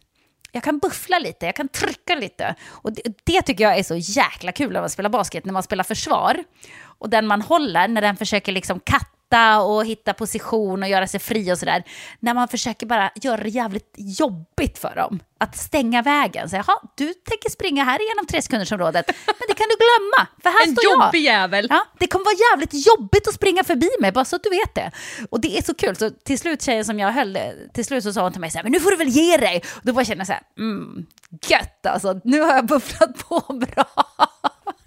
Jag 0.51 0.63
kan 0.63 0.79
buffla 0.79 1.19
lite, 1.19 1.45
jag 1.45 1.55
kan 1.55 1.67
trycka 1.67 2.15
lite. 2.15 2.55
Och 2.67 2.93
det, 2.93 3.01
det 3.23 3.41
tycker 3.41 3.63
jag 3.63 3.77
är 3.77 3.83
så 3.83 3.95
jäkla 3.95 4.51
kul 4.51 4.73
när 4.73 4.79
man 4.79 4.89
spelar 4.89 5.09
basket, 5.09 5.45
när 5.45 5.53
man 5.53 5.63
spelar 5.63 5.83
försvar. 5.83 6.43
Och 6.81 7.09
den 7.09 7.27
man 7.27 7.41
håller, 7.41 7.87
när 7.87 8.01
den 8.01 8.17
försöker 8.17 8.51
liksom 8.51 8.79
katta 8.79 9.16
och 9.63 9.85
hitta 9.85 10.13
position 10.13 10.83
och 10.83 10.89
göra 10.89 11.07
sig 11.07 11.19
fri 11.19 11.53
och 11.53 11.57
sådär. 11.57 11.83
När 12.19 12.33
man 12.33 12.47
försöker 12.47 12.85
bara 12.85 13.11
göra 13.15 13.43
det 13.43 13.49
jävligt 13.49 13.93
jobbigt 13.97 14.77
för 14.77 14.95
dem. 14.95 15.19
Att 15.39 15.57
stänga 15.57 16.01
vägen. 16.01 16.49
Så, 16.49 16.55
Jaha, 16.55 16.79
du 16.95 17.13
tänker 17.13 17.49
springa 17.49 17.83
här 17.83 17.99
genom 18.09 18.25
tre 18.27 18.41
sekundersområdet. 18.41 19.05
Men 19.25 19.35
det 19.47 19.53
kan 19.53 19.67
du 19.69 19.75
glömma, 19.75 20.27
för 20.43 20.49
här 20.49 20.67
En 20.67 20.71
står 20.71 20.83
jag. 20.83 21.05
jobbig 21.05 21.19
jävel. 21.23 21.67
Ja, 21.69 21.85
det 21.99 22.07
kommer 22.07 22.25
vara 22.25 22.35
jävligt 22.51 22.87
jobbigt 22.87 23.27
att 23.27 23.33
springa 23.33 23.63
förbi 23.63 23.89
mig, 23.99 24.11
bara 24.11 24.25
så 24.25 24.35
att 24.35 24.43
du 24.43 24.49
vet 24.49 24.75
det. 24.75 24.91
Och 25.29 25.39
det 25.41 25.57
är 25.57 25.61
så 25.61 25.73
kul. 25.73 25.95
Så 25.95 26.09
till 26.09 26.39
slut, 26.39 26.61
tjejen 26.61 26.85
som 26.85 26.99
jag 26.99 27.11
höll, 27.11 27.37
till 27.73 27.85
slut 27.85 28.03
så 28.03 28.13
sa 28.13 28.21
hon 28.21 28.31
till 28.31 28.41
mig 28.41 28.51
så 28.51 28.57
här, 28.57 28.63
men 28.63 28.71
nu 28.71 28.79
får 28.79 28.91
du 28.91 28.97
väl 28.97 29.07
ge 29.07 29.37
dig. 29.37 29.61
Och 29.75 29.81
då 29.83 29.93
bara 29.93 30.05
kände 30.05 30.19
jag 30.21 30.27
så 30.27 30.33
här, 30.33 30.41
mm, 30.57 31.05
gött 31.47 31.85
alltså, 31.85 32.21
nu 32.23 32.41
har 32.41 32.55
jag 32.55 32.65
bufflat 32.65 33.27
på 33.29 33.53
bra. 33.53 33.85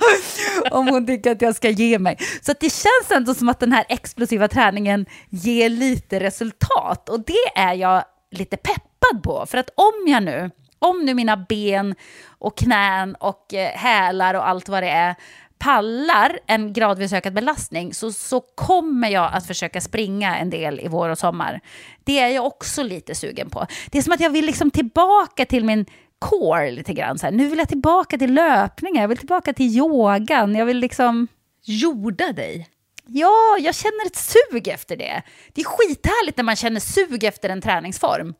Om 0.71 0.89
hon 0.89 1.07
tycker 1.07 1.33
att 1.33 1.43
jag 1.43 1.57
ska 1.57 1.71
ge 1.71 1.99
mig. 1.99 2.17
Så 2.43 2.53
att 2.53 2.61
det 2.61 2.71
känns 2.71 3.11
ändå 3.11 3.35
som 3.35 3.49
att 3.49 3.61
den 3.61 3.73
här 3.73 3.85
explosiva 3.89 4.49
träningen 4.49 5.07
ger 5.31 5.69
lite 5.69 6.21
resultat. 6.21 7.09
Och 7.09 7.25
det 7.25 7.61
är 7.61 7.75
jag 7.75 8.05
lite 8.31 8.57
peppad 8.57 9.23
på. 9.23 9.47
För 9.47 9.59
att 9.59 9.71
om 9.75 10.05
jag 10.07 10.23
nu, 10.23 10.51
om 10.79 11.05
nu 11.05 11.15
mina 11.15 11.37
ben 11.37 11.95
och 12.27 12.59
knän 12.59 13.15
och 13.15 13.55
eh, 13.55 13.69
hälar 13.69 14.35
och 14.35 14.49
allt 14.49 14.69
vad 14.69 14.83
det 14.83 14.91
är 14.91 15.15
pallar 15.61 16.39
en 16.47 16.73
gradvis 16.73 17.13
ökad 17.13 17.35
belastning 17.35 17.95
så, 17.95 18.13
så 18.13 18.41
kommer 18.41 19.09
jag 19.09 19.31
att 19.33 19.47
försöka 19.47 19.81
springa 19.81 20.37
en 20.37 20.51
del 20.51 20.81
i 20.81 20.89
vår 20.89 21.09
och 21.09 21.19
sommar. 21.19 21.61
Det 22.05 22.19
är 22.19 22.29
jag 22.29 22.47
också 22.47 22.83
lite 22.83 23.15
sugen 23.15 23.51
på. 23.51 23.67
Det 23.91 23.99
är 23.99 24.03
som 24.03 24.13
att 24.13 24.21
jag 24.21 24.31
vill 24.31 24.47
liksom 24.47 24.71
tillbaka 24.71 25.47
till 25.47 25.65
min 25.65 25.87
core 26.21 26.71
lite 26.71 26.93
grann. 26.93 27.19
Så 27.19 27.27
här. 27.27 27.33
Nu 27.33 27.49
vill 27.49 27.59
jag 27.59 27.69
tillbaka 27.69 28.19
till 28.19 28.35
löpningen, 28.35 29.01
jag 29.01 29.09
vill 29.09 29.19
tillbaka 29.19 29.53
till 29.53 29.67
yogan. 29.67 30.55
Jag 30.55 30.67
vill 30.67 30.79
liksom... 30.79 31.29
Jorda 31.63 32.33
dig. 32.33 32.69
Ja, 33.07 33.59
jag 33.61 33.75
känner 33.75 34.07
ett 34.07 34.17
sug 34.17 34.69
efter 34.69 34.97
det. 34.97 35.23
Det 35.53 35.61
är 35.61 35.65
skithärligt 35.65 36.37
när 36.37 36.45
man 36.45 36.57
känner 36.57 36.81
sug 36.81 37.25
efter 37.25 37.49
en 37.49 37.61
träningsform. 37.61 38.35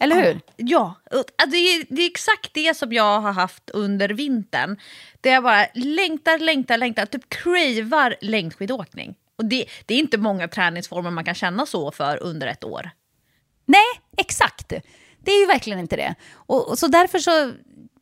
Eller 0.00 0.16
hur? 0.16 0.40
Ja, 0.56 0.94
och 1.10 1.50
det 1.50 1.56
är, 1.56 1.84
det 1.88 2.02
är 2.02 2.10
exakt 2.10 2.54
det 2.54 2.76
som 2.76 2.92
jag 2.92 3.20
har 3.20 3.32
haft 3.32 3.70
under 3.70 4.08
vintern. 4.08 4.76
Det 5.20 5.28
jag 5.28 5.42
bara 5.42 5.66
längtar, 5.74 6.38
längtar, 6.38 6.78
längtar, 6.78 7.06
typ 7.06 7.28
cravar 7.28 8.16
längdskidåkning. 8.20 9.14
Och 9.38 9.44
det, 9.44 9.64
det 9.86 9.94
är 9.94 9.98
inte 9.98 10.18
många 10.18 10.48
träningsformer 10.48 11.10
man 11.10 11.24
kan 11.24 11.34
känna 11.34 11.66
så 11.66 11.90
för 11.90 12.22
under 12.22 12.46
ett 12.46 12.64
år. 12.64 12.90
Nej, 13.66 13.99
exakt. 14.76 14.96
Det 15.24 15.30
är 15.30 15.40
ju 15.40 15.46
verkligen 15.46 15.78
inte 15.78 15.96
det. 15.96 16.14
Och, 16.34 16.68
och 16.68 16.78
så 16.78 16.86
därför 16.86 17.18
så 17.18 17.52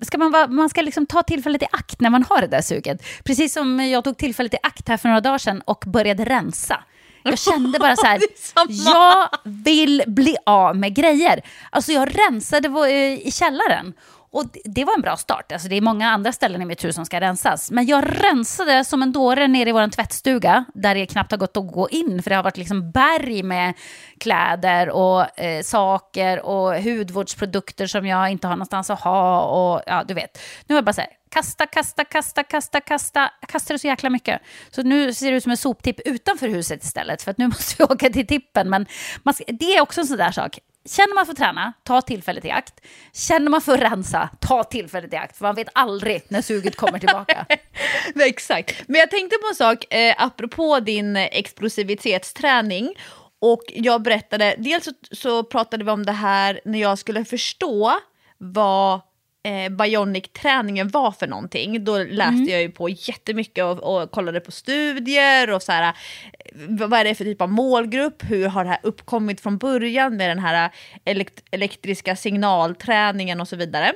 ska 0.01 0.19
man, 0.19 0.31
vara, 0.31 0.47
man 0.47 0.69
ska 0.69 0.83
liksom 0.83 1.07
ta 1.07 1.23
tillfället 1.23 1.63
i 1.63 1.67
akt 1.73 2.01
när 2.01 2.11
man 2.11 2.23
har 2.23 2.41
det 2.41 2.47
där 2.47 2.61
suget. 2.61 3.03
Precis 3.25 3.53
som 3.53 3.81
jag 3.81 4.05
tog 4.05 4.19
tillfället 4.19 4.55
i 4.55 4.59
akt 4.63 4.89
här 4.89 4.97
för 4.97 5.09
några 5.09 5.21
dagar 5.21 5.39
sedan 5.39 5.63
och 5.65 5.85
började 5.87 6.25
rensa. 6.25 6.85
Jag 7.23 7.39
kände 7.39 7.79
bara 7.79 7.97
så 7.97 8.07
här, 8.07 8.21
jag 8.69 9.29
vill 9.45 10.03
bli 10.07 10.37
av 10.47 10.77
med 10.77 10.95
grejer. 10.95 11.43
Alltså 11.71 11.93
jag 11.93 12.19
rensade 12.19 12.69
eh, 12.69 13.27
i 13.27 13.31
källaren. 13.33 13.95
Och 14.31 14.45
det- 14.65 14.85
var 14.85 14.95
en 14.95 15.01
bra 15.01 15.17
start. 15.17 15.53
Alltså 15.53 15.69
det 15.69 15.77
är 15.77 15.81
många 15.81 16.11
andra 16.11 16.33
ställen 16.33 16.63
i 16.63 16.65
mitt 16.65 16.85
hus 16.85 16.95
som 16.95 17.07
ska 17.07 17.21
rensas. 17.21 17.71
Men 17.71 17.87
jag 17.87 18.05
rensade 18.25 18.85
som 18.85 19.03
en 19.03 19.13
dåre 19.13 19.49
nere 19.49 19.69
i 19.69 19.73
vår 19.73 19.89
tvättstuga, 19.91 20.65
där 20.75 20.95
det 20.95 21.07
knappt 21.07 21.31
har 21.31 21.39
gått 21.39 21.57
att 21.57 21.73
gå 21.73 21.89
in, 21.89 22.23
för 22.23 22.31
det 22.31 22.37
har 22.37 22.43
varit 22.43 22.57
liksom 22.57 22.91
berg 22.91 23.43
med 23.43 23.75
kläder 24.21 24.91
och 24.91 25.41
eh, 25.41 25.63
saker 25.63 26.41
och 26.41 26.75
hudvårdsprodukter 26.83 27.87
som 27.87 28.07
jag 28.07 28.31
inte 28.31 28.47
har 28.47 28.55
någonstans 28.57 28.91
att 28.91 29.01
ha. 29.01 29.41
Och 29.43 29.83
ja, 29.87 30.05
du 30.09 30.15
vet. 30.15 30.39
Nu 30.67 30.75
är 30.75 30.77
jag 30.77 30.85
bara 30.85 30.93
så 30.93 31.01
här, 31.01 31.11
kasta, 31.31 31.67
kasta, 31.67 32.05
kasta, 32.05 32.43
kasta, 32.43 32.81
kasta. 32.81 33.31
Jag 33.41 33.49
kastade 33.49 33.79
så 33.79 33.87
jäkla 33.87 34.11
mycket. 34.11 34.41
Så 34.71 34.83
nu 34.83 35.15
ser 35.15 35.31
det 35.31 35.37
ut 35.37 35.43
som 35.43 35.51
en 35.51 35.57
soptipp 35.57 36.01
utanför 36.05 36.49
huset 36.49 36.85
istället, 36.85 37.23
för 37.23 37.31
att 37.31 37.39
nu 37.39 37.47
måste 37.49 37.75
vi 37.79 37.85
åka 37.85 38.11
till 38.11 38.27
tippen. 38.27 38.71
Men 38.71 38.87
man 39.23 39.35
ska, 39.35 39.45
det 39.49 39.77
är 39.77 39.81
också 39.81 40.01
en 40.01 40.07
sån 40.07 40.17
där 40.19 40.31
sak. 40.33 40.59
Känner 40.85 41.15
man 41.15 41.27
för 41.27 41.33
att 41.33 41.39
träna, 41.39 41.73
ta 41.85 42.01
tillfället 42.01 42.45
i 42.45 42.51
akt. 42.51 42.81
Känner 43.13 43.51
man 43.51 43.61
för 43.61 43.75
att 43.75 43.93
rensa, 43.93 44.29
ta 44.41 44.65
tillfället 44.65 45.13
i 45.13 45.17
akt. 45.17 45.37
För 45.37 45.45
man 45.45 45.55
vet 45.55 45.69
aldrig 45.73 46.23
när 46.29 46.43
suget 46.43 46.77
kommer 46.77 46.99
tillbaka. 46.99 47.47
Nej, 48.15 48.29
Exakt. 48.29 48.89
Men 48.89 49.01
jag 49.01 49.11
tänkte 49.11 49.37
på 49.39 49.49
en 49.49 49.55
sak 49.55 49.95
eh, 49.95 50.15
apropå 50.19 50.81
din 50.81 51.17
explosivitetsträning. 51.17 52.95
Och 53.41 53.63
jag 53.69 54.03
berättade, 54.03 54.55
dels 54.59 54.85
så, 54.85 54.93
så 55.11 55.45
pratade 55.45 55.85
vi 55.85 55.91
om 55.91 56.07
det 56.07 56.13
här 56.13 56.61
när 56.65 56.79
jag 56.81 56.99
skulle 56.99 57.25
förstå 57.25 57.93
vad 58.39 59.01
eh, 59.45 59.69
Bionic-träningen 59.69 60.89
var 60.89 61.13
för 61.13 61.27
någonting. 61.27 61.85
Då 61.85 61.99
läste 61.99 62.53
jag 62.53 62.63
ju 62.63 62.71
på 62.71 62.89
jättemycket 62.89 63.65
och, 63.65 64.03
och 64.03 64.11
kollade 64.11 64.41
på 64.41 64.53
studier 64.53 65.51
och 65.51 65.63
så 65.63 65.73
här, 65.73 65.97
vad 66.55 66.93
är 66.93 67.05
det 67.05 67.15
för 67.15 67.25
typ 67.25 67.41
av 67.41 67.53
målgrupp? 67.53 68.23
Hur 68.31 68.47
har 68.47 68.65
det 68.65 68.71
här 68.71 68.81
uppkommit 68.83 69.41
från 69.41 69.59
början 69.59 70.17
med 70.17 70.31
den 70.31 70.39
här 70.39 70.71
elekt- 71.05 71.45
elektriska 71.51 72.17
signalträningen 72.17 73.41
och 73.41 73.49
så 73.49 73.57
vidare. 73.57 73.93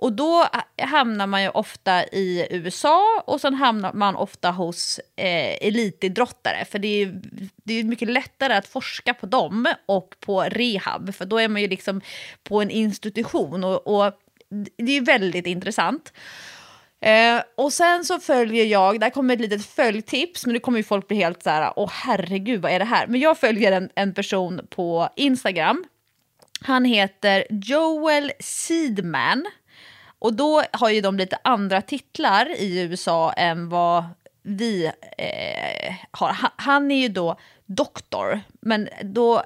Och 0.00 0.12
då 0.12 0.46
hamnar 0.82 1.26
man 1.26 1.42
ju 1.42 1.48
ofta 1.48 2.04
i 2.04 2.46
USA 2.50 3.22
och 3.26 3.40
sen 3.40 3.54
hamnar 3.54 3.92
man 3.92 4.16
ofta 4.16 4.50
hos 4.50 5.00
eh, 5.16 5.66
elitidrottare. 5.66 6.64
För 6.64 6.78
det 6.78 6.88
är 6.88 6.98
ju 6.98 7.20
det 7.64 7.74
är 7.74 7.84
mycket 7.84 8.10
lättare 8.10 8.54
att 8.54 8.66
forska 8.66 9.14
på 9.14 9.26
dem 9.26 9.66
och 9.86 10.14
på 10.20 10.42
rehab. 10.42 11.14
För 11.14 11.24
då 11.24 11.38
är 11.38 11.48
man 11.48 11.62
ju 11.62 11.68
liksom 11.68 12.00
på 12.42 12.62
en 12.62 12.70
institution 12.70 13.64
och, 13.64 13.86
och 13.86 14.12
det 14.76 14.92
är 14.92 14.94
ju 14.94 15.04
väldigt 15.04 15.46
intressant. 15.46 16.12
Eh, 17.00 17.42
och 17.56 17.72
sen 17.72 18.04
så 18.04 18.20
följer 18.20 18.64
jag, 18.64 19.00
där 19.00 19.10
kommer 19.10 19.34
ett 19.34 19.40
litet 19.40 19.66
följtips, 19.66 20.46
men 20.46 20.52
nu 20.52 20.60
kommer 20.60 20.78
ju 20.78 20.84
folk 20.84 21.08
bli 21.08 21.16
helt 21.16 21.42
så 21.42 21.50
här, 21.50 21.72
åh 21.76 21.90
herregud 21.92 22.62
vad 22.62 22.72
är 22.72 22.78
det 22.78 22.84
här? 22.84 23.06
Men 23.06 23.20
jag 23.20 23.38
följer 23.38 23.72
en, 23.72 23.90
en 23.94 24.14
person 24.14 24.66
på 24.70 25.08
Instagram. 25.16 25.84
Han 26.60 26.84
heter 26.84 27.46
Joel 27.50 28.32
Seedman. 28.40 29.46
Och 30.18 30.34
då 30.34 30.62
har 30.72 30.90
ju 30.90 31.00
de 31.00 31.16
lite 31.16 31.38
andra 31.44 31.82
titlar 31.82 32.60
i 32.60 32.80
USA 32.80 33.32
än 33.32 33.68
vad 33.68 34.04
vi 34.42 34.90
eh, 35.18 35.94
har. 36.10 36.28
Han, 36.28 36.50
han 36.56 36.90
är 36.90 37.00
ju 37.02 37.08
då 37.08 37.38
doktor, 37.66 38.40
men 38.60 38.88
då 39.02 39.42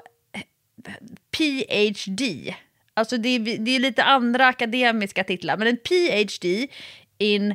PhD. 1.37 2.55
Alltså 2.95 3.17
det 3.17 3.29
är, 3.29 3.59
det 3.59 3.71
är 3.71 3.79
lite 3.79 4.05
andra 4.05 4.47
akademiska 4.47 5.25
titlar, 5.25 5.57
men 5.57 5.69
en 5.69 5.77
PhD 5.77 6.69
in... 7.23 7.55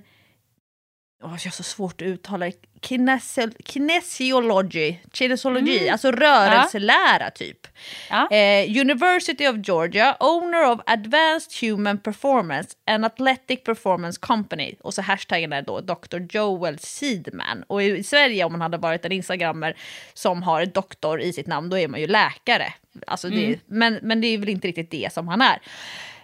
Oh, 1.23 1.29
jag 1.29 1.29
har 1.29 1.49
så 1.51 1.63
svårt 1.63 2.01
att 2.01 2.05
uttala 2.07 2.45
det. 2.45 2.51
Kinesi- 2.81 3.55
Kinesiology, 3.65 4.95
kinesiology 5.13 5.89
alltså 5.89 6.11
rörelselära 6.11 7.29
typ. 7.31 7.67
Ja. 8.09 8.31
Eh, 8.31 8.79
University 8.81 9.47
of 9.47 9.55
Georgia, 9.67 10.17
owner 10.19 10.71
of 10.71 10.79
Advanced 10.85 11.51
Human 11.69 11.97
Performance, 11.97 12.69
an 12.85 13.03
athletic 13.03 13.63
performance 13.63 14.19
company. 14.21 14.75
Och 14.81 14.93
så 14.93 15.01
hashtaggen 15.01 15.53
är 15.53 15.61
då 15.61 15.81
Dr. 15.81 16.17
Joel 16.29 16.79
Seedman. 16.79 17.63
Och 17.67 17.83
i 17.83 18.03
Sverige 18.03 18.43
om 18.43 18.51
man 18.51 18.61
hade 18.61 18.77
varit 18.77 19.05
en 19.05 19.11
instagrammer 19.11 19.77
som 20.13 20.43
har 20.43 20.65
doktor 20.65 21.21
i 21.21 21.33
sitt 21.33 21.47
namn, 21.47 21.69
då 21.69 21.77
är 21.77 21.87
man 21.87 21.99
ju 21.99 22.07
läkare. 22.07 22.73
Alltså 23.07 23.29
det, 23.29 23.59
men, 23.65 23.99
men 24.01 24.21
det 24.21 24.27
är 24.27 24.37
väl 24.37 24.49
inte 24.49 24.67
riktigt 24.67 24.91
det 24.91 25.13
som 25.13 25.27
han 25.27 25.41
är. 25.41 25.59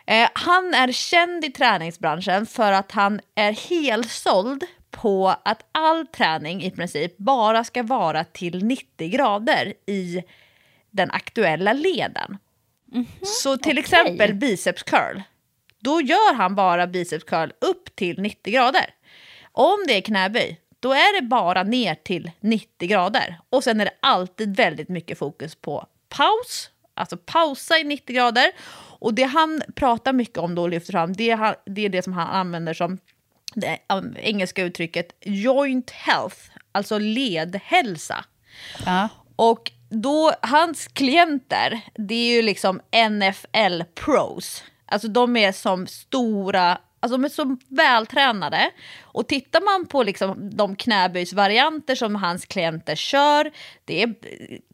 Eh, 0.06 0.30
han 0.34 0.74
är 0.74 0.92
känd 0.92 1.46
i 1.46 1.52
träningsbranschen 1.52 2.46
för 2.46 2.72
att 2.72 2.92
han 2.92 3.20
är 3.36 3.52
helsåld 3.52 4.64
på 4.92 5.36
att 5.46 5.66
all 5.72 6.08
träning 6.08 6.64
i 6.64 6.72
princip 6.72 7.18
bara 7.18 7.64
ska 7.64 7.84
vara 7.84 8.24
till 8.24 8.66
90 8.66 9.10
grader 9.10 9.74
i 9.86 10.24
den 10.92 11.12
aktuella 11.12 11.74
leden. 11.74 12.38
Så 13.22 13.58
till 13.58 13.78
exempel 13.78 14.34
biceps 14.34 14.84
curl, 14.84 15.22
då 15.80 16.02
gör 16.02 16.34
han 16.34 16.56
bara 16.56 16.88
biceps 16.88 17.24
curl 17.24 17.52
upp 17.62 17.96
till 17.96 18.22
90 18.22 18.54
grader. 18.54 18.86
Om 19.52 19.78
det 19.88 19.94
är 19.98 20.02
knäböj, 20.02 20.60
då 20.80 20.94
är 20.94 21.22
det 21.22 21.28
bara 21.28 21.64
ner 21.64 21.96
till 21.96 22.32
90 22.40 22.90
grader. 22.90 23.40
Och 23.50 23.64
sen 23.64 23.82
är 23.82 23.86
det 23.86 23.98
alltid 24.00 24.56
väldigt 24.56 24.90
mycket 24.90 25.18
fokus 25.18 25.56
på 25.56 25.88
paus, 26.10 26.70
alltså 26.94 27.18
pausa 27.18 27.78
i 27.78 27.84
90 27.84 28.16
grader. 28.16 28.52
Och 29.04 29.14
det 29.14 29.24
han 29.24 29.62
pratar 29.76 30.14
mycket 30.14 30.38
om 30.38 30.56
då 30.56 30.62
och 30.62 30.70
lyfter 30.70 30.92
fram, 30.92 31.14
det 31.14 31.30
är, 31.30 31.56
det 31.66 31.86
är 31.86 31.90
det 31.90 32.02
som 32.02 32.14
han 32.14 32.28
använder 32.28 32.74
som 32.74 32.98
det 33.56 33.78
um, 33.90 34.16
engelska 34.20 34.64
uttrycket 34.64 35.14
joint 35.22 35.92
health, 35.92 36.38
alltså 36.72 36.98
ledhälsa. 36.98 38.26
Ja. 38.86 39.10
Och 39.36 39.72
då, 39.90 40.32
hans 40.42 40.88
klienter, 40.88 41.82
det 41.94 42.16
är 42.16 42.36
ju 42.36 42.42
liksom 42.42 42.82
NFL 43.10 43.84
pros. 43.96 44.64
Alltså 44.86 45.08
de 45.08 45.38
är 45.38 45.52
som 45.52 45.88
stora, 45.88 46.78
alltså 47.04 47.18
de 47.18 47.26
är 47.26 47.30
så 47.30 47.58
vältränade. 47.68 48.72
Och 49.02 49.28
tittar 49.28 49.62
man 49.62 49.88
på 49.88 50.04
liksom 50.04 50.50
de 50.58 50.76
knäböjsvarianter 50.76 51.96
som 51.96 52.16
hans 52.16 52.46
klienter 52.46 52.96
kör, 52.96 53.52
det 53.86 54.02
är 54.04 54.16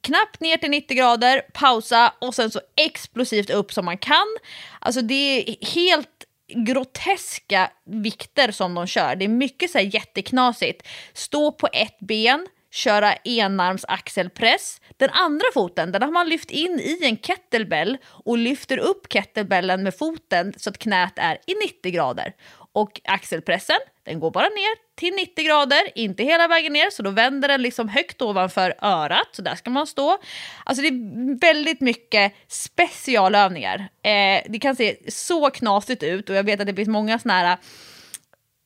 knappt 0.02 0.40
ner 0.40 0.58
till 0.58 0.70
90 0.70 0.98
grader, 0.98 1.42
pausa 1.54 2.14
och 2.20 2.36
sen 2.36 2.52
så 2.52 2.62
explosivt 2.76 3.50
upp 3.50 3.74
som 3.74 3.86
man 3.86 3.98
kan. 3.98 4.38
Alltså 4.80 5.02
det 5.02 5.14
är 5.14 5.66
helt 5.74 6.26
groteska 6.56 7.72
vikter 7.86 8.52
som 8.52 8.74
de 8.74 8.88
kör. 8.88 9.16
Det 9.16 9.26
är 9.26 9.30
mycket 9.30 9.72
så 9.72 9.78
här 9.78 9.96
jätteknasigt. 9.96 10.88
Stå 11.14 11.52
på 11.52 11.68
ett 11.74 12.00
ben, 12.00 12.48
köra 12.72 13.13
enarms 13.15 13.86
axelpress. 13.88 14.82
Den 14.97 15.09
andra 15.09 15.45
foten 15.53 15.91
den 15.91 16.01
har 16.01 16.11
man 16.11 16.30
lyft 16.30 16.51
in 16.51 16.80
i 16.80 16.99
en 17.01 17.17
kettlebell 17.17 17.97
och 18.05 18.38
lyfter 18.38 18.78
upp 18.78 19.13
kettlebellen 19.13 19.84
med 19.84 19.97
foten 19.97 20.53
så 20.57 20.70
att 20.70 20.78
knät 20.78 21.13
är 21.15 21.38
i 21.45 21.53
90 21.65 21.91
grader. 21.91 22.34
Och 22.72 23.01
axelpressen, 23.03 23.80
den 24.03 24.20
går 24.20 24.32
bara 24.32 24.49
ner 24.49 24.95
till 24.95 25.13
90 25.13 25.45
grader, 25.45 25.82
inte 25.95 26.24
hela 26.24 26.47
vägen 26.47 26.74
ner, 26.74 26.89
så 26.89 27.03
då 27.03 27.09
vänder 27.09 27.47
den 27.47 27.61
liksom 27.61 27.89
högt 27.89 28.22
ovanför 28.22 28.74
örat, 28.82 29.28
så 29.32 29.41
där 29.41 29.55
ska 29.55 29.70
man 29.70 29.88
stå. 29.88 30.17
Alltså 30.63 30.82
det 30.82 30.88
är 30.88 31.39
väldigt 31.39 31.82
mycket 31.82 32.34
specialövningar. 32.47 33.89
Eh, 34.01 34.43
det 34.47 34.59
kan 34.61 34.76
se 34.76 34.97
så 35.07 35.49
knasigt 35.49 36.03
ut 36.03 36.30
och 36.30 36.36
jag 36.36 36.43
vet 36.43 36.59
att 36.59 36.67
det 36.67 36.76
finns 36.76 36.89
många 36.89 37.20
sådana 37.20 37.39
här 37.39 37.57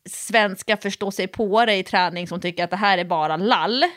svenska 0.09 0.77
förstå 0.77 1.11
sig 1.11 1.27
på 1.27 1.65
det 1.65 1.75
i 1.75 1.83
träning 1.83 2.27
som 2.27 2.41
tycker 2.41 2.63
att 2.63 2.69
det 2.69 2.75
här 2.77 2.97
är 2.97 3.05
bara 3.05 3.37
lall. 3.37 3.83
Eh, 3.83 3.89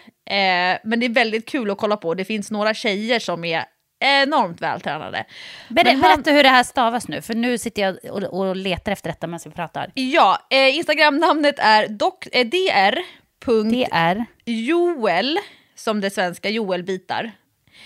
men 0.84 1.00
det 1.00 1.07
är 1.07 1.14
väldigt 1.14 1.48
kul 1.48 1.70
att 1.70 1.78
kolla 1.78 1.96
på. 1.96 2.14
Det 2.14 2.24
finns 2.24 2.50
några 2.50 2.74
tjejer 2.74 3.18
som 3.18 3.44
är 3.44 3.64
enormt 4.00 4.61
vältränade. 4.61 5.24
Ber 5.68 5.84
han- 5.84 6.00
Berätta 6.00 6.30
hur 6.30 6.42
det 6.42 6.48
här 6.48 6.62
stavas 6.62 7.09
nu, 7.09 7.22
för 7.22 7.34
nu 7.34 7.59
sitter 7.59 7.82
jag 7.82 7.96
och, 8.11 8.22
och 8.22 8.57
letar 8.57 8.92
efter 8.92 9.11
detta 9.11 9.26
medan 9.26 9.40
vi 9.44 9.50
pratar. 9.50 9.90
Ja, 9.94 10.38
eh, 10.50 10.76
Instagram-namnet 10.76 11.54
är 11.59 11.88
dock, 11.88 12.26
eh, 12.32 12.46
dr. 12.46 12.98
Joel, 14.44 15.38
som 15.74 16.00
det 16.00 16.11
svenska 16.11 16.48
Joel-bitar. 16.48 17.32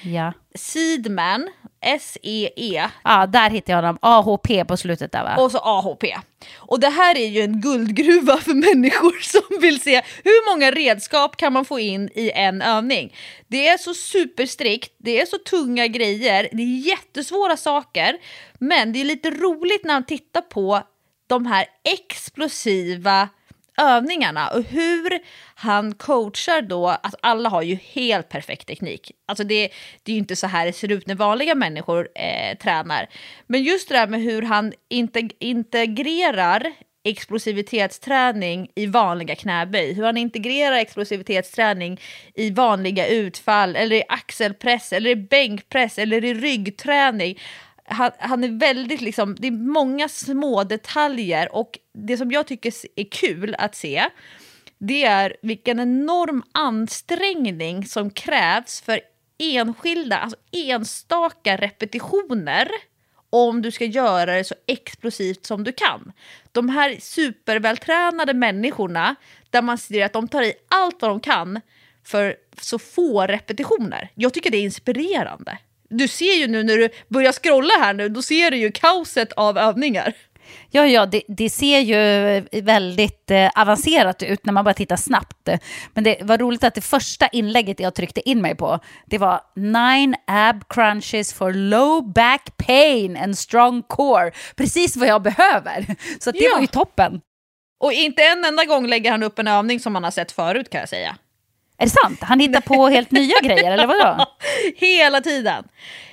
Ja. 0.03 0.32
Seedman, 0.55 1.48
S-E-E, 1.80 2.88
Ja, 3.05 3.26
där 3.26 3.51
hittar 3.51 3.72
jag 3.72 3.78
honom. 3.78 3.98
AHP 4.03 4.64
på 4.64 4.76
slutet 4.76 5.12
där 5.12 5.22
va? 5.24 5.36
och 5.36 5.51
så 5.51 5.59
AHP. 5.59 6.16
Och 6.57 6.80
det 6.80 6.88
här 6.88 7.18
är 7.18 7.26
ju 7.28 7.40
en 7.40 7.61
guldgruva 7.61 8.36
för 8.36 8.55
människor 8.55 9.20
som 9.22 9.61
vill 9.61 9.80
se 9.80 10.03
hur 10.24 10.55
många 10.55 10.70
redskap 10.70 11.36
kan 11.36 11.53
man 11.53 11.64
få 11.64 11.78
in 11.80 12.11
i 12.14 12.30
en 12.30 12.62
övning. 12.62 13.14
Det 13.48 13.68
är 13.68 13.78
så 13.78 13.94
superstrikt, 13.94 14.94
det 14.98 15.20
är 15.20 15.26
så 15.26 15.38
tunga 15.38 15.86
grejer, 15.86 16.48
det 16.53 16.62
är 16.62 16.86
jättesvåra 16.86 17.57
saker, 17.57 18.16
men 18.59 18.92
det 18.92 19.01
är 19.01 19.05
lite 19.05 19.30
roligt 19.30 19.84
när 19.84 19.94
man 19.94 20.07
tittar 20.07 20.40
på 20.40 20.82
de 21.26 21.46
här 21.46 21.66
explosiva 21.84 23.28
övningarna 23.81 24.49
och 24.49 24.62
hur 24.62 25.18
han 25.55 25.95
coachar 25.95 26.62
då, 26.62 26.89
alltså 26.89 27.18
alla 27.22 27.49
har 27.49 27.62
ju 27.62 27.74
helt 27.74 28.28
perfekt 28.28 28.66
teknik. 28.66 29.12
Alltså 29.28 29.45
det, 29.45 29.70
det 30.03 30.12
är 30.12 30.14
ju 30.14 30.18
inte 30.20 30.37
så 30.37 30.47
här 30.47 30.66
det 30.66 30.72
ser 30.72 30.93
ut 30.93 31.07
när 31.07 31.14
vanliga 31.14 31.55
människor 31.55 32.09
eh, 32.14 32.59
tränar. 32.59 33.09
Men 33.47 33.62
just 33.62 33.89
det 33.89 33.95
där 33.95 34.07
med 34.07 34.20
hur 34.20 34.43
han 34.43 34.72
integ- 34.91 35.37
integrerar 35.39 36.72
explosivitetsträning 37.05 38.68
i 38.74 38.87
vanliga 38.87 39.35
knäböj, 39.35 39.93
hur 39.93 40.05
han 40.05 40.16
integrerar 40.16 40.76
explosivitetsträning 40.76 42.01
i 42.35 42.51
vanliga 42.51 43.07
utfall, 43.07 43.76
eller 43.76 43.97
i 43.97 44.03
axelpress, 44.09 44.93
eller 44.93 45.11
i 45.11 45.16
bänkpress, 45.16 45.99
eller 45.99 46.24
i 46.24 46.35
ryggträning 46.35 47.39
han, 47.91 48.11
han 48.18 48.45
är 48.45 48.59
väldigt 48.59 49.01
liksom, 49.01 49.36
det 49.38 49.47
är 49.47 49.53
många 49.53 50.09
små 50.09 50.64
detaljer 50.64 51.55
och 51.55 51.78
det 51.95 52.16
som 52.16 52.30
jag 52.30 52.47
tycker 52.47 52.72
är 52.97 53.11
kul 53.11 53.55
att 53.59 53.74
se 53.74 54.11
det 54.82 55.05
är 55.05 55.36
vilken 55.43 55.80
enorm 55.80 56.43
ansträngning 56.53 57.86
som 57.86 58.11
krävs 58.11 58.80
för 58.80 59.01
enskilda, 59.38 60.18
alltså 60.18 60.38
enstaka 60.53 61.57
repetitioner 61.57 62.68
om 63.30 63.62
du 63.62 63.70
ska 63.70 63.84
göra 63.84 64.34
det 64.34 64.45
så 64.45 64.55
explosivt 64.66 65.47
som 65.47 65.64
du 65.64 65.72
kan. 65.72 66.12
De 66.53 66.68
här 66.68 66.97
supervältränade 67.01 68.34
människorna 68.34 69.16
där 69.51 69.62
man 69.62 69.78
ser 69.78 70.05
att 70.05 70.12
de 70.12 70.28
tar 70.28 70.43
i 70.43 70.53
allt 70.68 71.03
vad 71.03 71.11
de 71.11 71.20
kan 71.20 71.61
för 72.05 72.36
så 72.61 72.78
få 72.78 73.26
repetitioner. 73.26 74.11
Jag 74.14 74.34
tycker 74.34 74.51
det 74.51 74.57
är 74.57 74.62
inspirerande. 74.62 75.59
Du 75.91 76.09
ser 76.09 76.32
ju 76.34 76.47
nu 76.47 76.62
när 76.62 76.76
du 76.76 76.88
börjar 77.09 77.32
scrolla 77.32 77.74
här 77.80 77.95
nu, 77.95 78.09
då 78.09 78.22
ser 78.22 78.51
du 78.51 78.57
ju 78.57 78.72
kaoset 78.72 79.32
av 79.32 79.59
övningar. 79.59 80.14
Ja, 80.70 80.86
ja, 80.86 81.07
det, 81.07 81.22
det 81.28 81.51
ser 81.51 81.78
ju 81.80 82.01
väldigt 82.62 83.30
eh, 83.30 83.51
avancerat 83.57 84.22
ut 84.22 84.47
när 84.47 84.53
man 84.53 84.64
bara 84.64 84.74
tittar 84.74 84.97
snabbt. 84.97 85.49
Men 85.95 86.05
det 86.05 86.16
var 86.22 86.38
roligt 86.38 86.64
att 86.64 86.74
det 86.74 86.80
första 86.80 87.28
inlägget 87.28 87.80
jag 87.80 87.95
tryckte 87.95 88.28
in 88.28 88.43
mig 88.43 88.55
på, 88.55 88.78
det 89.07 89.18
var 89.18 89.41
nine 89.57 90.14
ab 90.26 90.64
crunches 90.68 91.32
for 91.32 91.53
low 91.53 92.12
back 92.12 92.57
pain 92.66 93.16
and 93.16 93.38
strong 93.38 93.82
core. 93.82 94.30
Precis 94.57 94.97
vad 94.97 95.09
jag 95.09 95.22
behöver. 95.22 95.86
Så 96.20 96.30
det 96.30 96.38
Ja. 96.45 96.51
var 96.55 96.61
ju 96.61 96.66
toppen. 96.66 97.20
Och 97.80 97.93
inte 97.93 98.22
en 98.22 98.45
enda 98.45 98.64
gång 98.64 98.86
lägger 98.86 99.11
han 99.11 99.22
upp 99.22 99.38
en 99.38 99.49
övning 99.49 99.80
som 99.80 99.93
man 99.93 100.05
har 100.05 100.11
sett 100.11 100.32
förut 100.32 100.70
kan 100.70 100.80
jag 100.80 100.88
säga. 100.88 101.16
Är 101.81 101.85
det 101.85 101.91
sant? 101.91 102.18
Han 102.22 102.41
hittar 102.41 102.61
på 102.61 102.89
helt 102.89 103.11
nya 103.11 103.41
grejer, 103.43 103.72
eller 103.72 103.87
vadå? 103.87 104.24
Hela 104.76 105.20
tiden. 105.20 105.64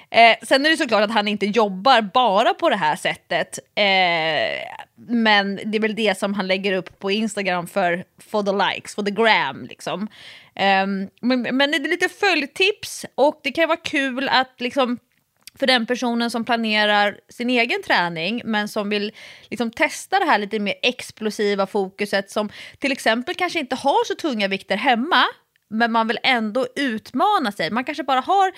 Eh, 0.09 0.35
sen 0.43 0.65
är 0.65 0.69
det 0.69 0.77
såklart 0.77 1.03
att 1.03 1.11
han 1.11 1.27
inte 1.27 1.45
jobbar 1.45 2.01
bara 2.01 2.53
på 2.53 2.69
det 2.69 2.75
här 2.75 2.95
sättet. 2.95 3.59
Eh, 3.75 4.63
men 5.07 5.59
det 5.65 5.77
är 5.77 5.79
väl 5.79 5.95
det 5.95 6.17
som 6.17 6.33
han 6.33 6.47
lägger 6.47 6.73
upp 6.73 6.99
på 6.99 7.11
Instagram 7.11 7.67
för 7.67 8.03
for 8.31 8.43
the 8.43 8.75
likes, 8.75 8.95
for 8.95 9.03
the 9.03 9.11
gram 9.11 9.65
liksom. 9.69 10.07
Ehm, 10.55 11.09
men, 11.21 11.41
men 11.41 11.71
det 11.71 11.77
är 11.77 11.89
lite 11.89 12.09
följtips 12.09 13.05
och 13.15 13.39
det 13.43 13.51
kan 13.51 13.67
vara 13.67 13.77
kul 13.77 14.29
att 14.29 14.61
liksom 14.61 14.97
för 15.59 15.67
den 15.67 15.85
personen 15.85 16.31
som 16.31 16.45
planerar 16.45 17.19
sin 17.29 17.49
egen 17.49 17.83
träning 17.83 18.41
men 18.45 18.67
som 18.67 18.89
vill 18.89 19.11
liksom 19.49 19.71
testa 19.71 20.19
det 20.19 20.25
här 20.25 20.39
lite 20.39 20.59
mer 20.59 20.75
explosiva 20.81 21.67
fokuset 21.67 22.31
som 22.31 22.49
till 22.79 22.91
exempel 22.91 23.35
kanske 23.35 23.59
inte 23.59 23.75
har 23.75 24.05
så 24.05 24.15
tunga 24.15 24.47
vikter 24.47 24.77
hemma 24.77 25.23
men 25.69 25.91
man 25.91 26.07
vill 26.07 26.19
ändå 26.23 26.67
utmana 26.75 27.51
sig. 27.51 27.71
Man 27.71 27.83
kanske 27.83 28.03
bara 28.03 28.19
har, 28.19 28.51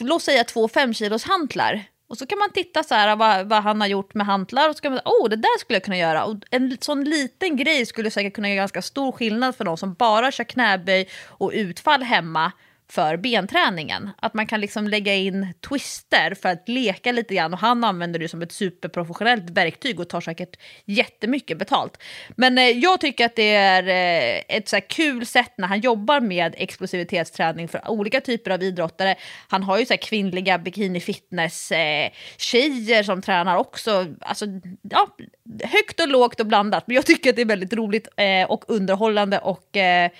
låt 0.00 0.22
säga 0.22 0.44
två 0.44 0.68
femkilos-hantlar 0.68 1.84
och 2.10 2.18
så 2.18 2.26
kan 2.26 2.38
man 2.38 2.52
titta 2.52 2.82
så 2.82 2.94
här 2.94 3.16
vad, 3.16 3.48
vad 3.48 3.62
han 3.62 3.80
har 3.80 3.88
gjort 3.88 4.14
med 4.14 4.26
hantlar 4.26 4.68
och 4.68 4.76
så 4.76 4.82
kan 4.82 4.92
man 4.92 4.98
säga, 4.98 5.10
oh 5.10 5.28
det 5.28 5.36
där 5.36 5.58
skulle 5.58 5.76
jag 5.76 5.84
kunna 5.84 5.98
göra. 5.98 6.24
Och 6.24 6.36
en 6.50 6.78
sån 6.80 7.04
liten 7.04 7.56
grej 7.56 7.86
skulle 7.86 8.10
säkert 8.10 8.34
kunna 8.34 8.48
göra 8.48 8.56
ganska 8.56 8.82
stor 8.82 9.12
skillnad 9.12 9.56
för 9.56 9.64
någon 9.64 9.78
som 9.78 9.94
bara 9.94 10.32
kör 10.32 10.44
knäböj 10.44 11.08
och 11.26 11.50
utfall 11.54 12.02
hemma 12.02 12.52
för 12.90 13.16
benträningen. 13.16 14.10
Att 14.16 14.34
man 14.34 14.46
kan 14.46 14.60
liksom 14.60 14.88
lägga 14.88 15.14
in 15.14 15.54
twister 15.68 16.34
för 16.42 16.48
att 16.48 16.68
leka 16.68 17.12
lite 17.12 17.34
grann 17.34 17.52
och 17.52 17.58
han 17.58 17.84
använder 17.84 18.18
det 18.18 18.28
som 18.28 18.42
ett 18.42 18.52
superprofessionellt 18.52 19.50
verktyg 19.50 20.00
och 20.00 20.08
tar 20.08 20.20
säkert 20.20 20.56
jättemycket 20.84 21.58
betalt. 21.58 22.02
Men 22.36 22.58
eh, 22.58 22.64
jag 22.64 23.00
tycker 23.00 23.26
att 23.26 23.36
det 23.36 23.54
är 23.54 23.82
eh, 23.82 24.56
ett 24.56 24.68
så 24.68 24.76
här 24.76 24.88
kul 24.88 25.26
sätt 25.26 25.52
när 25.56 25.68
han 25.68 25.80
jobbar 25.80 26.20
med 26.20 26.54
explosivitetsträning 26.58 27.68
för 27.68 27.90
olika 27.90 28.20
typer 28.20 28.50
av 28.50 28.62
idrottare. 28.62 29.16
Han 29.48 29.62
har 29.62 29.78
ju 29.78 29.86
så 29.86 29.92
här 29.92 29.98
kvinnliga 29.98 30.58
bikini 30.58 31.00
fitness 31.00 31.72
eh, 31.72 32.10
tjejer 32.36 33.02
som 33.02 33.22
tränar 33.22 33.56
också. 33.56 34.06
Alltså, 34.20 34.46
ja, 34.82 35.16
högt 35.64 36.00
och 36.00 36.08
lågt 36.08 36.40
och 36.40 36.46
blandat. 36.46 36.86
Men 36.86 36.94
jag 36.94 37.06
tycker 37.06 37.30
att 37.30 37.36
det 37.36 37.42
är 37.42 37.46
väldigt 37.46 37.72
roligt 37.72 38.08
eh, 38.16 38.50
och 38.50 38.64
underhållande 38.68 39.38
och 39.38 39.76
eh, 39.76 40.10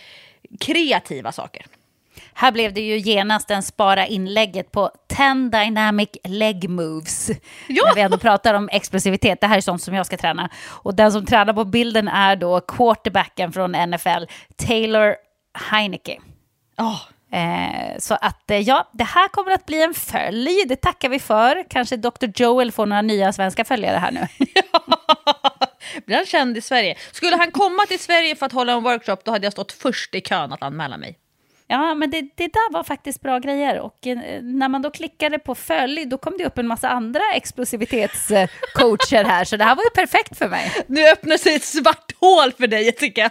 kreativa 0.60 1.32
saker. 1.32 1.66
Här 2.34 2.52
blev 2.52 2.72
det 2.72 2.80
ju 2.80 2.98
genast 2.98 3.50
en 3.50 3.62
spara 3.62 4.06
inlägget 4.06 4.72
på 4.72 4.90
10 5.08 5.34
dynamic 5.34 6.08
leg 6.24 6.70
moves. 6.70 7.30
Ja. 7.68 7.82
När 7.86 7.94
vi 7.94 8.00
ändå 8.00 8.18
pratar 8.18 8.54
om 8.54 8.68
explosivitet. 8.72 9.40
Det 9.40 9.46
här 9.46 9.56
är 9.56 9.60
sånt 9.60 9.82
som 9.82 9.94
jag 9.94 10.06
ska 10.06 10.16
träna. 10.16 10.48
Och 10.66 10.94
den 10.94 11.12
som 11.12 11.26
tränar 11.26 11.52
på 11.52 11.64
bilden 11.64 12.08
är 12.08 12.36
då 12.36 12.60
quarterbacken 12.60 13.52
från 13.52 13.72
NFL, 13.72 14.24
Taylor 14.56 15.14
Heineke. 15.70 16.18
Oh. 16.78 17.00
Eh, 17.32 17.98
så 17.98 18.14
att 18.14 18.50
eh, 18.50 18.58
ja, 18.58 18.90
det 18.92 19.04
här 19.04 19.28
kommer 19.28 19.52
att 19.52 19.66
bli 19.66 19.82
en 19.82 19.94
följ. 19.94 20.64
Det 20.68 20.76
tackar 20.76 21.08
vi 21.08 21.18
för. 21.18 21.64
Kanske 21.70 21.96
Dr. 21.96 22.26
Joel 22.36 22.72
får 22.72 22.86
några 22.86 23.02
nya 23.02 23.32
svenska 23.32 23.64
följare 23.64 23.96
här 23.96 24.10
nu. 24.10 24.26
Blir 26.06 26.16
han 26.16 26.26
känd 26.26 26.56
i 26.56 26.60
Sverige? 26.60 26.96
Skulle 27.12 27.36
han 27.36 27.50
komma 27.50 27.86
till 27.88 27.98
Sverige 27.98 28.36
för 28.36 28.46
att 28.46 28.52
hålla 28.52 28.72
en 28.72 28.82
workshop 28.82 29.16
då 29.24 29.30
hade 29.30 29.46
jag 29.46 29.52
stått 29.52 29.72
först 29.72 30.14
i 30.14 30.20
kön 30.20 30.52
att 30.52 30.62
anmäla 30.62 30.96
mig. 30.96 31.18
Ja, 31.70 31.94
men 31.94 32.10
det, 32.10 32.20
det 32.20 32.52
där 32.52 32.72
var 32.72 32.82
faktiskt 32.84 33.20
bra 33.20 33.38
grejer. 33.38 33.80
Och 33.80 34.06
eh, 34.06 34.42
när 34.42 34.68
man 34.68 34.82
då 34.82 34.90
klickade 34.90 35.38
på 35.38 35.54
följ, 35.54 36.04
då 36.04 36.18
kom 36.18 36.34
det 36.38 36.46
upp 36.46 36.58
en 36.58 36.66
massa 36.66 36.88
andra 36.88 37.20
explosivitetscoacher 37.34 39.24
här. 39.24 39.44
Så 39.44 39.56
det 39.56 39.64
här 39.64 39.76
var 39.76 39.84
ju 39.84 39.90
perfekt 39.90 40.38
för 40.38 40.48
mig. 40.48 40.72
Nu 40.86 41.08
öppnar 41.08 41.36
sig 41.36 41.54
ett 41.54 41.64
svart 41.64 42.12
hål 42.20 42.52
för 42.52 42.66
dig 42.66 42.84
Jessica. 42.84 43.30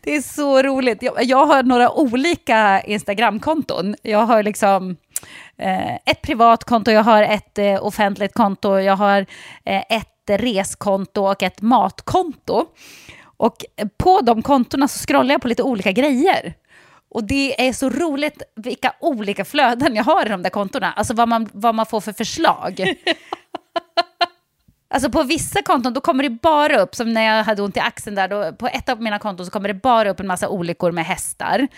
Det 0.00 0.16
är 0.16 0.22
så 0.22 0.62
roligt. 0.62 1.02
Jag, 1.02 1.24
jag 1.24 1.46
har 1.46 1.62
några 1.62 1.90
olika 1.90 2.82
Instagramkonton. 2.82 3.94
Jag 4.02 4.26
har 4.26 4.42
liksom 4.42 4.96
eh, 5.58 5.94
ett 5.94 6.22
privat 6.22 6.64
konto, 6.64 6.90
jag 6.90 7.04
har 7.04 7.22
ett 7.22 7.58
eh, 7.58 7.84
offentligt 7.84 8.34
konto, 8.34 8.78
jag 8.78 8.96
har 8.96 9.26
eh, 9.64 9.82
ett 9.88 10.40
reskonto 10.40 11.22
och 11.22 11.42
ett 11.42 11.62
matkonto. 11.62 12.66
Och 13.36 13.64
på 13.96 14.20
de 14.20 14.42
kontona 14.42 14.88
så 14.88 15.06
scrollar 15.06 15.34
jag 15.34 15.42
på 15.42 15.48
lite 15.48 15.62
olika 15.62 15.92
grejer. 15.92 16.54
Och 17.14 17.24
det 17.24 17.68
är 17.68 17.72
så 17.72 17.90
roligt 17.90 18.42
vilka 18.56 18.94
olika 19.00 19.44
flöden 19.44 19.94
jag 19.94 20.04
har 20.04 20.26
i 20.26 20.28
de 20.28 20.42
där 20.42 20.50
kontona. 20.50 20.92
Alltså 20.92 21.14
vad 21.14 21.28
man, 21.28 21.48
vad 21.52 21.74
man 21.74 21.86
får 21.86 22.00
för 22.00 22.12
förslag. 22.12 22.80
Alltså 24.94 25.10
på 25.10 25.22
vissa 25.22 25.62
konton 25.62 25.92
då 25.92 26.00
kommer 26.00 26.22
det 26.22 26.30
bara 26.30 26.80
upp, 26.80 26.94
som 26.94 27.12
när 27.12 27.22
jag 27.22 27.44
hade 27.44 27.62
ont 27.62 27.76
i 27.76 27.80
axeln 27.80 28.16
där, 28.16 28.28
då, 28.28 28.52
på 28.52 28.66
ett 28.66 28.88
av 28.88 29.02
mina 29.02 29.18
konton 29.18 29.46
så 29.46 29.52
kommer 29.52 29.68
det 29.68 29.74
bara 29.74 30.10
upp 30.10 30.20
en 30.20 30.26
massa 30.26 30.48
olyckor 30.48 30.92
med 30.92 31.06
hästar. 31.06 31.68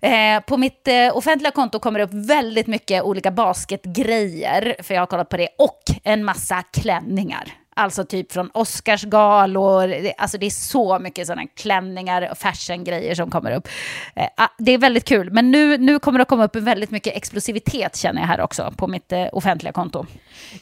Eh, 0.00 0.40
på 0.40 0.56
mitt 0.56 0.88
eh, 0.88 1.16
offentliga 1.16 1.50
konto 1.50 1.78
kommer 1.78 1.98
det 1.98 2.04
upp 2.04 2.14
väldigt 2.14 2.66
mycket 2.66 3.02
olika 3.02 3.30
basketgrejer, 3.30 4.76
för 4.82 4.94
jag 4.94 5.02
har 5.02 5.06
kollat 5.06 5.28
på 5.28 5.36
det, 5.36 5.48
och 5.58 5.82
en 6.04 6.24
massa 6.24 6.62
klänningar. 6.62 7.52
Alltså 7.78 8.04
typ 8.04 8.32
från 8.32 8.50
Oscarsgalor, 8.54 9.88
det, 9.88 10.14
alltså 10.18 10.38
det 10.38 10.46
är 10.46 10.50
så 10.50 10.98
mycket 10.98 11.26
sådana 11.26 11.46
klänningar 11.46 12.28
och 12.30 12.38
fashion-grejer 12.38 13.14
som 13.14 13.30
kommer 13.30 13.50
upp. 13.50 13.68
Eh, 14.14 14.26
ah, 14.36 14.48
det 14.58 14.72
är 14.72 14.78
väldigt 14.78 15.04
kul, 15.04 15.30
men 15.30 15.50
nu, 15.50 15.78
nu 15.78 15.98
kommer 15.98 16.18
det 16.18 16.24
komma 16.24 16.44
upp 16.44 16.56
väldigt 16.56 16.90
mycket 16.90 17.16
explosivitet 17.16 17.96
känner 17.96 18.20
jag 18.20 18.28
här 18.28 18.40
också 18.40 18.74
på 18.76 18.86
mitt 18.86 19.12
eh, 19.12 19.26
offentliga 19.32 19.72
konto. 19.72 20.06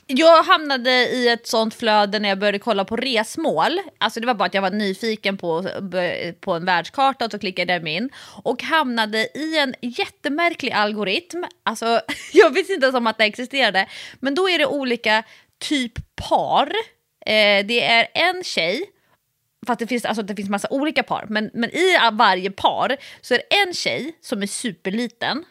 Jag 0.06 0.42
hamnade 0.42 0.90
i 0.90 1.28
ett 1.28 1.46
sånt 1.46 1.74
flöde 1.74 2.18
när 2.18 2.28
jag 2.28 2.38
började 2.38 2.58
kolla 2.58 2.84
på 2.84 2.96
resmål. 2.96 3.80
Alltså 3.98 4.20
det 4.20 4.26
var 4.26 4.34
bara 4.34 4.44
att 4.44 4.54
jag 4.54 4.62
var 4.62 4.70
nyfiken 4.70 5.36
på, 5.36 5.68
på 6.40 6.52
en 6.52 6.64
världskarta 6.64 7.24
och 7.24 7.30
så 7.30 7.38
klickade 7.38 7.72
jag 7.72 7.88
in. 7.88 8.10
Och 8.42 8.62
hamnade 8.62 9.18
i 9.18 9.58
en 9.58 9.74
jättemärklig 9.80 10.72
algoritm. 10.72 11.44
Alltså 11.62 12.00
jag 12.32 12.50
visste 12.50 12.72
inte 12.72 12.86
ens 12.86 12.96
om 12.96 13.06
att 13.06 13.18
det 13.18 13.24
existerade. 13.24 13.86
Men 14.20 14.34
då 14.34 14.48
är 14.48 14.58
det 14.58 14.66
olika 14.66 15.24
typ 15.68 15.92
par 16.28 16.72
Eh, 17.26 17.66
det 17.66 17.82
är 17.82 18.08
en 18.14 18.44
tjej, 18.44 18.84
fast 19.66 19.78
det 19.78 19.86
finns, 19.86 20.04
alltså, 20.04 20.22
det 20.22 20.36
finns 20.36 20.48
massa 20.48 20.68
olika 20.70 21.02
par, 21.02 21.26
men, 21.28 21.50
men 21.54 21.70
i 21.70 21.96
varje 22.12 22.50
par 22.50 22.96
så 23.20 23.34
är 23.34 23.38
det 23.38 23.56
en 23.56 23.74
tjej 23.74 24.18
som 24.20 24.42
är 24.42 24.46
superliten 24.46 25.44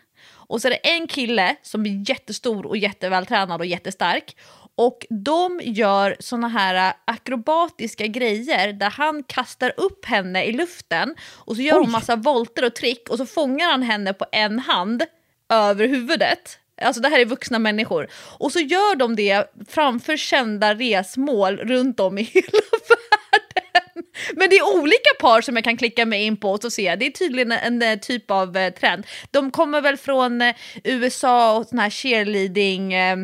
och 0.48 0.62
så 0.62 0.68
är 0.68 0.70
det 0.70 0.90
en 0.90 1.08
kille 1.08 1.56
som 1.62 1.86
är 1.86 2.10
jättestor 2.10 2.66
och 2.66 2.78
jättevältränad 2.78 3.62
och 3.62 3.66
jättestark. 3.66 4.36
Och 4.76 5.06
de 5.10 5.62
gör 5.64 6.16
såna 6.20 6.48
här 6.48 6.94
akrobatiska 7.06 8.08
grejer 8.08 8.74
där 8.74 8.90
han 8.90 9.24
kastar 9.24 9.74
upp 9.78 10.06
henne 10.06 10.44
i 10.44 10.52
luften 10.52 11.16
och 11.36 11.56
så 11.56 11.62
gör 11.62 11.76
Oj. 11.76 11.84
hon 11.84 11.92
massa 11.92 12.16
volter 12.16 12.66
och 12.66 12.76
trick 12.76 13.10
och 13.10 13.18
så 13.18 13.26
fångar 13.26 13.72
han 13.72 13.82
henne 13.82 14.14
på 14.14 14.26
en 14.32 14.60
hand 14.60 15.04
över 15.50 15.88
huvudet. 15.88 16.60
Alltså 16.82 17.02
det 17.02 17.10
här 17.10 17.20
är 17.20 17.26
vuxna 17.26 17.60
människor. 17.60 18.08
Och 18.40 18.52
så 18.52 18.60
gör 18.60 18.96
de 18.96 19.16
det 19.16 19.54
framför 19.70 20.18
kända 20.18 20.76
resmål 20.76 21.58
runt 21.58 22.00
om 22.00 22.18
i 22.18 22.22
hela 22.34 22.48
världen. 22.90 24.04
Men 24.36 24.50
det 24.50 24.58
är 24.58 24.78
olika 24.78 25.10
par 25.20 25.42
som 25.42 25.56
jag 25.56 25.64
kan 25.64 25.78
klicka 25.78 26.06
mig 26.06 26.24
in 26.24 26.38
på 26.38 26.52
och 26.52 26.62
så 26.62 26.70
se. 26.70 26.96
Det 26.96 27.06
är 27.06 27.12
tydligen 27.12 27.52
en, 27.52 27.82
en 27.82 28.00
typ 28.00 28.32
av 28.32 28.58
eh, 28.58 28.74
trend. 28.74 29.06
De 29.32 29.52
kommer 29.52 29.82
väl 29.82 29.98
från 29.98 30.42
eh, 30.42 30.56
USA 30.84 31.58
och 31.58 31.66
sån 31.66 31.80
här 31.80 31.90
cheerleading 31.90 32.94
eh, 32.94 33.18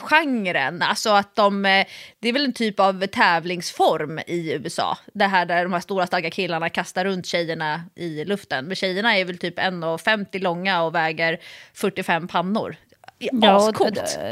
genren. 0.00 0.82
Alltså 0.82 1.10
att 1.10 1.34
de, 1.34 1.66
eh, 1.66 1.86
det 2.20 2.28
är 2.28 2.32
väl 2.32 2.44
en 2.44 2.52
typ 2.52 2.80
av 2.80 3.06
tävlingsform 3.06 4.18
i 4.26 4.52
USA. 4.52 4.98
Det 5.14 5.24
här 5.24 5.46
där 5.46 5.62
de 5.62 5.72
här 5.72 5.80
stora 5.80 6.06
starka 6.06 6.30
killarna 6.30 6.68
kastar 6.68 7.04
runt 7.04 7.26
tjejerna 7.26 7.82
i 7.94 8.24
luften. 8.24 8.64
Men 8.66 8.76
tjejerna 8.76 9.18
är 9.18 9.24
väl 9.24 9.38
typ 9.38 9.58
1,50 9.58 10.38
långa 10.38 10.82
och 10.82 10.94
väger 10.94 11.38
45 11.74 12.28
pannor. 12.28 12.76
Ja, 13.18 13.72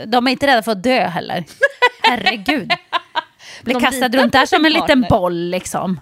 de 0.07 0.27
är 0.27 0.31
inte 0.31 0.47
rädda 0.47 0.63
för 0.63 0.73
att 0.73 0.83
dö 0.83 1.07
heller. 1.07 1.45
Herregud. 2.03 2.73
Blir 3.63 3.81
kastad 3.81 4.09
runt 4.09 4.33
där 4.33 4.47
som 4.47 4.65
en 4.65 4.73
liten 4.73 5.07
boll 5.11 5.51
liksom. 5.51 6.01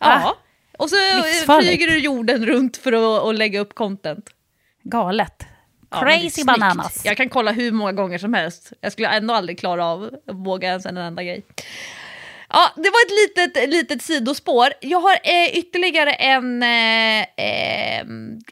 Ja, 0.00 0.36
och 0.78 0.90
så 0.90 0.96
flyger 1.60 1.86
du 1.86 1.98
jorden 1.98 2.46
runt 2.46 2.76
för 2.76 2.92
att, 2.92 3.24
att 3.24 3.34
lägga 3.34 3.60
upp 3.60 3.74
content. 3.74 4.30
Galet. 4.82 5.46
Crazy 5.90 6.44
bananas. 6.44 7.04
Jag 7.04 7.16
kan 7.16 7.28
kolla 7.28 7.52
hur 7.52 7.72
många 7.72 7.92
gånger 7.92 8.18
som 8.18 8.34
helst. 8.34 8.72
Jag 8.80 8.92
skulle 8.92 9.08
ändå 9.08 9.34
aldrig 9.34 9.58
klara 9.58 9.86
av 9.86 10.04
att 10.26 10.36
våga 10.36 10.68
ens 10.68 10.86
en 10.86 10.96
enda 10.96 11.22
grej. 11.22 11.44
Ja, 12.48 12.72
det 12.76 12.90
var 12.90 13.06
ett 13.06 13.38
litet, 13.38 13.68
litet 13.68 14.02
sidospår. 14.02 14.68
Jag 14.80 15.00
har 15.00 15.18
eh, 15.24 15.58
ytterligare 15.58 16.12
en, 16.12 16.62
eh, 16.62 17.20
eh, 17.20 18.06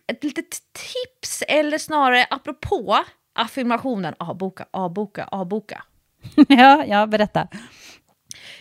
ett 0.07 0.25
litet 0.25 0.59
tips, 0.73 1.43
eller 1.49 1.79
snarare 1.79 2.27
apropå 2.31 3.05
affirmationen 3.35 4.15
avboka, 4.19 4.67
avboka, 4.71 5.25
avboka. 5.25 5.85
ja, 6.49 6.85
ja, 6.87 7.07
berätta. 7.07 7.49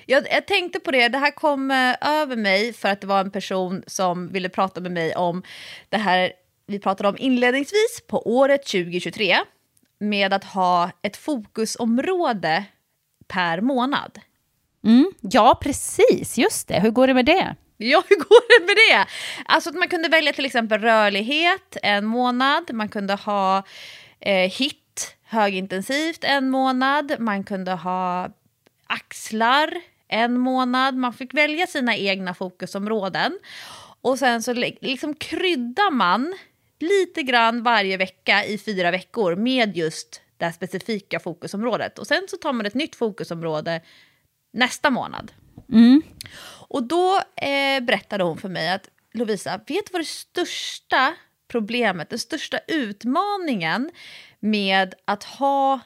Jag, 0.05 0.27
jag, 0.31 0.47
tänkte 0.47 0.79
på 0.79 0.91
det, 0.91 1.07
det 1.07 1.17
här 1.17 1.31
kom 1.31 1.71
eh, 1.71 2.09
över 2.09 2.35
mig 2.35 2.73
för 2.73 2.89
att 2.89 3.01
det 3.01 3.07
var 3.07 3.19
en 3.19 3.31
person 3.31 3.83
som 3.87 4.31
ville 4.31 4.49
prata 4.49 4.81
med 4.81 4.91
mig 4.91 5.15
om 5.15 5.43
det 5.89 5.97
här 5.97 6.31
vi 6.67 6.79
pratade 6.79 7.09
om 7.09 7.17
inledningsvis 7.19 8.03
på 8.07 8.27
året 8.27 8.65
2023 8.65 9.37
med 9.99 10.33
att 10.33 10.43
ha 10.43 10.91
ett 11.01 11.17
fokusområde 11.17 12.65
per 13.27 13.61
månad. 13.61 14.19
Mm, 14.85 15.11
ja, 15.21 15.59
precis. 15.61 16.37
Just 16.37 16.67
det. 16.67 16.79
Hur 16.79 16.91
går 16.91 17.07
det 17.07 17.13
med 17.13 17.25
det? 17.25 17.55
Ja, 17.77 18.03
hur 18.09 18.15
går 18.15 18.59
det 18.59 18.65
med 18.65 18.75
det? 18.75 19.07
Alltså 19.45 19.69
att 19.69 19.75
man 19.75 19.87
kunde 19.87 20.09
välja 20.09 20.33
till 20.33 20.45
exempel 20.45 20.81
rörlighet 20.81 21.77
en 21.83 22.05
månad, 22.05 22.73
man 22.73 22.89
kunde 22.89 23.13
ha 23.13 23.63
eh, 24.19 24.51
hit 24.51 25.15
högintensivt 25.23 26.23
en 26.23 26.49
månad, 26.49 27.15
man 27.19 27.43
kunde 27.43 27.71
ha 27.71 28.29
axlar 28.87 29.73
en 30.07 30.39
månad, 30.39 30.95
man 30.95 31.13
fick 31.13 31.33
välja 31.33 31.67
sina 31.67 31.95
egna 31.95 32.33
fokusområden. 32.33 33.39
Och 34.01 34.19
sen 34.19 34.43
så 34.43 34.53
liksom 34.53 35.13
kryddar 35.13 35.91
man 35.91 36.33
lite 36.83 37.23
grann 37.23 37.63
varje 37.63 37.97
vecka 37.97 38.45
i 38.45 38.57
fyra 38.57 38.91
veckor 38.91 39.35
med 39.35 39.77
just 39.77 40.21
det 40.37 40.45
här 40.45 40.51
specifika 40.51 41.19
fokusområdet. 41.19 41.99
Och 41.99 42.07
sen 42.07 42.25
så 42.29 42.37
tar 42.37 42.53
man 42.53 42.65
ett 42.65 42.73
nytt 42.73 42.95
fokusområde 42.95 43.81
nästa 44.53 44.89
månad. 44.89 45.31
Mm. 45.71 46.01
Och 46.67 46.83
då 46.83 47.21
eh, 47.35 47.83
berättade 47.83 48.23
hon 48.23 48.37
för 48.37 48.49
mig 48.49 48.71
att 48.71 48.89
Lovisa, 49.13 49.57
vet 49.57 49.67
du 49.67 49.91
vad 49.91 50.01
det 50.01 50.05
största 50.05 51.13
problemet, 51.47 52.09
den 52.09 52.19
största 52.19 52.59
utmaningen 52.67 53.91
med 54.39 54.93
att 55.05 55.23
ha 55.23 55.79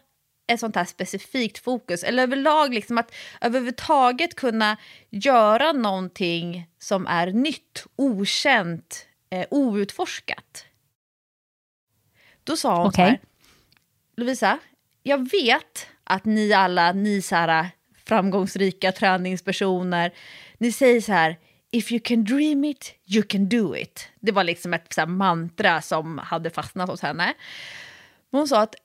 ett 0.48 0.60
sånt 0.60 0.76
här 0.76 0.86
specifikt 0.86 1.58
fokus, 1.58 2.04
eller 2.04 2.24
överlag 2.24 2.74
liksom 2.74 2.98
att 2.98 3.12
överhuvudtaget 3.42 4.36
kunna 4.36 4.78
göra 5.10 5.72
någonting 5.72 6.68
som 6.80 7.08
är 7.08 7.28
nytt, 7.28 7.86
okänt, 7.96 9.08
eh, 9.30 9.46
outforskat. 9.50 10.67
Då 12.48 12.58
sa 12.58 12.78
hon 12.78 12.88
okay. 12.88 13.06
så 13.06 13.10
här, 13.10 13.20
Lovisa, 14.18 14.60
jag 15.04 15.32
vet 15.32 15.88
att 16.04 16.26
ni 16.26 16.54
alla, 16.54 16.92
ni 16.92 17.22
så 17.22 17.36
här 17.36 17.70
framgångsrika 18.06 18.92
träningspersoner, 18.92 20.14
ni 20.58 20.72
säger 20.72 21.02
så 21.02 21.12
här, 21.12 21.38
if 21.72 21.92
you 21.92 22.02
can 22.04 22.24
dream 22.24 22.64
it, 22.64 22.94
you 23.06 23.24
can 23.24 23.50
do 23.50 23.76
it. 23.76 24.10
Det 24.20 24.32
var 24.32 24.44
liksom 24.44 24.74
ett 24.74 24.94
så 24.94 25.06
mantra 25.06 25.82
som 25.82 26.18
hade 26.18 26.50
fastnat 26.50 26.90
hos 26.90 27.02
henne. 27.02 27.34
Hon 28.32 28.48
sa 28.48 28.62
att 28.62 28.76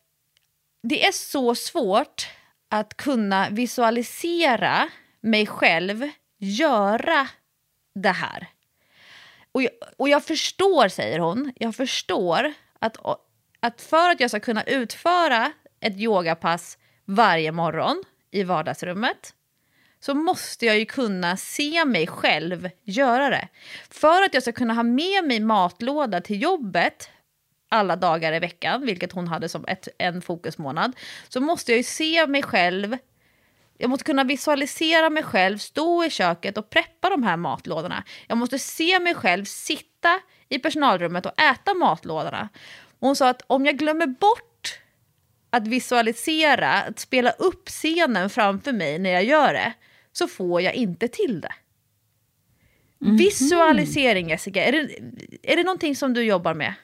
det 0.82 1.06
är 1.06 1.12
så 1.12 1.54
svårt 1.54 2.28
att 2.68 2.96
kunna 2.96 3.48
visualisera 3.50 4.88
mig 5.20 5.46
själv 5.46 6.08
göra 6.38 7.28
det 7.94 8.12
här. 8.12 8.46
Och 9.52 9.62
jag, 9.62 9.72
och 9.96 10.08
jag 10.08 10.24
förstår, 10.24 10.88
säger 10.88 11.18
hon, 11.18 11.52
jag 11.56 11.74
förstår 11.74 12.52
att 12.78 12.96
att 13.62 13.80
för 13.80 14.10
att 14.10 14.20
jag 14.20 14.30
ska 14.30 14.40
kunna 14.40 14.62
utföra 14.62 15.52
ett 15.80 15.96
yogapass 15.96 16.78
varje 17.04 17.52
morgon 17.52 18.02
i 18.30 18.42
vardagsrummet 18.42 19.34
så 20.00 20.14
måste 20.14 20.66
jag 20.66 20.78
ju 20.78 20.84
kunna 20.84 21.36
se 21.36 21.84
mig 21.84 22.06
själv 22.06 22.70
göra 22.84 23.30
det. 23.30 23.48
För 23.90 24.22
att 24.24 24.34
jag 24.34 24.42
ska 24.42 24.52
kunna 24.52 24.74
ha 24.74 24.82
med 24.82 25.24
mig 25.24 25.40
matlåda 25.40 26.20
till 26.20 26.42
jobbet 26.42 27.10
alla 27.68 27.96
dagar 27.96 28.32
i 28.32 28.38
veckan, 28.38 28.86
vilket 28.86 29.12
hon 29.12 29.28
hade 29.28 29.48
som 29.48 29.64
ett, 29.68 29.88
en 29.98 30.22
fokusmånad, 30.22 30.92
så 31.28 31.40
måste 31.40 31.72
jag 31.72 31.76
ju 31.76 31.84
se 31.84 32.26
mig 32.26 32.42
själv 32.42 32.96
jag 33.78 33.90
måste 33.90 34.04
kunna 34.04 34.24
visualisera 34.24 35.10
mig 35.10 35.22
själv 35.22 35.58
stå 35.58 36.04
i 36.04 36.10
köket 36.10 36.58
och 36.58 36.70
preppa 36.70 37.10
de 37.10 37.22
här 37.22 37.36
matlådorna. 37.36 38.04
Jag 38.26 38.38
måste 38.38 38.58
se 38.58 39.00
mig 39.00 39.14
själv 39.14 39.44
sitta 39.44 40.20
i 40.48 40.58
personalrummet 40.58 41.26
och 41.26 41.40
äta 41.40 41.74
matlådorna 41.74 42.48
hon 43.02 43.16
sa 43.16 43.28
att 43.28 43.42
om 43.46 43.66
jag 43.66 43.78
glömmer 43.78 44.06
bort 44.06 44.80
att 45.50 45.66
visualisera, 45.66 46.72
att 46.72 46.98
spela 46.98 47.30
upp 47.30 47.68
scenen 47.68 48.30
framför 48.30 48.72
mig 48.72 48.98
när 48.98 49.10
jag 49.10 49.24
gör 49.24 49.52
det, 49.52 49.72
så 50.12 50.28
får 50.28 50.60
jag 50.60 50.74
inte 50.74 51.08
till 51.08 51.40
det. 51.40 51.52
Visualisering 52.98 54.28
Jessica, 54.28 54.64
är 54.64 54.72
det, 54.72 54.78
är 55.42 55.56
det 55.56 55.62
någonting 55.62 55.96
som 55.96 56.14
du 56.14 56.22
jobbar 56.22 56.54
med? 56.54 56.74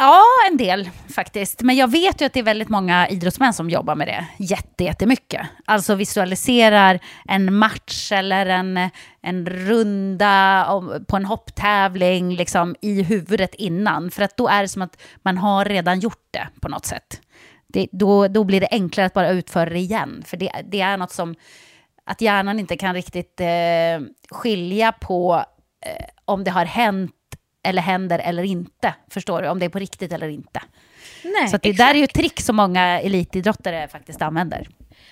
Ja, 0.00 0.22
en 0.50 0.56
del 0.56 0.90
faktiskt. 1.08 1.62
Men 1.62 1.76
jag 1.76 1.90
vet 1.90 2.20
ju 2.20 2.24
att 2.24 2.32
det 2.32 2.40
är 2.40 2.44
väldigt 2.44 2.68
många 2.68 3.08
idrottsmän 3.08 3.54
som 3.54 3.70
jobbar 3.70 3.94
med 3.94 4.08
det 4.08 4.26
jätte, 4.36 4.84
jättemycket. 4.84 5.46
Alltså 5.64 5.94
visualiserar 5.94 7.00
en 7.28 7.54
match 7.54 8.12
eller 8.12 8.46
en, 8.46 8.90
en 9.22 9.46
runda 9.46 10.66
på 11.08 11.16
en 11.16 11.24
hopptävling 11.24 12.34
liksom, 12.34 12.76
i 12.80 13.02
huvudet 13.02 13.54
innan. 13.54 14.10
För 14.10 14.22
att 14.22 14.36
då 14.36 14.48
är 14.48 14.62
det 14.62 14.68
som 14.68 14.82
att 14.82 15.02
man 15.22 15.38
har 15.38 15.64
redan 15.64 16.00
gjort 16.00 16.28
det 16.30 16.48
på 16.60 16.68
något 16.68 16.86
sätt. 16.86 17.20
Det, 17.66 17.88
då, 17.92 18.28
då 18.28 18.44
blir 18.44 18.60
det 18.60 18.68
enklare 18.70 19.06
att 19.06 19.14
bara 19.14 19.30
utföra 19.30 19.70
det 19.70 19.78
igen. 19.78 20.22
För 20.26 20.36
det, 20.36 20.50
det 20.70 20.80
är 20.80 20.96
något 20.96 21.12
som 21.12 21.34
att 22.04 22.20
hjärnan 22.20 22.58
inte 22.58 22.76
kan 22.76 22.94
riktigt 22.94 23.40
eh, 23.40 24.06
skilja 24.30 24.92
på 24.92 25.44
eh, 25.86 26.04
om 26.24 26.44
det 26.44 26.50
har 26.50 26.64
hänt 26.64 27.14
eller 27.68 27.82
händer 27.82 28.18
eller 28.18 28.42
inte. 28.42 28.94
Förstår 29.10 29.42
du? 29.42 29.48
Om 29.48 29.58
det 29.58 29.64
är 29.64 29.70
på 29.70 29.78
riktigt 29.78 30.12
eller 30.12 30.28
inte. 30.28 30.62
Nej, 31.24 31.48
så 31.48 31.56
det 31.56 31.70
exakt. 31.70 31.88
där 31.88 31.94
är 31.94 31.98
ju 31.98 32.04
ett 32.04 32.14
trick 32.14 32.40
som 32.40 32.56
många 32.56 33.00
elitidrottare 33.00 33.88
faktiskt 33.88 34.22
använder. 34.22 34.68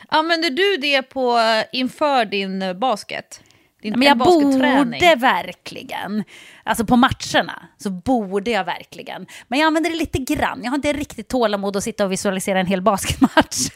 Använder 0.08 0.50
du 0.50 0.76
det 0.76 1.02
på, 1.02 1.38
inför 1.72 2.24
din 2.24 2.78
basket? 2.78 3.40
Din 3.82 3.98
Men 3.98 4.08
jag 4.08 4.18
borde 4.18 5.14
verkligen. 5.16 6.24
Alltså 6.66 6.84
på 6.84 6.96
matcherna 6.96 7.68
så 7.78 7.90
borde 7.90 8.50
jag 8.50 8.64
verkligen. 8.64 9.26
Men 9.48 9.58
jag 9.58 9.66
använder 9.66 9.90
det 9.90 9.96
lite 9.96 10.18
grann. 10.18 10.60
Jag 10.62 10.70
har 10.70 10.76
inte 10.76 10.92
riktigt 10.92 11.28
tålamod 11.28 11.76
att 11.76 11.84
sitta 11.84 12.04
och 12.04 12.12
visualisera 12.12 12.60
en 12.60 12.66
hel 12.66 12.82
basketmatch. 12.82 13.68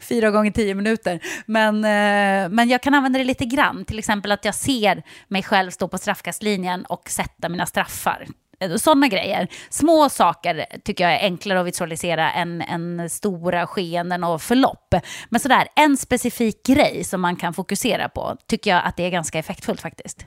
Fyra 0.02 0.30
gånger 0.30 0.50
tio 0.50 0.74
minuter. 0.74 1.20
Men, 1.46 1.76
eh, 1.76 2.48
men 2.48 2.68
jag 2.68 2.82
kan 2.82 2.94
använda 2.94 3.18
det 3.18 3.24
lite 3.24 3.44
grann. 3.44 3.84
Till 3.84 3.98
exempel 3.98 4.32
att 4.32 4.44
jag 4.44 4.54
ser 4.54 5.02
mig 5.28 5.42
själv 5.42 5.70
stå 5.70 5.88
på 5.88 5.98
straffkastlinjen 5.98 6.84
och 6.84 7.10
sätta 7.10 7.48
mina 7.48 7.66
straffar. 7.66 8.26
Eh, 8.60 8.76
Sådana 8.76 9.08
grejer. 9.08 9.48
Små 9.70 10.08
saker 10.08 10.66
tycker 10.84 11.04
jag 11.04 11.12
är 11.14 11.24
enklare 11.24 11.60
att 11.60 11.66
visualisera 11.66 12.32
än, 12.32 12.62
än 12.62 13.10
stora 13.10 13.66
skeenden 13.66 14.24
och 14.24 14.42
förlopp. 14.42 14.94
Men 15.28 15.40
sådär, 15.40 15.68
en 15.76 15.96
specifik 15.96 16.66
grej 16.66 17.04
som 17.04 17.20
man 17.20 17.36
kan 17.36 17.54
fokusera 17.54 18.08
på 18.08 18.36
tycker 18.48 18.70
jag 18.70 18.82
att 18.84 18.96
det 18.96 19.06
är 19.06 19.10
ganska 19.10 19.38
effektfullt 19.38 19.80
faktiskt. 19.80 20.26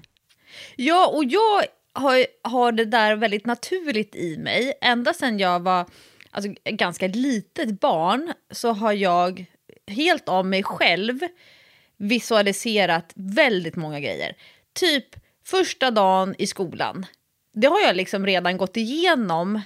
Ja, 0.76 1.08
och 1.08 1.24
jag 1.26 1.64
har, 1.94 2.26
har 2.44 2.72
det 2.72 2.86
där 2.86 3.16
väldigt 3.16 3.46
naturligt 3.46 4.16
i 4.16 4.38
mig. 4.38 4.74
Ända 4.82 5.14
sedan 5.14 5.40
jag 5.40 5.60
var 5.60 5.86
alltså, 6.32 6.54
ganska 6.66 7.08
litet 7.08 7.80
barn 7.80 8.34
så 8.52 8.72
har 8.72 8.94
jag 8.94 9.46
helt 9.88 10.30
av 10.30 10.46
mig 10.46 10.64
själv 10.64 11.20
visualiserat 11.98 13.12
väldigt 13.16 13.76
många 13.76 14.00
grejer. 14.00 14.36
Typ 14.74 15.06
första 15.46 15.92
dagen 15.92 16.36
i 16.38 16.48
skolan. 16.48 17.06
Det 17.54 17.68
har 17.68 17.82
jag 17.82 17.96
liksom 17.96 18.26
redan 18.26 18.58
gått 18.58 18.78
igenom 18.78 19.62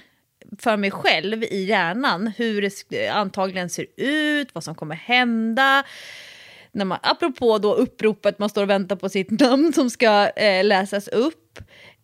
för 0.58 0.76
mig 0.76 0.90
själv 0.90 1.44
i 1.44 1.64
hjärnan. 1.64 2.32
Hur 2.36 2.70
det 2.88 3.08
antagligen 3.08 3.70
ser 3.70 3.86
ut, 3.96 4.54
vad 4.54 4.64
som 4.64 4.74
kommer 4.74 4.94
hända. 4.94 5.84
När 6.72 6.84
man, 6.84 6.98
apropå 7.02 7.58
då 7.58 7.74
uppropet, 7.74 8.38
man 8.38 8.48
står 8.48 8.62
och 8.62 8.70
väntar 8.70 8.96
på 8.96 9.08
sitt 9.08 9.30
namn 9.30 9.72
som 9.72 9.90
ska 9.90 10.28
eh, 10.28 10.64
läsas 10.64 11.08
upp. 11.08 11.58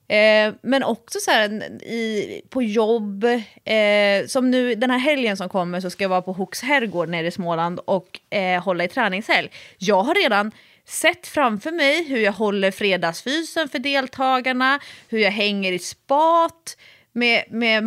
Eh, 0.08 0.54
men 0.62 0.82
också 0.82 1.18
så 1.20 1.30
här, 1.30 1.48
i, 1.82 2.42
på 2.50 2.62
jobb, 2.62 3.24
eh, 3.64 4.26
som 4.26 4.50
nu 4.50 4.74
den 4.74 4.90
här 4.90 4.98
helgen 4.98 5.36
som 5.36 5.48
kommer 5.48 5.80
så 5.80 5.90
ska 5.90 6.04
jag 6.04 6.08
vara 6.08 6.22
på 6.22 6.32
Hooks 6.32 6.62
herrgård 6.62 7.08
nere 7.08 7.26
i 7.26 7.30
Småland 7.30 7.80
och 7.84 8.20
eh, 8.30 8.62
hålla 8.62 8.84
i 8.84 8.88
träningshelg. 8.88 9.50
Jag 9.78 10.02
har 10.02 10.14
redan 10.14 10.52
sett 10.84 11.26
framför 11.26 11.72
mig 11.72 12.04
hur 12.08 12.18
jag 12.18 12.32
håller 12.32 12.70
fredagsfysen 12.70 13.68
för 13.68 13.78
deltagarna, 13.78 14.80
hur 15.08 15.18
jag 15.18 15.30
hänger 15.30 15.72
i 15.72 15.78
spat 15.78 16.76
med, 17.12 17.44
med 17.50 17.84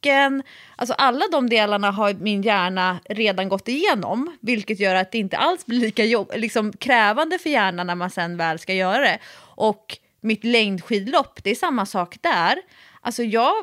tecken. 0.00 0.42
Alltså 0.76 0.94
alla 0.94 1.24
de 1.32 1.48
delarna 1.48 1.90
har 1.90 2.14
min 2.14 2.42
hjärna 2.42 3.00
redan 3.08 3.48
gått 3.48 3.68
igenom, 3.68 4.36
vilket 4.40 4.80
gör 4.80 4.94
att 4.94 5.12
det 5.12 5.18
inte 5.18 5.36
alls 5.36 5.66
blir 5.66 5.80
lika 5.80 6.04
jobb, 6.04 6.32
liksom 6.36 6.72
krävande 6.72 7.38
för 7.38 7.50
hjärnan 7.50 7.86
när 7.86 7.94
man 7.94 8.10
sen 8.10 8.36
väl 8.36 8.58
ska 8.58 8.74
göra 8.74 9.00
det. 9.00 9.18
Och 9.56 9.98
mitt 10.20 10.44
längdskidlopp, 10.44 11.44
det 11.44 11.50
är 11.50 11.54
samma 11.54 11.86
sak 11.86 12.16
där. 12.20 12.58
Alltså 13.00 13.22
jag 13.22 13.54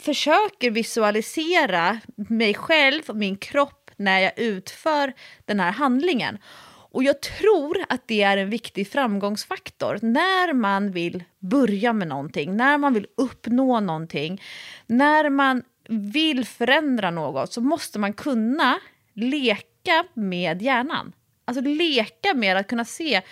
försöker 0.00 0.70
visualisera 0.70 2.00
mig 2.16 2.54
själv 2.54 3.02
och 3.08 3.16
min 3.16 3.36
kropp 3.36 3.90
när 3.96 4.18
jag 4.18 4.32
utför 4.38 5.12
den 5.46 5.60
här 5.60 5.72
handlingen. 5.72 6.38
Och 6.96 7.04
jag 7.04 7.22
tror 7.22 7.84
att 7.88 8.08
det 8.08 8.22
är 8.22 8.36
en 8.36 8.50
viktig 8.50 8.90
framgångsfaktor 8.90 9.98
när 10.02 10.52
man 10.52 10.90
vill 10.90 11.24
börja 11.38 11.92
med 11.92 12.08
någonting, 12.08 12.56
när 12.56 12.78
man 12.78 12.94
vill 12.94 13.06
uppnå 13.16 13.80
någonting, 13.80 14.42
när 14.86 15.30
man 15.30 15.62
vill 15.88 16.44
förändra 16.44 17.10
något 17.10 17.52
så 17.52 17.60
måste 17.60 17.98
man 17.98 18.12
kunna 18.12 18.78
leka 19.14 20.04
med 20.14 20.62
hjärnan. 20.62 21.12
Alltså 21.44 21.60
leka 21.62 22.34
med 22.34 22.56
att 22.56 22.68
kunna 22.68 22.84
se 22.84 23.22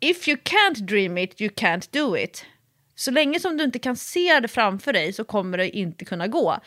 If 0.00 0.28
you 0.28 0.36
can't 0.36 0.80
dream 0.80 1.18
it, 1.18 1.40
you 1.40 1.50
can't 1.50 1.88
do 1.90 2.16
it. 2.16 2.44
Så 2.94 3.10
länge 3.10 3.40
som 3.40 3.56
du 3.56 3.64
inte 3.64 3.78
kan 3.78 3.96
se 3.96 4.40
det 4.40 4.48
framför 4.48 4.92
dig 4.92 5.12
så 5.12 5.24
kommer 5.24 5.58
det 5.58 5.76
inte 5.76 6.04
kunna 6.04 6.26
gå. 6.26 6.58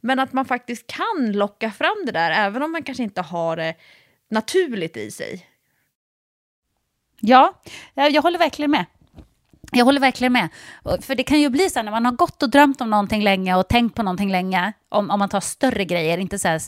Men 0.00 0.18
att 0.18 0.32
man 0.32 0.44
faktiskt 0.44 0.86
kan 0.86 1.32
locka 1.32 1.70
fram 1.70 2.02
det 2.06 2.12
där, 2.12 2.30
även 2.30 2.62
om 2.62 2.72
man 2.72 2.82
kanske 2.82 3.02
inte 3.02 3.20
har 3.20 3.56
det 3.56 3.74
naturligt 4.30 4.96
i 4.96 5.10
sig. 5.10 5.46
Ja, 7.20 7.62
eh, 7.94 8.06
jag 8.06 8.22
håller 8.22 8.38
verkligen 8.38 8.70
med. 8.70 8.86
Jag 9.78 9.84
håller 9.84 10.00
verkligen 10.00 10.32
med. 10.32 10.48
För 11.00 11.14
det 11.14 11.22
kan 11.22 11.40
ju 11.40 11.50
bli 11.50 11.70
så 11.70 11.78
här 11.78 11.84
när 11.84 11.90
man 11.90 12.04
har 12.04 12.12
gått 12.12 12.42
och 12.42 12.50
drömt 12.50 12.80
om 12.80 12.90
någonting 12.90 13.22
länge 13.22 13.54
och 13.54 13.68
tänkt 13.68 13.94
på 13.94 14.02
någonting 14.02 14.30
länge, 14.30 14.72
om, 14.88 15.10
om 15.10 15.18
man 15.18 15.28
tar 15.28 15.40
större 15.40 15.84
grejer, 15.84 16.18
inte 16.18 16.38
så 16.38 16.48
här, 16.48 16.60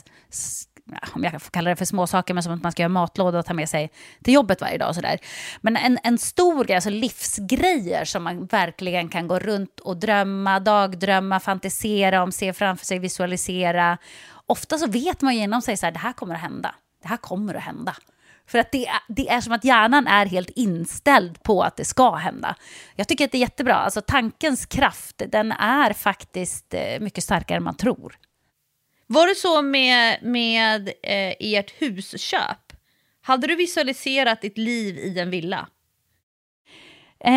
om 1.13 1.23
jag 1.23 1.41
får 1.41 1.51
kalla 1.51 1.69
det 1.69 1.75
för 1.75 1.85
små 1.85 2.07
saker, 2.07 2.33
men 2.33 2.43
som 2.43 2.53
att 2.53 2.63
man 2.63 2.71
ska 2.71 2.81
göra 2.81 2.89
matlåda 2.89 3.39
och 3.39 3.45
ta 3.45 3.53
med 3.53 3.69
sig 3.69 3.91
till 4.23 4.33
jobbet 4.33 4.61
varje 4.61 4.77
dag. 4.77 4.89
Och 4.89 4.95
sådär. 4.95 5.19
Men 5.61 5.77
en, 5.77 5.99
en 6.03 6.17
stor 6.17 6.65
grej, 6.65 6.75
alltså 6.75 6.89
livsgrejer 6.89 8.05
som 8.05 8.23
man 8.23 8.45
verkligen 8.45 9.09
kan 9.09 9.27
gå 9.27 9.39
runt 9.39 9.79
och 9.79 9.97
drömma, 9.97 10.59
dagdrömma, 10.59 11.39
fantisera 11.39 12.23
om, 12.23 12.31
se 12.31 12.53
framför 12.53 12.85
sig, 12.85 12.99
visualisera. 12.99 13.97
Ofta 14.45 14.77
så 14.77 14.87
vet 14.87 15.21
man 15.21 15.35
genom 15.35 15.61
sig 15.61 15.77
så 15.77 15.85
här, 15.85 15.93
det 15.93 15.99
här 15.99 16.13
kommer 16.13 16.35
att 16.35 16.41
hända. 16.41 16.75
Det 17.01 17.07
här 17.07 17.17
kommer 17.17 17.55
att 17.55 17.63
hända. 17.63 17.95
För 18.49 18.59
att 18.59 18.71
det 18.71 18.87
är, 18.87 18.99
det 19.07 19.29
är 19.29 19.41
som 19.41 19.53
att 19.53 19.63
hjärnan 19.63 20.07
är 20.07 20.25
helt 20.25 20.49
inställd 20.49 21.43
på 21.43 21.63
att 21.63 21.77
det 21.77 21.85
ska 21.85 22.15
hända. 22.15 22.55
Jag 22.95 23.07
tycker 23.07 23.25
att 23.25 23.31
det 23.31 23.37
är 23.37 23.39
jättebra. 23.39 23.75
Alltså 23.75 24.01
tankens 24.01 24.65
kraft, 24.65 25.21
den 25.27 25.51
är 25.51 25.93
faktiskt 25.93 26.73
eh, 26.73 26.99
mycket 26.99 27.23
starkare 27.23 27.57
än 27.57 27.63
man 27.63 27.77
tror. 27.77 28.15
Var 29.07 29.27
det 29.27 29.35
så 29.35 29.61
med, 29.61 30.23
med 30.23 30.87
eh, 30.87 31.33
ert 31.39 31.71
husköp? 31.81 32.73
Hade 33.21 33.47
du 33.47 33.55
visualiserat 33.55 34.41
ditt 34.41 34.57
liv 34.57 34.97
i 34.97 35.19
en 35.19 35.29
villa? 35.29 35.67
Eh, 37.19 37.33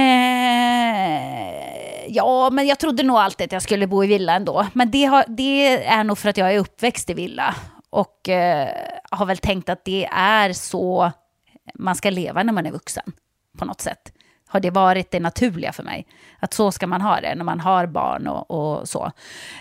ja, 2.08 2.50
men 2.52 2.66
jag 2.66 2.78
trodde 2.78 3.02
nog 3.02 3.16
alltid 3.16 3.44
att 3.44 3.52
jag 3.52 3.62
skulle 3.62 3.86
bo 3.86 4.04
i 4.04 4.06
villa 4.06 4.34
ändå. 4.34 4.66
Men 4.72 4.90
det, 4.90 5.04
har, 5.04 5.24
det 5.28 5.84
är 5.84 6.04
nog 6.04 6.18
för 6.18 6.28
att 6.28 6.36
jag 6.36 6.54
är 6.54 6.58
uppväxt 6.58 7.10
i 7.10 7.14
villa. 7.14 7.54
Och 7.92 8.28
eh, 8.28 8.68
har 9.10 9.26
väl 9.26 9.38
tänkt 9.38 9.68
att 9.68 9.84
det 9.84 10.08
är 10.12 10.52
så 10.52 11.12
man 11.74 11.96
ska 11.96 12.10
leva 12.10 12.42
när 12.42 12.52
man 12.52 12.66
är 12.66 12.70
vuxen. 12.70 13.12
På 13.58 13.64
något 13.64 13.80
sätt. 13.80 14.12
Har 14.52 14.60
det 14.60 14.70
varit 14.70 15.10
det 15.10 15.20
naturliga 15.20 15.72
för 15.72 15.82
mig. 15.82 16.06
Att 16.38 16.54
så 16.54 16.72
ska 16.72 16.86
man 16.86 17.00
ha 17.00 17.20
det 17.20 17.34
när 17.34 17.44
man 17.44 17.60
har 17.60 17.86
barn 17.86 18.26
och, 18.26 18.50
och 18.50 18.88
så. 18.88 19.12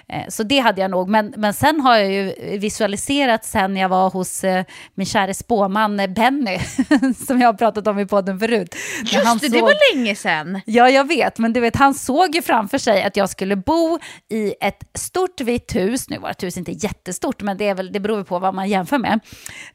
Eh, 0.07 0.27
så 0.29 0.43
det 0.43 0.59
hade 0.59 0.81
jag 0.81 0.91
nog. 0.91 1.09
Men, 1.09 1.33
men 1.37 1.53
sen 1.53 1.81
har 1.81 1.97
jag 1.97 2.11
ju 2.11 2.57
visualiserat 2.57 3.45
sen 3.45 3.77
jag 3.77 3.89
var 3.89 4.09
hos 4.09 4.43
eh, 4.43 4.65
min 4.93 5.05
kära 5.05 5.33
spåman 5.33 5.99
eh, 5.99 6.07
Benny. 6.07 6.59
som 7.27 7.41
jag 7.41 7.47
har 7.47 7.53
pratat 7.53 7.87
om 7.87 7.99
i 7.99 8.05
podden 8.05 8.39
förut. 8.39 8.75
Just 9.03 9.41
det, 9.41 9.47
det 9.47 9.59
såg- 9.59 9.61
var 9.61 9.95
länge 9.95 10.15
sedan. 10.15 10.61
Ja, 10.65 10.89
jag 10.89 11.07
vet, 11.07 11.37
men 11.39 11.53
du 11.53 11.59
vet, 11.59 11.75
han 11.75 11.93
såg 11.93 12.35
ju 12.35 12.41
framför 12.41 12.77
sig 12.77 13.03
att 13.03 13.17
jag 13.17 13.29
skulle 13.29 13.55
bo 13.55 13.99
i 14.29 14.53
ett 14.61 14.83
stort 14.93 15.41
vitt 15.41 15.75
hus. 15.75 16.09
Nu 16.09 16.17
var 16.17 16.29
ett 16.29 16.43
hus 16.43 16.57
inte 16.57 16.71
jättestort, 16.71 17.41
men 17.41 17.57
det, 17.57 17.67
är 17.67 17.75
väl, 17.75 17.91
det 17.91 17.99
beror 17.99 18.23
på 18.23 18.39
vad 18.39 18.53
man 18.53 18.69
jämför 18.69 18.97
med. 18.97 19.19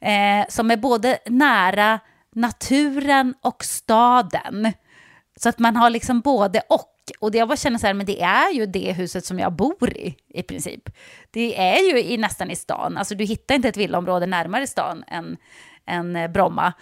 Eh, 0.01 0.45
som 0.49 0.71
är 0.71 0.77
både 0.77 1.17
nära 1.25 1.99
naturen 2.35 3.33
och 3.41 3.63
staden. 3.63 4.73
Så 5.39 5.49
att 5.49 5.59
man 5.59 5.75
har 5.75 5.89
liksom 5.89 6.21
både 6.21 6.61
och. 6.69 6.93
Och 7.19 7.31
det 7.31 7.37
jag 7.37 7.47
bara 7.47 7.57
känner 7.57 7.77
så 7.77 7.87
här, 7.87 7.93
men 7.93 8.05
det 8.05 8.21
är 8.21 8.53
ju 8.53 8.65
det 8.65 8.93
huset 8.93 9.25
som 9.25 9.39
jag 9.39 9.53
bor 9.53 9.89
i, 9.89 10.15
i 10.29 10.43
princip. 10.43 10.89
Det 11.31 11.59
är 11.59 11.93
ju 11.93 12.03
i, 12.03 12.17
nästan 12.17 12.51
i 12.51 12.55
stan. 12.55 12.97
Alltså 12.97 13.15
du 13.15 13.23
hittar 13.23 13.55
inte 13.55 13.67
ett 13.69 13.77
villaområde 13.77 14.25
närmare 14.25 14.67
stan 14.67 15.03
än, 15.07 15.37
än 15.85 16.15
eh, 16.15 16.27
Bromma. 16.31 16.73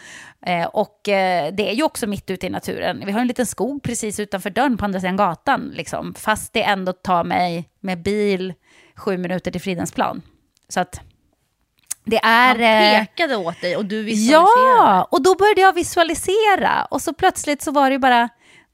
Eh, 0.45 0.66
och 0.66 1.10
eh, 1.10 1.53
det 1.53 1.70
är 1.70 1.74
ju 1.74 1.84
också 1.84 2.08
mitt 2.08 2.30
ute 2.30 2.47
i 2.47 2.49
naturen. 2.49 3.03
Vi 3.06 3.12
har 3.12 3.20
en 3.20 3.28
liten 3.28 3.45
skog 3.45 3.84
precis 3.84 4.20
utanför 4.20 4.49
dörren 4.49 4.78
på 4.78 4.86
andra 4.86 4.99
sidan 4.99 5.16
gatan. 5.18 5.72
Liksom, 5.74 6.14
fast 6.14 6.53
det 6.53 6.64
ändå 6.64 6.93
tar 6.93 7.24
mig 7.24 7.70
med 7.80 8.01
bil 8.01 8.53
sju 8.95 9.18
minuter 9.18 9.51
till 9.51 9.62
Fridhemsplan. 9.62 10.22
Så 10.70 10.80
att 10.80 11.01
Det 12.03 12.18
är... 12.18 12.56
Han 12.56 12.62
eh, 12.62 13.06
pekade 13.06 13.36
åt 13.36 13.62
dig 13.62 13.76
och 13.76 13.86
du 13.86 14.03
visualiserade. 14.03 14.78
Ja, 14.78 15.08
och 15.12 15.24
då 15.24 15.36
började 15.36 15.62
jag 15.62 15.74
visualisera. 15.74 16.86
Och 16.86 17.01
så 17.01 17.14
plötsligt 17.14 17.62
så 17.62 17.72
var 17.72 17.89
det 17.89 17.93
ju 17.93 17.99
bara... 17.99 18.30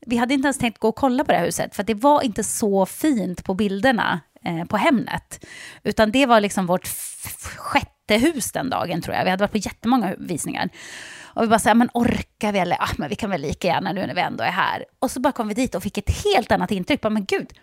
Vi 0.05 0.17
hade 0.17 0.33
inte 0.33 0.45
ens 0.45 0.57
tänkt 0.57 0.79
gå 0.79 0.89
och 0.89 0.95
kolla 0.95 1.23
på 1.23 1.31
det 1.31 1.37
här 1.37 1.45
huset, 1.45 1.75
för 1.75 1.83
det 1.83 1.93
var 1.93 2.21
inte 2.21 2.43
så 2.43 2.85
fint 2.85 3.43
på 3.43 3.53
bilderna 3.53 4.19
eh, 4.45 4.65
på 4.65 4.77
Hemnet. 4.77 5.45
Utan 5.83 6.11
det 6.11 6.25
var 6.25 6.41
liksom 6.41 6.65
vårt 6.65 6.87
sjätte 7.57 8.17
hus 8.17 8.51
den 8.51 8.69
dagen, 8.69 9.01
tror 9.01 9.15
jag. 9.15 9.23
Vi 9.23 9.29
hade 9.29 9.43
varit 9.43 9.51
på 9.51 9.57
jättemånga 9.57 10.15
visningar. 10.17 10.69
Och 11.33 11.43
vi 11.43 11.47
bara 11.47 11.59
så 11.59 11.75
men 11.75 11.89
orkar 11.93 12.51
vi? 12.51 12.59
Eller, 12.59 12.77
ah, 12.79 12.89
men 12.97 13.09
vi 13.09 13.15
kan 13.15 13.29
väl 13.29 13.41
lika 13.41 13.67
gärna 13.67 13.91
nu 13.91 14.07
när 14.07 14.15
vi 14.15 14.21
ändå 14.21 14.43
är 14.43 14.51
här. 14.51 14.85
Och 14.99 15.11
så 15.11 15.19
bara 15.19 15.31
kom 15.31 15.47
vi 15.47 15.53
dit 15.53 15.75
och 15.75 15.83
fick 15.83 15.97
ett 15.97 16.23
helt 16.23 16.51
annat 16.51 16.71
intryck. 16.71 17.01
Bara, 17.01 17.09
men 17.09 17.25
gud, 17.25 17.53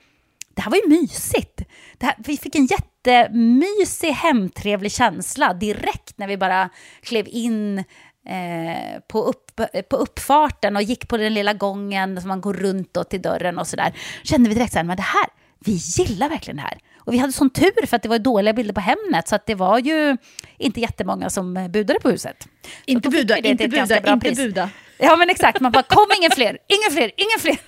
det 0.54 0.62
här 0.62 0.70
var 0.70 0.78
ju 0.78 0.88
mysigt. 0.88 1.62
Det 1.98 2.06
här, 2.06 2.14
vi 2.18 2.36
fick 2.36 2.54
en 2.54 2.66
jättemysig, 2.66 4.08
hemtrevlig 4.08 4.92
känsla 4.92 5.54
direkt 5.54 6.18
när 6.18 6.28
vi 6.28 6.36
bara 6.36 6.68
klev 7.02 7.28
in 7.28 7.84
eh, 8.26 9.00
på, 9.08 9.22
upp, 9.22 9.60
på 9.88 9.96
uppfarten 9.96 10.76
och 10.76 10.82
gick 10.82 11.08
på 11.08 11.16
den 11.16 11.34
lilla 11.34 11.52
gången 11.52 12.20
som 12.20 12.28
man 12.28 12.40
går 12.40 12.54
runt 12.54 12.94
då 12.94 13.04
till 13.04 13.22
dörren 13.22 13.58
och 13.58 13.66
sådär. 13.66 13.94
Kände 14.22 14.48
vi 14.48 14.54
direkt 14.54 14.72
så 14.72 14.78
här, 14.78 14.84
men 14.84 14.96
det 14.96 15.02
här, 15.02 15.26
vi 15.60 15.72
gillar 15.72 16.28
verkligen 16.28 16.56
det 16.56 16.62
här. 16.62 16.78
Och 16.98 17.14
vi 17.14 17.18
hade 17.18 17.32
sån 17.32 17.50
tur 17.50 17.86
för 17.86 17.96
att 17.96 18.02
det 18.02 18.08
var 18.08 18.18
dåliga 18.18 18.52
bilder 18.52 18.74
på 18.74 18.80
Hemnet 18.80 19.28
så 19.28 19.34
att 19.34 19.46
det 19.46 19.54
var 19.54 19.78
ju 19.78 20.16
inte 20.58 20.80
jättemånga 20.80 21.30
som 21.30 21.54
budade 21.54 22.00
på 22.00 22.10
huset. 22.10 22.48
Inte 22.84 23.08
buda, 23.08 23.34
det 23.40 23.48
inte 23.48 23.68
buda, 23.68 24.12
inte 24.12 24.28
pris. 24.28 24.38
buda. 24.38 24.70
Ja 24.98 25.16
men 25.16 25.30
exakt, 25.30 25.60
man 25.60 25.72
bara 25.72 25.82
kom 25.82 26.06
ingen 26.18 26.30
fler, 26.30 26.58
ingen 26.66 26.92
fler, 26.92 27.10
ingen 27.16 27.38
fler. 27.38 27.58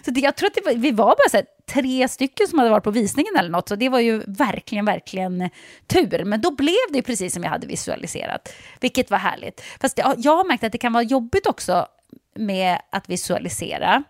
så 0.04 0.10
det, 0.10 0.20
jag 0.20 0.36
tror 0.36 0.46
att 0.46 0.54
det 0.54 0.64
var, 0.64 0.74
vi 0.74 0.90
var 0.90 1.06
bara 1.06 1.28
så 1.30 1.36
här, 1.36 1.46
tre 1.72 2.08
stycken 2.08 2.48
som 2.48 2.58
hade 2.58 2.70
varit 2.70 2.84
på 2.84 2.90
visningen 2.90 3.36
eller 3.36 3.50
något, 3.50 3.68
så 3.68 3.76
det 3.76 3.88
var 3.88 4.00
ju 4.00 4.22
verkligen, 4.26 4.84
verkligen 4.84 5.50
tur. 5.86 6.24
Men 6.24 6.40
då 6.40 6.50
blev 6.50 6.74
det 6.92 7.02
precis 7.02 7.34
som 7.34 7.42
jag 7.42 7.50
hade 7.50 7.66
visualiserat, 7.66 8.52
vilket 8.80 9.10
var 9.10 9.18
härligt. 9.18 9.60
Fast 9.80 9.98
jag, 9.98 10.14
jag 10.18 10.36
har 10.36 10.44
märkt 10.44 10.64
att 10.64 10.72
det 10.72 10.78
kan 10.78 10.92
vara 10.92 11.04
jobbigt 11.04 11.46
också 11.46 11.86
med 12.34 12.78
att 12.92 13.08
visualisera. 13.08 14.04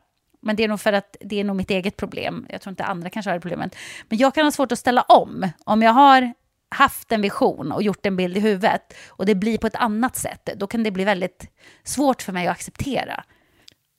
Men 0.47 0.57
det 0.57 0.65
är 0.65 0.69
nog 0.69 0.81
för 0.81 0.93
att 0.93 1.17
det 1.21 1.41
är 1.41 1.45
nog 1.45 1.57
mitt 1.57 1.71
eget 1.71 1.97
problem. 1.97 2.47
Jag 2.49 2.61
tror 2.61 2.71
inte 2.71 2.85
andra 2.85 3.11
kanske 3.11 3.31
har 3.31 3.35
det 3.35 3.41
problemet. 3.41 3.77
Men 4.09 4.19
jag 4.19 4.35
kan 4.35 4.45
ha 4.45 4.51
svårt 4.51 4.73
att 4.73 4.79
ställa 4.79 5.03
om. 5.03 5.49
Om 5.65 5.83
jag 5.83 5.93
har 5.93 6.33
haft 6.69 7.13
en 7.13 7.23
vision 7.23 7.73
och 7.73 7.83
gjort 7.83 8.07
en 8.07 8.17
bild 8.17 8.37
i 8.37 8.41
huvudet 8.41 8.95
och 9.09 9.27
det 9.27 9.35
blir 9.35 9.59
på 9.59 9.67
ett 9.67 9.77
annat 9.77 10.17
sätt, 10.17 10.49
då 10.57 10.67
kan 10.67 10.83
det 10.83 10.91
bli 10.91 11.05
väldigt 11.05 11.51
svårt 11.85 12.23
för 12.23 12.33
mig 12.33 12.47
att 12.47 12.53
acceptera. 12.53 13.25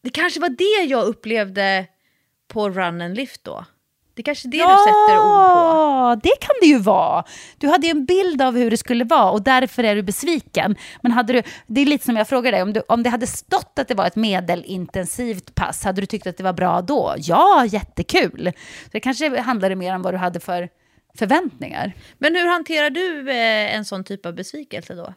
Det 0.03 0.09
kanske 0.09 0.39
var 0.39 0.49
det 0.49 0.89
jag 0.89 1.05
upplevde 1.05 1.85
på 2.47 2.69
Run 2.69 3.01
and 3.01 3.15
Lift 3.15 3.43
då. 3.43 3.65
Det 4.17 4.21
är 4.21 4.23
kanske 4.23 4.47
det 4.47 4.57
du 4.57 4.63
sätter 4.63 5.17
ord 5.17 5.33
på. 5.33 5.57
Ja, 6.07 6.17
det 6.23 6.33
kan 6.39 6.55
det 6.61 6.67
ju 6.67 6.79
vara. 6.79 7.23
Du 7.57 7.67
hade 7.67 7.87
ju 7.87 7.91
en 7.91 8.05
bild 8.05 8.41
av 8.41 8.55
hur 8.55 8.71
det 8.71 8.77
skulle 8.77 9.03
vara 9.03 9.31
och 9.31 9.41
därför 9.41 9.83
är 9.83 9.95
du 9.95 10.03
besviken. 10.03 10.75
Men 11.01 11.11
hade 11.11 11.33
du, 11.33 11.43
det 11.67 11.81
är 11.81 11.85
lite 11.85 12.05
som 12.05 12.17
jag 12.17 12.27
frågade 12.27 12.57
dig, 12.57 12.61
om, 12.63 12.73
du, 12.73 12.81
om 12.87 13.03
det 13.03 13.09
hade 13.09 13.27
stått 13.27 13.79
att 13.79 13.87
det 13.87 13.95
var 13.95 14.07
ett 14.07 14.15
medelintensivt 14.15 15.55
pass, 15.55 15.83
hade 15.83 16.01
du 16.01 16.05
tyckt 16.05 16.27
att 16.27 16.37
det 16.37 16.43
var 16.43 16.53
bra 16.53 16.81
då? 16.81 17.15
Ja, 17.17 17.65
jättekul. 17.65 18.51
Så 18.83 18.89
det 18.91 18.99
kanske 18.99 19.39
handlade 19.39 19.75
mer 19.75 19.95
om 19.95 20.01
vad 20.01 20.13
du 20.13 20.17
hade 20.17 20.39
för 20.39 20.69
förväntningar. 21.17 21.93
Men 22.17 22.35
hur 22.35 22.47
hanterar 22.47 22.89
du 22.89 23.31
eh, 23.31 23.75
en 23.75 23.85
sån 23.85 24.03
typ 24.03 24.25
av 24.25 24.33
besvikelse 24.33 24.93
då? 24.93 25.13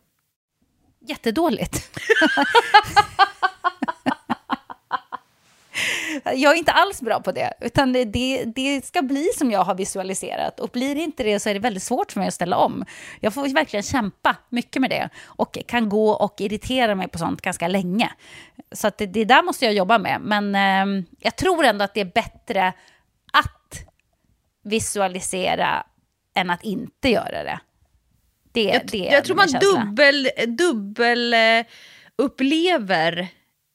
Jättedåligt. 1.01 1.99
Jag 6.25 6.55
är 6.55 6.59
inte 6.59 6.73
alls 6.73 7.03
bra 7.03 7.21
på 7.21 7.33
det, 7.33 7.53
utan 7.61 7.93
det, 7.93 8.05
det, 8.45 8.85
ska 8.85 9.03
bli 9.03 9.29
som 9.37 9.51
jag 9.51 9.65
har 9.65 9.75
visualiserat. 9.75 10.61
Och 10.61 10.69
blir 10.69 10.95
det 10.95 11.01
inte 11.01 11.23
det 11.23 11.41
så 11.41 11.49
är 11.49 11.55
det 11.55 11.61
väldigt 11.61 11.83
svårt 11.83 12.13
för 12.13 12.21
mig 12.21 12.29
att 12.29 12.35
ställa 12.35 12.57
om. 12.57 12.85
Jag 13.21 13.35
får 13.35 13.55
verkligen 13.55 13.83
kämpa 13.83 14.37
mycket 14.49 14.83
med 14.83 14.91
det 14.91 15.09
och 15.25 15.59
kan 15.67 15.89
gå 15.89 16.11
och 16.11 16.41
irritera 16.41 16.95
mig 16.95 17.09
på 17.09 17.19
sånt 17.19 17.43
ganska 17.43 17.69
länge. 17.69 18.13
Så 18.73 18.87
att 18.87 18.99
det, 18.99 19.07
det 19.07 19.25
där 19.25 19.43
måste 19.43 19.65
jag 19.65 19.75
jobba 19.75 19.99
med. 19.99 20.21
Men 20.21 20.55
eh, 20.55 21.05
jag 21.19 21.37
tror 21.37 21.65
ändå 21.65 21.85
att 21.85 21.95
det 21.95 22.01
är 22.01 22.13
bättre 22.15 22.73
att 23.33 23.79
visualisera 24.65 25.87
än 26.35 26.51
att 26.51 26.65
inte 26.65 27.09
göra 27.09 27.43
det. 27.43 27.61
Det, 28.53 28.63
Jag, 28.63 28.87
det 28.87 28.99
jag 28.99 29.25
tror 29.25 29.37
man 29.37 29.49
dubbel, 29.49 30.31
dubbel 30.47 31.35
eh, 31.35 31.65
upplever 32.17 33.29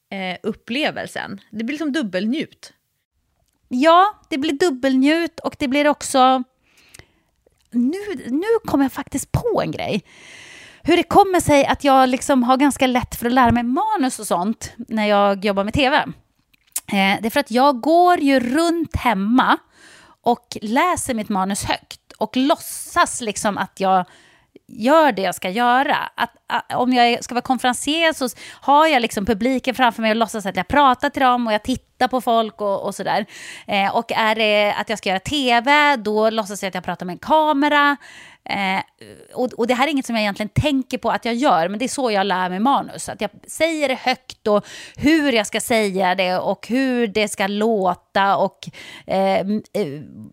eh, 0.10 0.38
upplevelsen. 0.44 1.42
Det 1.50 1.64
blir 1.64 1.74
liksom 1.74 1.92
dubbelnjut. 1.92 2.74
Ja, 3.68 4.20
det 4.30 4.38
blir 4.38 4.54
dubbelnjut 4.54 5.40
och 5.40 5.56
det 5.60 5.68
blir 5.68 5.88
också... 5.88 6.44
Nu, 7.72 7.98
nu 8.28 8.48
kom 8.66 8.82
jag 8.82 8.92
faktiskt 8.92 9.32
på 9.32 9.62
en 9.62 9.72
grej. 9.72 10.04
Hur 10.84 10.98
det 10.98 11.04
kommer 11.04 11.40
sig 11.40 11.66
att 11.66 11.84
jag 11.84 12.10
liksom 12.10 12.44
har 12.44 12.58
ganska 12.58 12.88
lätt 12.88 13.16
för 13.16 13.26
att 13.26 13.32
lära 13.32 13.52
mig 13.52 13.64
manus 13.64 14.20
och 14.20 14.28
sånt 14.28 14.74
när 14.78 15.06
jag 15.06 15.46
jobbar 15.46 15.64
med 15.64 15.74
tv. 15.74 15.98
Eh, 15.98 17.22
det 17.22 17.26
är 17.26 17.30
för 17.30 17.40
att 17.40 17.52
jag 17.52 17.82
går 17.82 18.20
ju 18.20 18.40
runt 18.40 18.96
hemma 18.96 19.58
och 20.22 20.58
läser 20.62 21.14
mitt 21.14 21.30
manus 21.30 21.64
högt 21.64 22.12
och 22.18 22.38
låtsas 22.38 23.22
liksom 23.22 23.58
att 23.58 23.80
jag 23.80 24.06
gör 24.68 25.12
det 25.12 25.22
jag 25.22 25.36
ska 25.36 25.50
göra. 25.50 25.98
Att, 26.16 26.36
Eh, 26.54 26.78
om 26.78 26.94
jag 26.94 27.24
ska 27.24 27.36
vara 27.36 27.42
konferencier 27.42 28.14
så 28.14 28.30
har 28.62 28.88
jag 28.88 29.02
liksom 29.02 29.26
publiken 29.26 29.76
framför 29.76 30.02
mig 30.02 30.12
och 30.12 30.18
låtsas 30.18 30.46
att 30.46 30.56
jag 30.56 30.68
pratar 30.68 31.10
till 31.10 31.22
dem 31.22 31.48
och 31.48 31.54
jag 31.54 31.64
tittar 31.64 32.08
på 32.08 32.22
folk 32.22 32.62
och, 32.62 32.86
och 32.86 32.96
sådär. 32.96 33.26
Eh, 33.68 33.96
och 33.96 34.12
är 34.12 34.36
det 34.36 34.74
att 34.74 34.90
jag 34.90 34.98
ska 34.98 35.10
göra 35.10 35.20
tv, 35.20 35.96
då 35.96 36.30
låtsas 36.30 36.64
jag 36.64 36.68
att 36.68 36.76
jag 36.76 36.84
pratar 36.84 37.06
med 37.06 37.14
en 37.14 37.20
kamera. 37.20 37.98
Eh, 38.50 38.82
och, 39.34 39.54
och 39.54 39.68
det 39.68 39.74
här 39.74 39.88
är 39.88 39.92
inget 39.92 40.06
som 40.06 40.16
jag 40.16 40.22
egentligen 40.22 40.50
tänker 40.50 40.98
på 40.98 41.12
att 41.12 41.26
jag 41.26 41.36
gör, 41.36 41.70
men 41.70 41.80
det 41.80 41.86
är 41.86 41.90
så 41.90 42.12
jag 42.12 42.28
lär 42.28 42.50
mig 42.50 42.60
manus. 42.60 43.10
Att 43.10 43.22
jag 43.22 43.30
säger 43.48 43.90
det 43.90 43.96
högt 43.96 44.48
och 44.48 44.66
hur 44.96 45.32
jag 45.32 45.48
ska 45.48 45.62
säga 45.62 46.16
det 46.16 46.38
och 46.38 46.68
hur 46.68 47.08
det 47.08 47.28
ska 47.28 47.48
låta 47.48 48.38
och 48.38 48.70
eh, 49.08 49.40
eh 49.40 49.46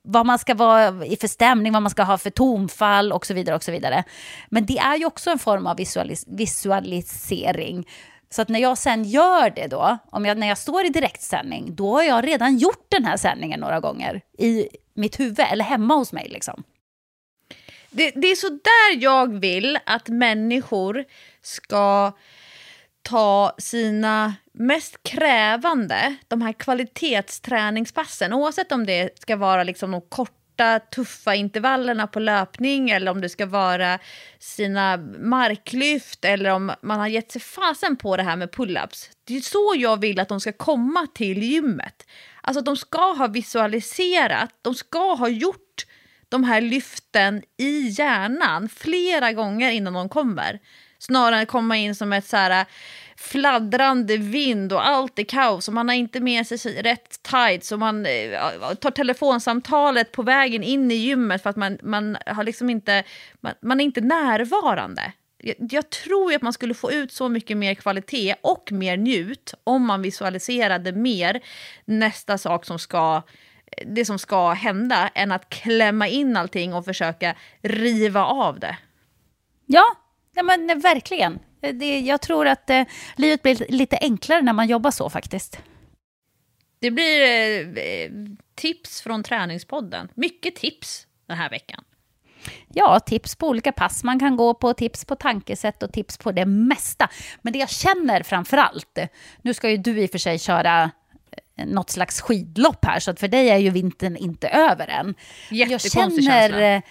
vad 0.02 0.26
man 0.26 0.38
ska 0.38 0.54
vara 0.54 1.06
i 1.06 1.16
för 1.16 1.28
stämning, 1.28 1.72
vad 1.72 1.82
man 1.82 1.90
ska 1.90 2.02
ha 2.02 2.18
för 2.18 2.30
tonfall 2.30 3.12
och 3.12 3.26
så 3.26 3.34
vidare. 3.34 3.56
och 3.56 3.62
så 3.62 3.72
vidare. 3.72 4.04
Men 4.48 4.66
det 4.66 4.78
är 4.78 4.96
ju 4.96 5.06
också 5.06 5.30
en 5.30 5.38
form 5.38 5.66
av 5.66 5.80
visualis 6.08 6.26
visualisering. 6.28 7.88
Så 8.30 8.42
att 8.42 8.48
när 8.48 8.60
jag 8.60 8.78
sen 8.78 9.04
gör 9.04 9.50
det 9.50 9.66
då, 9.66 9.98
om 10.10 10.24
jag, 10.24 10.38
när 10.38 10.48
jag 10.48 10.58
står 10.58 10.86
i 10.86 10.88
direktsändning, 10.88 11.74
då 11.74 11.92
har 11.92 12.02
jag 12.02 12.26
redan 12.26 12.58
gjort 12.58 12.86
den 12.88 13.04
här 13.04 13.16
sändningen 13.16 13.60
några 13.60 13.80
gånger 13.80 14.20
i 14.38 14.68
mitt 14.94 15.20
huvud 15.20 15.40
eller 15.40 15.64
hemma 15.64 15.94
hos 15.94 16.12
mig. 16.12 16.28
Liksom. 16.28 16.62
Det, 17.90 18.10
det 18.14 18.26
är 18.26 18.36
så 18.36 18.48
där 18.48 19.02
jag 19.02 19.40
vill 19.40 19.78
att 19.86 20.08
människor 20.08 21.04
ska 21.42 22.12
ta 23.02 23.54
sina 23.58 24.34
mest 24.52 25.02
krävande, 25.02 26.16
de 26.28 26.42
här 26.42 26.52
kvalitetsträningspassen, 26.52 28.32
oavsett 28.32 28.72
om 28.72 28.86
det 28.86 29.20
ska 29.20 29.36
vara 29.36 29.62
liksom 29.62 29.90
de 29.90 30.00
korta, 30.52 30.80
tuffa 30.80 31.34
intervallerna 31.34 32.06
på 32.06 32.20
löpning 32.20 32.90
eller 32.90 33.10
om 33.10 33.20
det 33.20 33.28
ska 33.28 33.46
vara 33.46 33.98
sina 34.38 34.96
marklyft 35.18 36.24
eller 36.24 36.50
om 36.50 36.72
man 36.82 37.00
har 37.00 37.08
gett 37.08 37.32
sig 37.32 37.40
fasen 37.40 37.96
på 37.96 38.16
det 38.16 38.22
här 38.22 38.36
med 38.36 38.50
pull-ups. 38.50 39.10
Det 39.24 39.36
är 39.36 39.40
så 39.40 39.74
jag 39.76 40.00
vill 40.00 40.20
att 40.20 40.28
de 40.28 40.40
ska 40.40 40.52
komma 40.52 41.06
till 41.14 41.42
gymmet. 41.42 42.06
Alltså 42.42 42.58
att 42.58 42.66
de 42.66 42.76
ska 42.76 43.12
ha 43.12 43.26
visualiserat, 43.26 44.50
de 44.62 44.74
ska 44.74 45.14
ha 45.14 45.28
gjort 45.28 45.86
de 46.28 46.44
här 46.44 46.60
lyften 46.60 47.42
i 47.58 47.88
hjärnan 47.88 48.68
flera 48.68 49.32
gånger 49.32 49.70
innan 49.70 49.92
de 49.92 50.08
kommer. 50.08 50.58
Snarare 50.98 51.40
än 51.40 51.46
komma 51.46 51.76
in 51.76 51.94
som 51.94 52.12
ett 52.12 52.26
så 52.26 52.36
här 52.36 52.66
fladdrande 53.22 54.16
vind 54.16 54.72
och 54.72 54.86
allt 54.86 55.18
är 55.18 55.24
kaos 55.24 55.68
och 55.68 55.74
man 55.74 55.88
har 55.88 55.94
inte 55.94 56.20
med 56.20 56.46
sig 56.46 56.82
rätt 56.82 57.22
tights 57.22 57.72
och 57.72 57.78
man 57.78 58.06
eh, 58.06 58.74
tar 58.80 58.90
telefonsamtalet 58.90 60.12
på 60.12 60.22
vägen 60.22 60.62
in 60.62 60.90
i 60.90 60.94
gymmet 60.94 61.42
för 61.42 61.50
att 61.50 61.56
man, 61.56 61.78
man 61.82 62.16
har 62.26 62.44
liksom 62.44 62.70
inte, 62.70 63.04
man, 63.40 63.52
man 63.62 63.80
är 63.80 63.84
inte 63.84 64.00
närvarande. 64.00 65.12
Jag, 65.38 65.56
jag 65.58 65.90
tror 65.90 66.34
att 66.34 66.42
man 66.42 66.52
skulle 66.52 66.74
få 66.74 66.92
ut 66.92 67.12
så 67.12 67.28
mycket 67.28 67.56
mer 67.56 67.74
kvalitet 67.74 68.34
och 68.40 68.72
mer 68.72 68.96
njut 68.96 69.54
om 69.64 69.86
man 69.86 70.02
visualiserade 70.02 70.92
mer 70.92 71.40
nästa 71.84 72.38
sak 72.38 72.64
som 72.64 72.78
ska 72.78 73.22
eh, 73.76 73.86
det 73.86 74.04
som 74.04 74.18
ska 74.18 74.52
hända 74.52 75.08
än 75.14 75.32
att 75.32 75.48
klämma 75.48 76.08
in 76.08 76.36
allting 76.36 76.74
och 76.74 76.84
försöka 76.84 77.36
riva 77.62 78.24
av 78.24 78.60
det. 78.60 78.76
Ja, 79.66 79.84
ja 80.34 80.42
men 80.42 80.70
eh, 80.70 80.76
verkligen. 80.76 81.38
Det, 81.70 82.00
jag 82.00 82.20
tror 82.20 82.46
att 82.46 82.70
eh, 82.70 82.84
livet 83.16 83.42
blir 83.42 83.66
lite 83.68 83.98
enklare 84.00 84.42
när 84.42 84.52
man 84.52 84.68
jobbar 84.68 84.90
så 84.90 85.10
faktiskt. 85.10 85.58
Det 86.80 86.90
blir 86.90 87.22
eh, 87.78 88.10
tips 88.54 89.00
från 89.00 89.22
Träningspodden. 89.22 90.08
Mycket 90.14 90.56
tips 90.56 91.06
den 91.26 91.36
här 91.36 91.50
veckan. 91.50 91.84
Ja, 92.68 93.00
tips 93.00 93.36
på 93.36 93.48
olika 93.48 93.72
pass 93.72 94.04
man 94.04 94.18
kan 94.18 94.36
gå 94.36 94.54
på, 94.54 94.74
tips 94.74 95.04
på 95.04 95.16
tankesätt 95.16 95.82
och 95.82 95.92
tips 95.92 96.18
på 96.18 96.32
det 96.32 96.46
mesta. 96.46 97.08
Men 97.42 97.52
det 97.52 97.58
jag 97.58 97.70
känner 97.70 98.22
framför 98.22 98.56
allt, 98.56 98.98
nu 99.42 99.54
ska 99.54 99.70
ju 99.70 99.76
du 99.76 100.00
i 100.00 100.06
och 100.06 100.10
för 100.10 100.18
sig 100.18 100.38
köra 100.38 100.90
eh, 101.56 101.66
något 101.66 101.90
slags 101.90 102.20
skidlopp 102.20 102.84
här, 102.84 103.00
så 103.00 103.10
att 103.10 103.20
för 103.20 103.28
dig 103.28 103.50
är 103.50 103.58
ju 103.58 103.70
vintern 103.70 104.16
inte 104.16 104.48
över 104.48 104.88
än. 104.88 105.14
Jag 105.50 105.70
Jättekonstig 105.70 106.24
känner 106.24 106.48
känsla. 106.48 106.82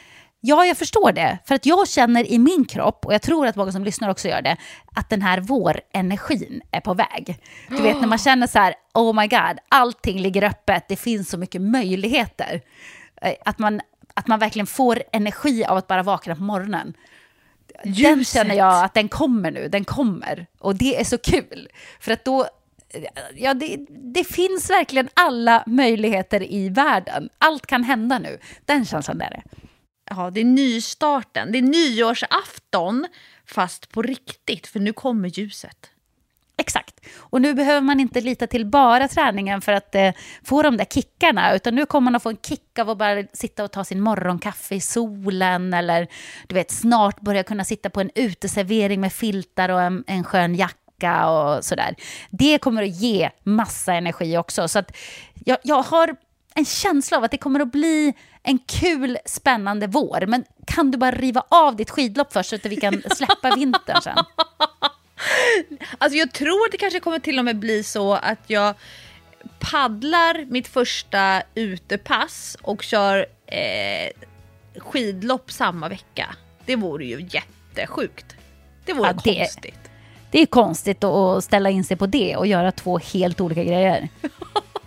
Eh, 0.44 0.48
Ja, 0.50 0.66
jag 0.66 0.78
förstår 0.78 1.12
det. 1.12 1.38
För 1.46 1.56
att 1.56 1.66
jag 1.66 1.88
känner 1.88 2.32
i 2.32 2.40
min 2.40 2.66
kropp, 2.66 3.06
och 3.06 3.14
jag 3.14 3.22
tror 3.22 3.48
att 3.48 3.56
många 3.56 3.72
som 3.72 3.84
lyssnar 3.84 4.10
också 4.10 4.28
gör 4.28 4.42
det, 4.42 4.58
att 4.96 5.10
den 5.10 5.22
här 5.22 5.40
vårenergin 5.40 6.62
är 6.72 6.80
på 6.82 6.94
väg. 6.94 7.40
Du 7.70 7.82
vet 7.82 8.02
när 8.02 8.08
man 8.08 8.18
känner 8.28 8.48
så 8.48 8.60
här, 8.60 8.74
oh 8.94 9.16
my 9.22 9.28
god, 9.28 9.60
allting 9.70 10.20
ligger 10.22 10.44
öppet, 10.44 10.88
det 10.88 10.96
finns 10.96 11.30
så 11.30 11.38
mycket 11.38 11.62
möjligheter. 11.62 12.62
Eh, 13.22 13.34
Att 13.46 13.60
man, 13.60 13.82
att 14.14 14.28
man 14.28 14.40
verkligen 14.40 14.68
får 14.68 15.04
energi 15.14 15.66
av 15.66 15.78
att 15.78 15.88
bara 15.88 16.04
vakna 16.04 16.36
på 16.36 16.42
morgonen. 16.44 16.94
Den 17.84 17.94
Ljuset. 17.94 18.28
känner 18.34 18.56
jag 18.56 18.84
att 18.86 18.94
den 18.94 19.10
kommer 19.10 19.52
nu, 19.52 19.68
den 19.68 19.84
kommer. 19.86 20.48
Och 20.60 20.76
det 20.76 21.00
är 21.00 21.04
så 21.04 21.18
kul. 21.18 21.70
För 22.00 22.12
att 22.12 22.26
då, 22.26 22.46
ja 23.36 23.54
det, 23.54 23.78
det 23.90 24.24
finns 24.24 24.70
verkligen 24.70 25.10
alla 25.14 25.64
möjligheter 25.66 26.52
i 26.52 26.70
världen. 26.70 27.30
Allt 27.38 27.66
kan 27.66 27.84
hända 27.84 28.20
nu. 28.20 28.38
Den 28.66 28.86
känslan 28.86 29.22
är 29.22 29.30
det. 29.30 29.42
Ja, 30.16 30.30
det 30.30 30.42
är 30.42 30.46
nystarten. 30.46 31.52
Det 31.52 31.58
är 31.58 31.62
nyårsafton, 31.62 33.08
fast 33.46 33.92
på 33.92 34.02
riktigt, 34.02 34.68
för 34.68 34.80
nu 34.80 34.94
kommer 34.94 35.30
ljuset. 35.30 35.90
Exakt. 36.58 37.00
Och 37.18 37.42
nu 37.42 37.54
behöver 37.54 37.82
man 37.82 38.00
inte 38.00 38.22
lita 38.22 38.48
till 38.48 38.66
bara 38.66 39.08
träningen 39.08 39.62
för 39.62 39.72
att 39.72 39.96
eh, 39.96 40.12
få 40.44 40.64
de 40.64 40.78
där 40.78 40.86
kickarna, 40.86 41.56
utan 41.56 41.76
nu 41.76 41.86
kommer 41.86 42.06
man 42.06 42.16
att 42.16 42.24
få 42.24 42.30
en 42.30 42.38
kick 42.38 42.80
av 42.80 42.90
att 42.90 42.98
bara 42.98 43.24
sitta 43.34 43.64
och 43.64 43.72
ta 43.72 43.84
sin 43.84 44.02
morgonkaffe 44.02 44.76
i 44.76 44.82
solen 44.82 45.74
eller 45.74 46.08
du 46.48 46.56
vet, 46.56 46.72
snart 46.72 47.22
börja 47.22 47.44
kunna 47.44 47.64
sitta 47.64 47.90
på 47.90 48.02
en 48.02 48.12
uteservering 48.16 49.02
med 49.02 49.14
filtar 49.14 49.70
och 49.70 49.82
en, 49.82 50.04
en 50.08 50.24
skön 50.24 50.56
jacka 50.56 51.30
och 51.30 51.66
sådär. 51.66 51.96
Det 52.30 52.58
kommer 52.58 52.84
att 52.84 52.96
ge 52.96 53.30
massa 53.44 53.94
energi 53.94 54.38
också. 54.38 54.68
Så 54.68 54.80
att 54.80 54.98
jag, 55.46 55.58
jag 55.64 55.84
har 55.84 56.16
en 56.56 56.66
känsla 56.66 57.18
av 57.18 57.24
att 57.24 57.32
det 57.32 57.38
kommer 57.38 57.60
att 57.60 57.72
bli 57.72 58.14
en 58.44 58.60
kul, 58.60 59.18
spännande 59.26 59.88
vår. 59.88 60.26
Men 60.28 60.44
kan 60.68 60.92
du 60.92 60.98
bara 60.98 61.12
riva 61.12 61.44
av 61.50 61.76
ditt 61.76 61.90
skidlopp 61.90 62.34
först 62.34 62.50
så 62.50 62.56
att 62.56 62.66
vi 62.66 62.76
kan 62.76 63.02
släppa 63.16 63.56
vintern 63.56 64.02
sen? 64.02 64.18
Alltså 65.98 66.18
jag 66.18 66.32
tror 66.32 66.66
att 66.66 66.72
det 66.72 66.78
kanske 66.78 67.00
kommer 67.00 67.20
till 67.20 67.40
och 67.40 67.46
med 67.46 67.60
bli 67.60 67.84
så 67.84 68.14
att 68.14 68.40
jag 68.48 68.76
paddlar 69.60 70.46
mitt 70.46 70.68
första 70.68 71.44
utepass 71.56 72.58
och 72.62 72.84
kör 72.84 73.26
eh, 73.46 74.10
skidlopp 74.80 75.52
samma 75.52 75.90
vecka. 75.90 76.36
Det 76.66 76.76
vore 76.76 77.06
ju 77.06 77.28
jättesjukt. 77.30 78.36
Det 78.86 78.94
vore 78.94 79.08
Ja, 79.08 79.14
det- 79.24 79.36
konstigt. 79.40 79.76
Det 80.32 80.42
är 80.42 80.46
konstigt 80.46 81.04
att 81.04 81.44
ställa 81.44 81.70
in 81.70 81.84
sig 81.84 81.98
på 81.98 82.06
det 82.06 82.36
och 82.36 82.48
göra 82.48 82.72
två 82.72 82.98
helt 83.00 83.42
olika 83.42 83.64
grejer. 83.64 84.10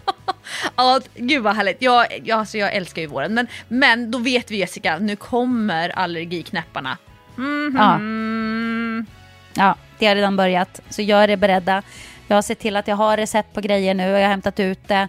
Ja, 0.76 1.00
gud 1.14 1.42
vad 1.42 1.56
härligt. 1.56 1.82
Jag, 1.82 2.06
jag, 2.24 2.38
alltså 2.38 2.58
jag 2.58 2.74
älskar 2.74 3.02
ju 3.02 3.08
våren. 3.08 3.34
Men, 3.34 3.46
men 3.68 4.10
då 4.10 4.18
vet 4.18 4.50
vi 4.50 4.56
Jessica, 4.56 4.98
nu 4.98 5.16
kommer 5.16 5.98
allergiknäpparna. 5.98 6.98
Mhm. 7.36 9.06
Ja, 9.54 9.76
det 9.98 10.06
har 10.06 10.14
redan 10.14 10.36
börjat, 10.36 10.80
så 10.90 11.02
gör 11.02 11.30
er 11.30 11.36
beredda. 11.36 11.82
Jag 12.28 12.36
har 12.36 12.42
sett 12.42 12.58
till 12.58 12.76
att 12.76 12.88
jag 12.88 12.96
har 12.96 13.16
recept 13.16 13.54
på 13.54 13.60
grejer 13.60 13.94
nu 13.94 14.12
och 14.12 14.18
jag 14.18 14.24
har 14.24 14.30
hämtat 14.30 14.60
ut 14.60 14.88
det. 14.88 15.08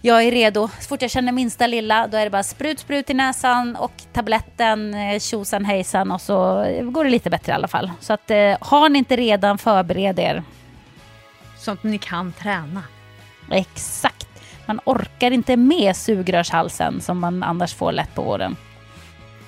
Jag 0.00 0.22
är 0.22 0.30
redo. 0.30 0.68
Så 0.80 0.88
fort 0.88 1.02
jag 1.02 1.10
känner 1.10 1.32
minsta 1.32 1.66
lilla, 1.66 2.06
då 2.06 2.16
är 2.16 2.24
det 2.24 2.30
bara 2.30 2.42
sprut, 2.42 2.78
sprut 2.80 3.10
i 3.10 3.14
näsan 3.14 3.76
och 3.76 3.92
tabletten, 4.12 4.94
eh, 4.94 5.18
tjosan 5.18 5.64
hejsan 5.64 6.12
och 6.12 6.20
så 6.20 6.66
går 6.82 7.04
det 7.04 7.10
lite 7.10 7.30
bättre 7.30 7.52
i 7.52 7.54
alla 7.54 7.68
fall. 7.68 7.90
Så 8.00 8.12
att 8.12 8.30
eh, 8.30 8.56
har 8.60 8.88
ni 8.88 8.98
inte 8.98 9.16
redan, 9.16 9.58
förbered 9.58 10.18
er. 10.18 10.42
Så 11.58 11.70
att 11.70 11.82
ni 11.82 11.98
kan 11.98 12.32
träna. 12.32 12.82
Exakt. 13.50 14.15
Man 14.66 14.80
orkar 14.84 15.30
inte 15.30 15.56
med 15.56 15.96
sugrörshalsen 15.96 17.00
som 17.00 17.18
man 17.18 17.42
annars 17.42 17.74
får 17.74 17.92
lätt 17.92 18.14
på 18.14 18.22
våren. 18.22 18.56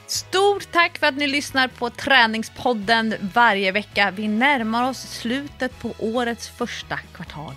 Stort 0.06 0.72
tack 0.72 0.98
för 0.98 1.06
att 1.06 1.16
ni 1.16 1.26
lyssnar 1.26 1.68
på 1.68 1.90
Träningspodden 1.90 3.14
varje 3.34 3.72
vecka. 3.72 4.10
Vi 4.10 4.28
närmar 4.28 4.90
oss 4.90 4.98
slutet 4.98 5.78
på 5.80 5.92
årets 5.98 6.48
första 6.48 6.96
kvartal. 6.96 7.52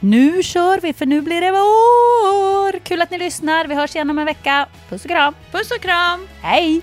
Nu 0.00 0.42
kör 0.42 0.80
vi, 0.80 0.92
för 0.92 1.06
nu 1.06 1.20
blir 1.20 1.40
det 1.40 1.50
vår! 1.50 2.78
Kul 2.78 3.02
att 3.02 3.10
ni 3.10 3.18
lyssnar. 3.18 3.66
Vi 3.66 3.74
hörs 3.74 3.94
igen 3.94 4.10
om 4.10 4.18
en 4.18 4.24
vecka. 4.24 4.66
Puss 4.88 5.04
och 5.04 5.10
kram. 5.10 5.34
Puss 5.52 5.70
och 5.70 5.80
kram! 5.80 6.28
Hej! 6.42 6.82